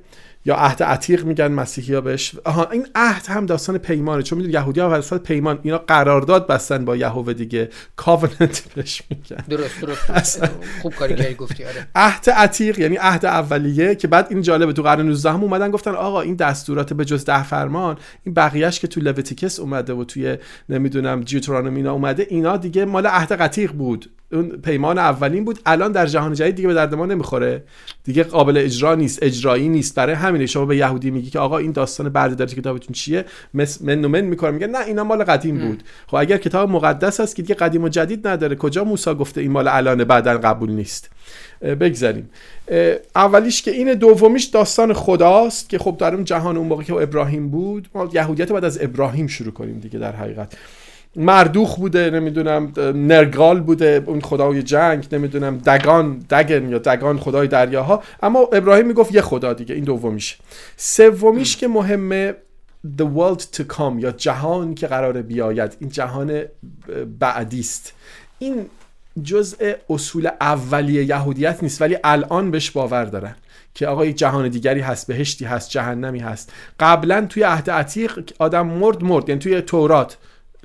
[0.47, 2.35] یا عهد عتیق میگن مسیحی ها بهش.
[2.43, 4.23] آها این عهد هم داستان پیمانه.
[4.23, 7.69] چون می‌دونی یهودی ها وسط پیمان اینا قرارداد بستن با یهوه دیگه.
[7.95, 9.43] کاوننت بهش میگن.
[9.49, 10.49] درست درست
[10.81, 11.87] خوب کاری گفتی آره.
[11.95, 15.91] عهد عتیق یعنی عهد اولیه که بعد این جالبه تو قرن 19 هم اومدن گفتن
[15.91, 20.37] آقا این دستورات به جز ده فرمان این بقیهش که تو Leviticus اومده و توی
[20.69, 24.09] نمی‌دونم Deuteronomy اومده اینا دیگه مال عهد عتیق بود.
[24.31, 25.59] اون پیمان اولین بود.
[25.65, 27.63] الان در جهان جدید دیگه به درد ما نمی‌خوره.
[28.03, 29.95] دیگه قابل اجرا نیست اجرایی نیست.
[29.95, 34.21] برای همینه شما به یهودی میگی که آقا این داستان بردهداری کتابتون چیه؟ من من
[34.21, 35.83] می‌کنه میگه نه اینا مال قدیم بود.
[36.07, 39.51] خب اگر کتاب مقدس هست که دیگه قدیم و جدید نداره کجا موسی گفته این
[39.51, 41.09] مال الان بعدا قبول نیست؟
[41.61, 42.29] بگذاریم.
[43.15, 47.49] اولیش که این دومیش داستان خداست که خب در اون جهان اون موقع که ابراهیم
[47.49, 50.53] بود ما یهودیت بعد از ابراهیم شروع کنیم دیگه در حقیقت.
[51.15, 58.03] مردوخ بوده نمی‌دونم نرگال بوده اون خدای جنگ نمی‌دونم دگان دگن یا دگان خدای دریاها.
[58.23, 60.37] اما ابراهیم می‌گفت یه خدا دیگه این دومیش.
[60.77, 62.35] سومیش که مهمه
[62.97, 65.77] the world to come یا جهان که قرار بیاید.
[65.79, 66.41] این جهان
[67.19, 67.93] بعدی است.
[68.39, 68.65] این
[69.23, 73.35] جزء اصول اولیه یهودیت نیست ولی الان بهش باور دارن
[73.73, 76.53] که آقا یک جهان دیگری هست بهشتی هست جهنمی هست.
[76.79, 80.17] قبلا توی عهد عتیق آدم مرد مرد یعنی توی تورات.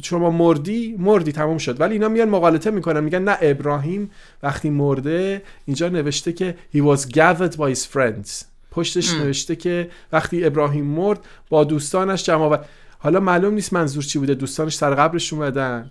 [0.03, 1.81] شما مردی مردی تمام شد.
[1.81, 4.11] ولی اینا میان مقالطه می‌کنن میگن نه ابراهیم
[4.43, 8.45] وقتی مرده اینجا نوشته که he was gathered by his friends.
[8.71, 11.19] پشتش نوشته که وقتی ابراهیم مرد
[11.49, 12.59] با دوستانش جمع
[12.99, 14.35] حالا معلوم نیست منظور چی بوده.
[14.35, 15.91] دوستانش سر قبرش اومدن.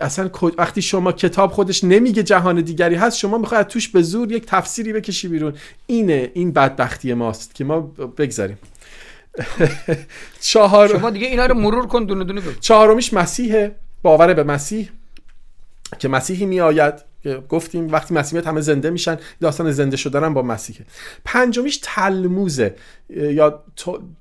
[0.00, 4.46] اصلا وقتی شما کتاب خودش نمیگه جهان دیگری هست شما می‌خواید توش به زور یک
[4.46, 5.52] تفسیری بکشی بیرون.
[5.86, 7.80] اینه این بدبختی ماست که ما
[8.18, 8.58] بگذاریم.
[10.40, 12.60] چهار شما دیگه اینا رو مرور کن دونه دونه بگو.
[12.60, 14.90] چهارمیش مسیحه باور به مسیح
[15.98, 16.94] که مسیحی میآید
[17.48, 20.86] گفتیم وقتی مسیحیت همه زنده میشن داستان زنده شدن هم با مسیحه.
[21.24, 22.74] پنجمیش تلموزه
[23.10, 23.62] یا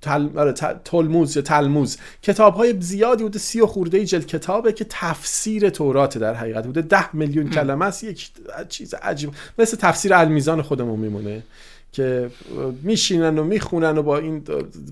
[0.02, 0.30] تل...
[0.35, 0.53] آره،
[0.85, 1.98] تلموز یا تلموز.
[2.22, 6.81] کتاب های زیادی بوده سی و خورده جلد کتابه که تفسیر تورات در حقیقت بوده.
[6.81, 8.31] ده میلیون کلمه است یک
[8.69, 11.44] چیز عجیب مثل تفسیر المیزان خودمون میمونه.
[11.94, 12.32] که
[12.84, 14.44] میشینن و می‌خونن و با این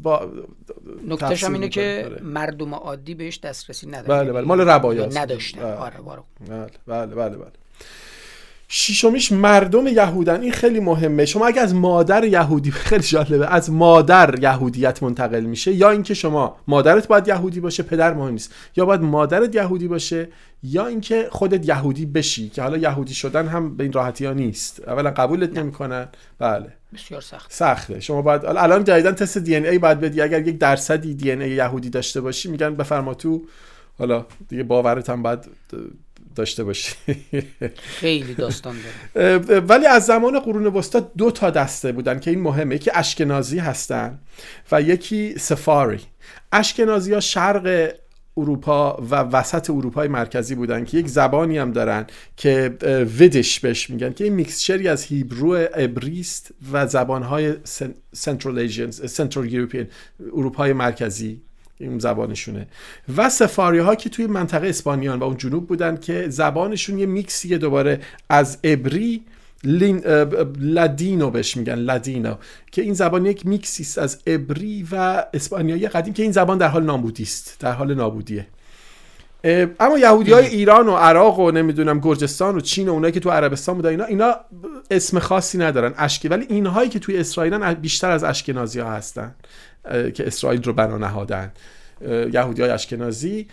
[0.03, 0.31] با
[1.07, 2.21] نکتهش هم اینه که آره.
[2.23, 4.45] مردم عادی بهش دسترسی نداره بله بله.
[4.45, 5.61] مال ربایات نداشتن.
[5.61, 5.73] بله.
[5.73, 7.51] آره بله بله بله, بله.
[8.73, 10.41] شیشمیش مردم یهودن.
[10.41, 11.25] این خیلی مهمه.
[11.25, 13.47] شما اگه از مادر یهودی خیلی جالبه.
[13.47, 18.53] از مادر یهودیت منتقل میشه یا اینکه شما مادرت باید یهودی باشه پدر مهم نیست.
[18.75, 20.27] یا باید مادرت یهودی باشه
[20.63, 24.87] یا اینکه خودت یهودی بشی که حالا یهودی شدن هم به این راحتی ها نیست.
[24.87, 26.07] اولا قبولت نمی‌کنن.
[26.39, 26.73] بله.
[26.93, 27.53] بسیار سخت.
[27.53, 27.99] سخته.
[27.99, 30.21] شما باید الان جدیدن تست دی ان ای باید بدی.
[30.21, 33.41] اگر یک درصدی دی ان ای یهودی داشته باشی میگن بفرما تو.
[33.97, 35.39] حالا دیگه باورت هم باید
[36.35, 36.93] داشته باشی.
[37.75, 38.75] خیلی داستان
[39.15, 39.59] داره.
[39.69, 42.75] ولی از زمان قرون وسطا دو تا دسته بودن که این مهمه.
[42.75, 44.19] یکی اشکنازی هستن
[44.71, 46.01] و یکی سفاری.
[46.51, 47.93] اشکنازی ها شرق
[48.37, 52.05] اروپا و وسط اروپای مرکزی بودن که یک زبانی هم دارن
[52.37, 52.77] که
[53.17, 57.53] Yiddish بهش میگن که این mixture ی از Hebrew عبریست و زبانهای
[58.13, 59.87] central Asians central European
[60.33, 61.41] اروپای مرکزی
[61.81, 62.67] این زبانشونه.
[63.17, 67.57] و سفاردی ها که توی منطقه اسپانیان و اون جنوب بودن که زبانشون یه میکسیه
[67.57, 67.99] دوباره
[68.29, 69.23] از عبری
[69.63, 69.99] Latin
[70.59, 72.35] Ladino بهش میگن Ladino
[72.71, 76.67] که این زبان یک میکسی است از ابری و اسپانیایی قدیم که این زبان در
[76.67, 78.47] حال نابودی است در حال نابودیه.
[79.79, 83.29] اما یهودی های ایران و عراق و نمی‌دونم گرجستان و چین و اونایی که تو
[83.31, 84.35] عربستان بودن اینا اینا
[84.91, 86.27] اسم خاصی ندارن اشکی.
[86.27, 89.35] ولی اینهایی که توی اسرائیلن بیشتر از اشکنازی ها هستن
[90.13, 91.51] که اسرائیل رو بنا نهادن.
[92.33, 93.47] یهودی های اشکنازی.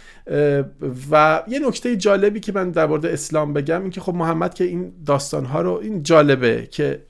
[1.10, 4.64] و یه نکته جالبی که من در مورد اسلام بگم این که خب محمد که
[4.64, 7.02] این داستان ها رو این جالبه که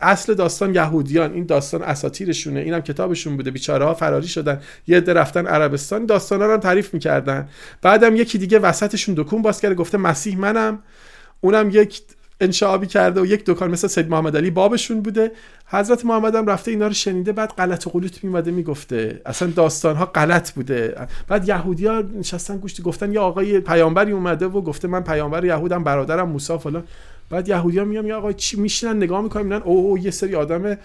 [0.00, 5.12] اصل داستان یهودیان این داستان اساتیرشونه اینم کتابشون بوده بیچاره ها فراری شدن یه عده
[5.12, 7.48] رفتن عربستان داستان ها رو تعریف می‌کردن.
[7.82, 10.82] بعدم یکی دیگه وسطشون دکون باز کرده گفته مسیح منم.
[11.40, 12.02] اونم یک
[12.40, 15.32] انشابی کرده و یک دکان مثل سید محمد علی بابشون بوده.
[15.66, 19.20] حضرت محمد هم رفته اینا رو شنیده بعد غلط و غلوط میمده می‌گفته.
[19.26, 20.96] اصلا داستان ها غلط بوده.
[21.28, 25.84] بعد یهودی ها نشستن گوشتی گفتن یه آقای پیامبری اومده و گفته من پیامبر یهودم
[25.84, 26.84] برادرم موسی فلان.
[27.30, 30.76] بعد یهودی ها میگن آقا چی میشینن نگاه می‌کنن میگن او, او یه سری آدم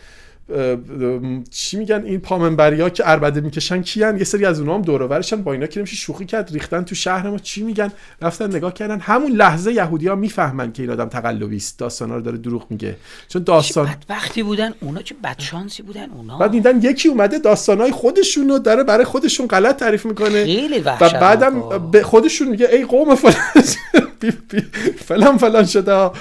[1.51, 5.01] چی میگن این پامنبری ها که اربده می‌کشن کیان؟ یه سری از اونها هم دور
[5.01, 7.37] ورشن با اینا که نمیشه شوخی کرد ریختن تو شهر ما.
[7.37, 7.91] چی میگن؟
[8.21, 8.99] رفتن نگاه کردن.
[8.99, 12.95] همون لحظه یهودی ها می‌فهمن که این آدم تقلبی است داستان رو داره دروغ میگه.
[13.29, 14.73] چون داستان وقتی بودن.
[14.79, 16.37] اونا چه بدشانسی بودن اونا.
[16.37, 20.45] بعد دیدن یکی اومده داستانای خودشون رو داره برای خودشون غلط تعریف می‌کنه.
[20.45, 23.35] خیلی و بعدم به خودشون میگه ای قوم فلان
[25.07, 26.11] فلان فلان شده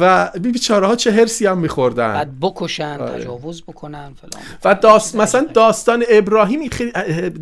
[0.00, 2.12] و بیچاره ها چه هرسی هم میخوردن.
[2.12, 3.18] بعد بکشن آره.
[3.20, 4.42] تجاوز بکنن فلان.
[4.64, 6.92] و داست مثلا داستان ابراهیم خیلی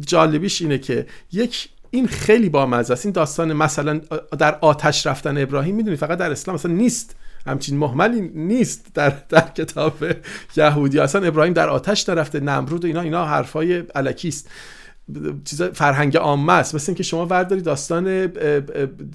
[0.07, 3.07] جالبیش اینه که یک این خیلی بامزه است.
[3.07, 4.01] این داستان مثلا
[4.39, 7.16] در آتش رفتن ابراهیم می‌دونی فقط در اسلام مثلا نیست.
[7.47, 9.95] همچین محملی نیست در, در کتاب
[10.57, 10.99] یهودی.
[10.99, 14.51] اصلا ابراهیم در آتش نرفته نمرود و اینا اینا حرفای علکی است.
[15.44, 16.74] چیز فرهنگ عامه است.
[16.74, 18.32] مثل اینکه شما ورداری داستان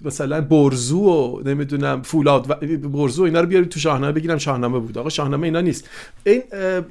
[0.05, 2.53] مثلا برزو و نمی‌دونم فولاد و
[2.89, 4.97] برزو اینا رو بیاری تو شاهنامه بگیرم شاهنامه بود.
[4.97, 5.89] آقا شاهنامه اینا نیست.
[6.23, 6.43] این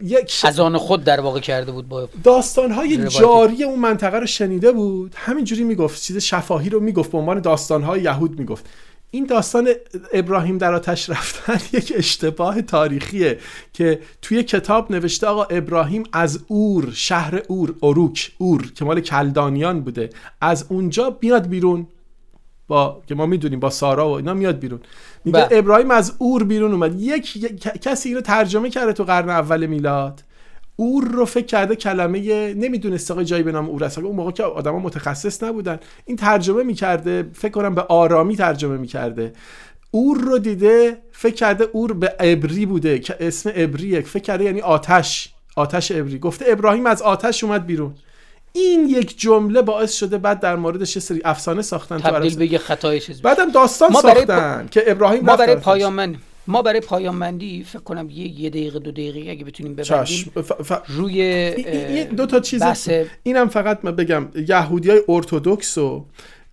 [0.02, 4.26] یک از آن خود در واقع کرده بود با داستان های جاری اون منطقه رو
[4.26, 5.14] شنیده بود.
[5.16, 8.66] همینجوری می‌گفت چیز شفاهی رو می‌گفت به عنوان داستان های یهود می‌گفت.
[9.10, 9.68] این داستان
[10.12, 13.39] ابراهیم در آتش رفتن یک اشتباه تاریخیه
[13.72, 19.80] که توی کتاب نوشته آقا ابراهیم از اور شهر اور اروک اور که مال کلدانیان
[19.80, 20.10] بوده
[20.40, 21.86] از اونجا بیاد بیرون
[22.68, 24.80] با که ما می‌دونیم با سارا و اینا میاد بیرون.
[25.24, 25.59] میگه بله.
[25.59, 27.01] ابراهیم از اور بیرون اومد.
[27.01, 30.22] یک کسی اینو ترجمه کرده تو قرن اول میلاد.
[30.80, 34.78] اور رو فکر کرده کلمه نمی‌دونست آقای جایی به نام اور اون موقع که آدما
[34.78, 35.78] متخصص نبودن.
[36.05, 39.32] این ترجمه می‌کرده فکر کنم به آرامی ترجمه می‌کرده.
[39.90, 44.60] اور رو دیده فکر کرده اور به ابری بوده که اسم ابریه فکر کرده یعنی
[44.60, 45.32] آتش.
[45.56, 47.94] آتش ابری گفته ابراهیم از آتش اومد بیرون.
[48.52, 52.59] این یک جمله باعث شده بعد در موردش یه سری افسانه ساختن تبدیل به یه
[52.59, 55.92] خطای چیز بعدم داستان ساختن که ابراهیم ما برای پایان
[56.48, 60.32] ما برای پایان بندی فکر کنم یه یه دقیقه دو دقیقه اگه بتونیم ببندیم
[60.64, 60.72] ف...
[60.88, 62.90] روی دو تا چیز بحث...
[63.22, 66.06] اینم فقط من بگم یهودی های ارتودکس رو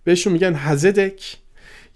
[0.04, 1.36] بهشون میگن هزدک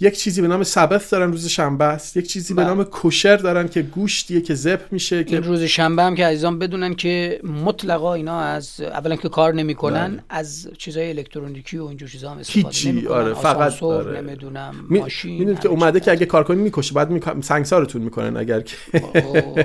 [0.02, 2.74] یک چیزی به نام سبت دارن روز شنبه است یک چیزی به بله.
[2.74, 6.58] نام کوشر دارن که گوشتیه که زب میشه که این روز شنبه هم که عزیزان
[6.58, 10.22] بدونن که مطلقا اینا از اولا که کار نمی‌کنن بله.
[10.30, 14.20] از چیزای الکترونیکی و اینجور چیزا هم استفاده هیچی آره فقط آره.
[14.20, 15.00] نمی‌دونم می...
[15.00, 17.20] ماشین می‌دونید که اومده که اگه کار کنی می‌کشه بعد می...
[17.42, 18.76] سنگسارتون می‌کنن اگر که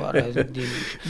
[0.04, 0.46] آره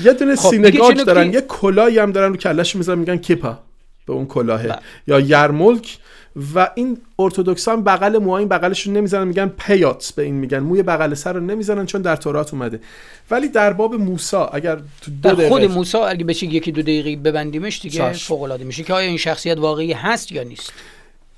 [0.03, 3.60] یه دونه خب سینگاج دارن یه کلاهی هم دارن رو کلهش می‌ذارن میگن کیپا
[4.07, 4.80] به اون کلاهه بله.
[5.07, 5.97] یا یرملک
[6.56, 10.60] و این ارتودکسان بغل موهای بغلشون نمی‌زنن میگن پیات به این میگن.
[10.60, 12.80] موی بغل سر رو نمی‌زنن چون در تورات اومده.
[13.32, 17.16] ولی در باب موسی اگر تو دو در خود موسی اگه بشه یکی دو دقیقه
[17.16, 20.74] ببندیمش دیگه فوق العاده میشه که آیا این شخصیت واقعی هست یا نیست.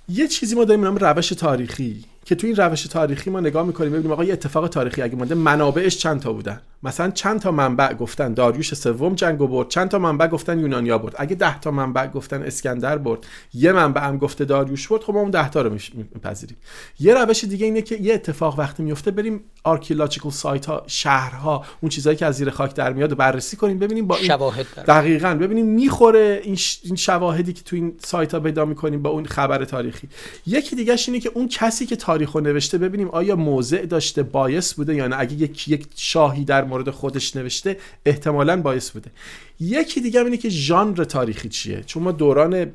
[0.10, 3.91] یه چیزی ما داریم نام روش تاریخی که تو این روش تاریخی ما نگاه می‌کنیم
[3.91, 7.94] ببینیم آقا یه اتفاق تاریخی اگه مونده منابعش چند تا بودن؟ مثلا چند تا منبع
[7.94, 9.68] گفتن؟ داریوش سوم جنگو برد.
[9.68, 11.16] چند تا منبع گفتن یونانیا برد.
[11.18, 13.20] اگه ده تا منبع گفتن اسکندر برد.
[13.54, 15.04] یه منبع هم گفته داریوش برد.
[15.04, 16.58] خب ما اون ده تا رو میپذیریم.
[16.99, 21.90] یه روش دیگه اینه که یه اتفاق وقتی میفته بریم archaeological site ها شهرها اون
[21.90, 25.66] چیزایی که از زیر خاک در میاد بررسی کنیم ببینیم با این شواهد دقیقاً ببینیم
[25.66, 30.10] می‌خوره این, این شواهدی که تو این سایت ها پیدا می‌کنیم با اون خبر تاریخی.
[30.45, 34.95] یکی دیگه اینه که اون کسی که تاریخو نوشته ببینیم آیا موضع داشته bias بوده
[34.95, 35.16] یا نه.
[35.20, 39.11] اگه یک یک شاهی در مورد خودش نوشته احتمالا bias بوده.
[39.60, 42.72] یکی دیگه اینه که ژانر تاریخی چیه؟ چون ما دوران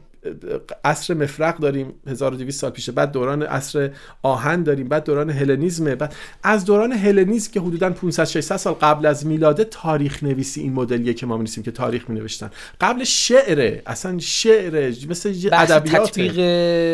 [0.84, 3.90] عصر مفرق داریم 1200 سال پیشه بعد دوران عصر
[4.22, 9.06] آهن داریم بعد دوران هلنیزم بعد از دوران هلنیزم که حدودا 500 600 سال قبل
[9.06, 12.50] از میلاده تاریخ نویسی این مدلیه که ما می‌نویسیم که تاریخ می نوشتن
[12.80, 16.08] قبل شعره اصلا شعر مثل ادبیات.
[16.08, 16.36] تطبیق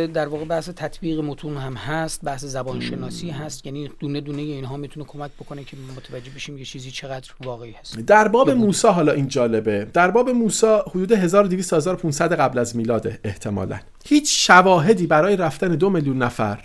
[0.06, 4.76] در واقع بحث تطبیق متون هم هست بحث زبان شناسی هست یعنی دونه دونه اینها
[4.76, 7.98] می‌تونه کمک بکنه که متوجه بشیم یه چیزی چقدر واقعی هست.
[7.98, 9.86] در باب موسی حالا این جالبه.
[9.92, 13.17] در باب موسی حدود 1200 1500 قبل از میلاده.
[13.24, 13.80] احتمالا.
[14.04, 16.58] هیچ شواهدی برای رفتن دو میلیون نفر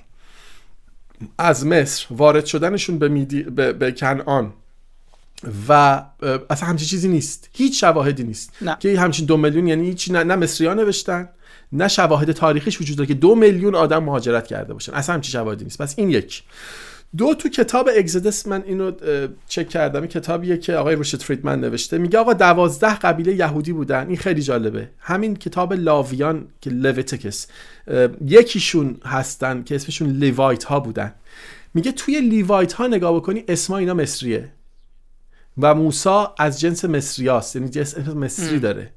[1.37, 3.43] از مصر وارد شدنشون به, میدی...
[3.43, 3.73] به...
[3.73, 4.53] به کنعان
[5.69, 6.03] و
[6.49, 7.49] اصلا همچین چیزی نیست.
[7.53, 8.51] هیچ شواهدی نیست.
[8.61, 8.77] نه.
[8.79, 11.29] که همچین دو میلیون یعنی هیچ نه, نه مصری ها نوشتن
[11.71, 14.93] نه شواهد تاریخیش وجود داره که دو میلیون آدم مهاجرت کرده باشن.
[14.93, 15.81] اصلا همچین شواهدی نیست.
[15.81, 16.43] پس این یک.
[17.17, 18.91] دو تو کتاب Exodus من اینو
[19.47, 19.99] چک کردم.
[20.01, 21.97] این کتابیه که آقای ریچارد فریدمن نوشته.
[21.97, 24.07] میگه آقا دوازده قبیله یهودی بودن.
[24.07, 24.89] این خیلی جالبه.
[24.99, 27.47] همین کتاب لاویان که Leviticus
[28.27, 31.13] یکیشون هستن که اسمشون Levite ها بودن.
[31.73, 34.49] میگه توی Levite ها نگاه بکنی اسما اینا مصریه.
[35.57, 37.55] و موسا از جنس مصریاست.
[37.55, 38.89] یعنی جنس مصری داره.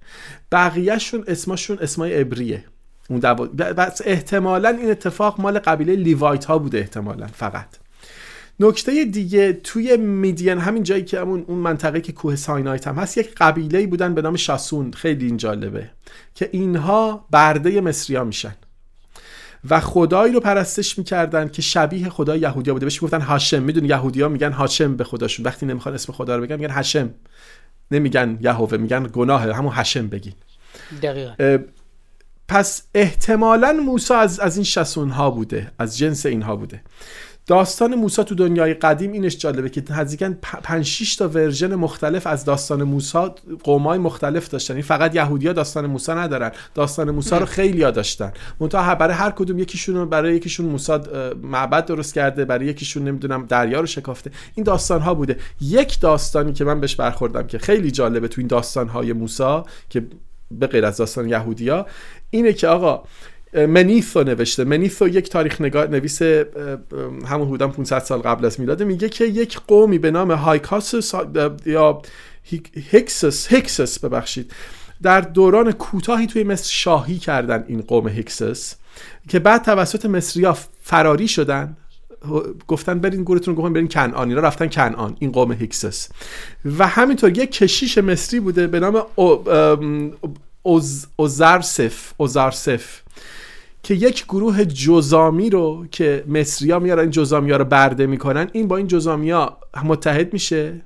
[0.52, 2.64] بقیهشون اسمشون اسمای عبریه
[3.10, 7.66] اون پس احتمالا این اتفاق مال قبیله Levite ها بوده احتمالا فقط.
[8.60, 13.18] نکته دیگه توی Midian همین جایی که همون اون منطقه که کوه Sinai هم هست
[13.18, 15.90] یک قبیله بودن به نام شاسون خیلی این جالبه.
[16.34, 18.54] که اینها برده مصریا میشن.
[19.70, 22.86] و خدایی رو پرستش می‌کردن که شبیه خدای یهودیا بوده.
[22.86, 23.62] بهش می‌گفتن هاشم.
[23.62, 25.46] می‌دونی یهودیا میگن هاشم به خداشون.
[25.46, 27.10] وقتی نمی‌خوان اسم خدا رو بگن میگن هاشم.
[27.90, 29.52] نمیگن یهوه میگن گناه.
[29.52, 30.34] همون هاشم بگین.
[31.02, 31.58] دقیقا.
[32.48, 35.72] پس احتمالا موسی از, از این شسون ها بوده.
[35.78, 36.82] از جنس اینها بوده.
[37.46, 42.44] داستان موسی تو دنیای قدیم اینش جالبه که نزدیکاً 5 6 تا ورژن مختلف از
[42.44, 43.18] داستان موسی
[43.64, 44.74] قومای مختلف داشتن.
[44.74, 46.52] این فقط یهودیا داستان موسی ندارن.
[46.74, 48.32] داستان موسی رو خیلی ها داشتن.
[48.60, 50.92] منتها برای هر کدوم یکیشون برای یکیشون موسی
[51.42, 54.30] معبد درست کرده برای یکیشون نمی‌دونم دریا رو شکافته.
[54.54, 55.36] این داستان ها بوده.
[55.60, 59.60] یک داستانی که من بهش برخوردم که خیلی جالبه تو این داستان های موسی
[59.90, 60.06] که
[60.50, 61.86] به غیر از داستان یهودیا
[62.30, 63.02] اینه که آقا
[63.56, 64.64] منیثو نوشته.
[64.64, 66.22] منیثو یک تاریخ نگار نویس
[67.26, 71.12] همون حدودا 500 سال قبل از میلاده میگه که یک قومی به نام هایکاسوس
[71.66, 72.02] یا
[72.92, 74.52] Hyksos Hyksos ببخشید
[75.02, 78.74] در دوران کوتاهی توی مصر شاهی کردن این قوم Hyksos
[79.28, 81.76] که بعد توسط مصریا فراری شدن.
[82.68, 86.08] گفتن برین گورتون گفتن برین کنعان اینا رفتن کنعان این قوم Hyksos
[86.78, 89.02] و همینطور یک کشیش مصری بوده به نام
[91.16, 93.00] اوزارسف اوزارسف.
[93.86, 98.68] که یک گروه جذامی رو که مصریا میارن این جذامی ها رو برده می‌کنن این
[98.68, 100.80] با این جذامی ها متحد میشه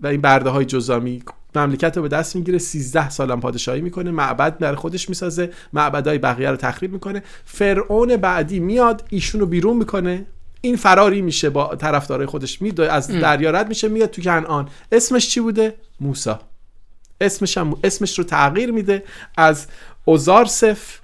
[0.00, 1.22] و این برده های جزامی
[1.54, 2.58] مملکت رو به دست می‌گیره.
[2.58, 7.22] 13 سالم پادشاهی می‌کنه معبد در خودش می‌سازه معبدهای بقیه رو تخریب می‌کنه.
[7.44, 10.26] فرعون بعدی میاد ایشون رو بیرون می‌کنه.
[10.60, 14.68] این فراری میشه با طرفدارای خودش میاد از دریا رد میشه میاد تو کنعان.
[14.92, 16.34] اسمش چی بوده؟ موسی.
[17.20, 19.02] اسمش هم اسمش رو تغییر میده.
[19.36, 19.66] از
[20.04, 21.03] اوزارسف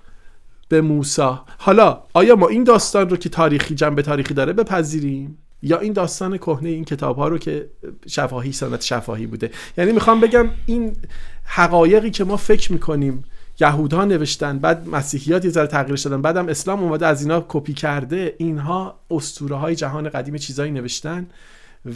[0.71, 5.79] به موسا حالا آیا ما این داستان رو که تاریخی جنبه تاریخی داره بپذیریم؟ یا
[5.79, 7.71] این داستان کهنه این کتاب ها رو که
[8.07, 10.97] شفاهی سنت شفاهی بوده؟ یعنی می‌خوام بگم این
[11.45, 13.25] حقایقی که ما فکر می‌کنیم
[13.61, 18.35] یهودها نوشتن بعد مسیحیات یه ذره تغییرش دادن بعدم اسلام اومده از اینا کپی کرده
[18.39, 21.27] اینها اسطوره های جهان قدیم چیزایی نوشتن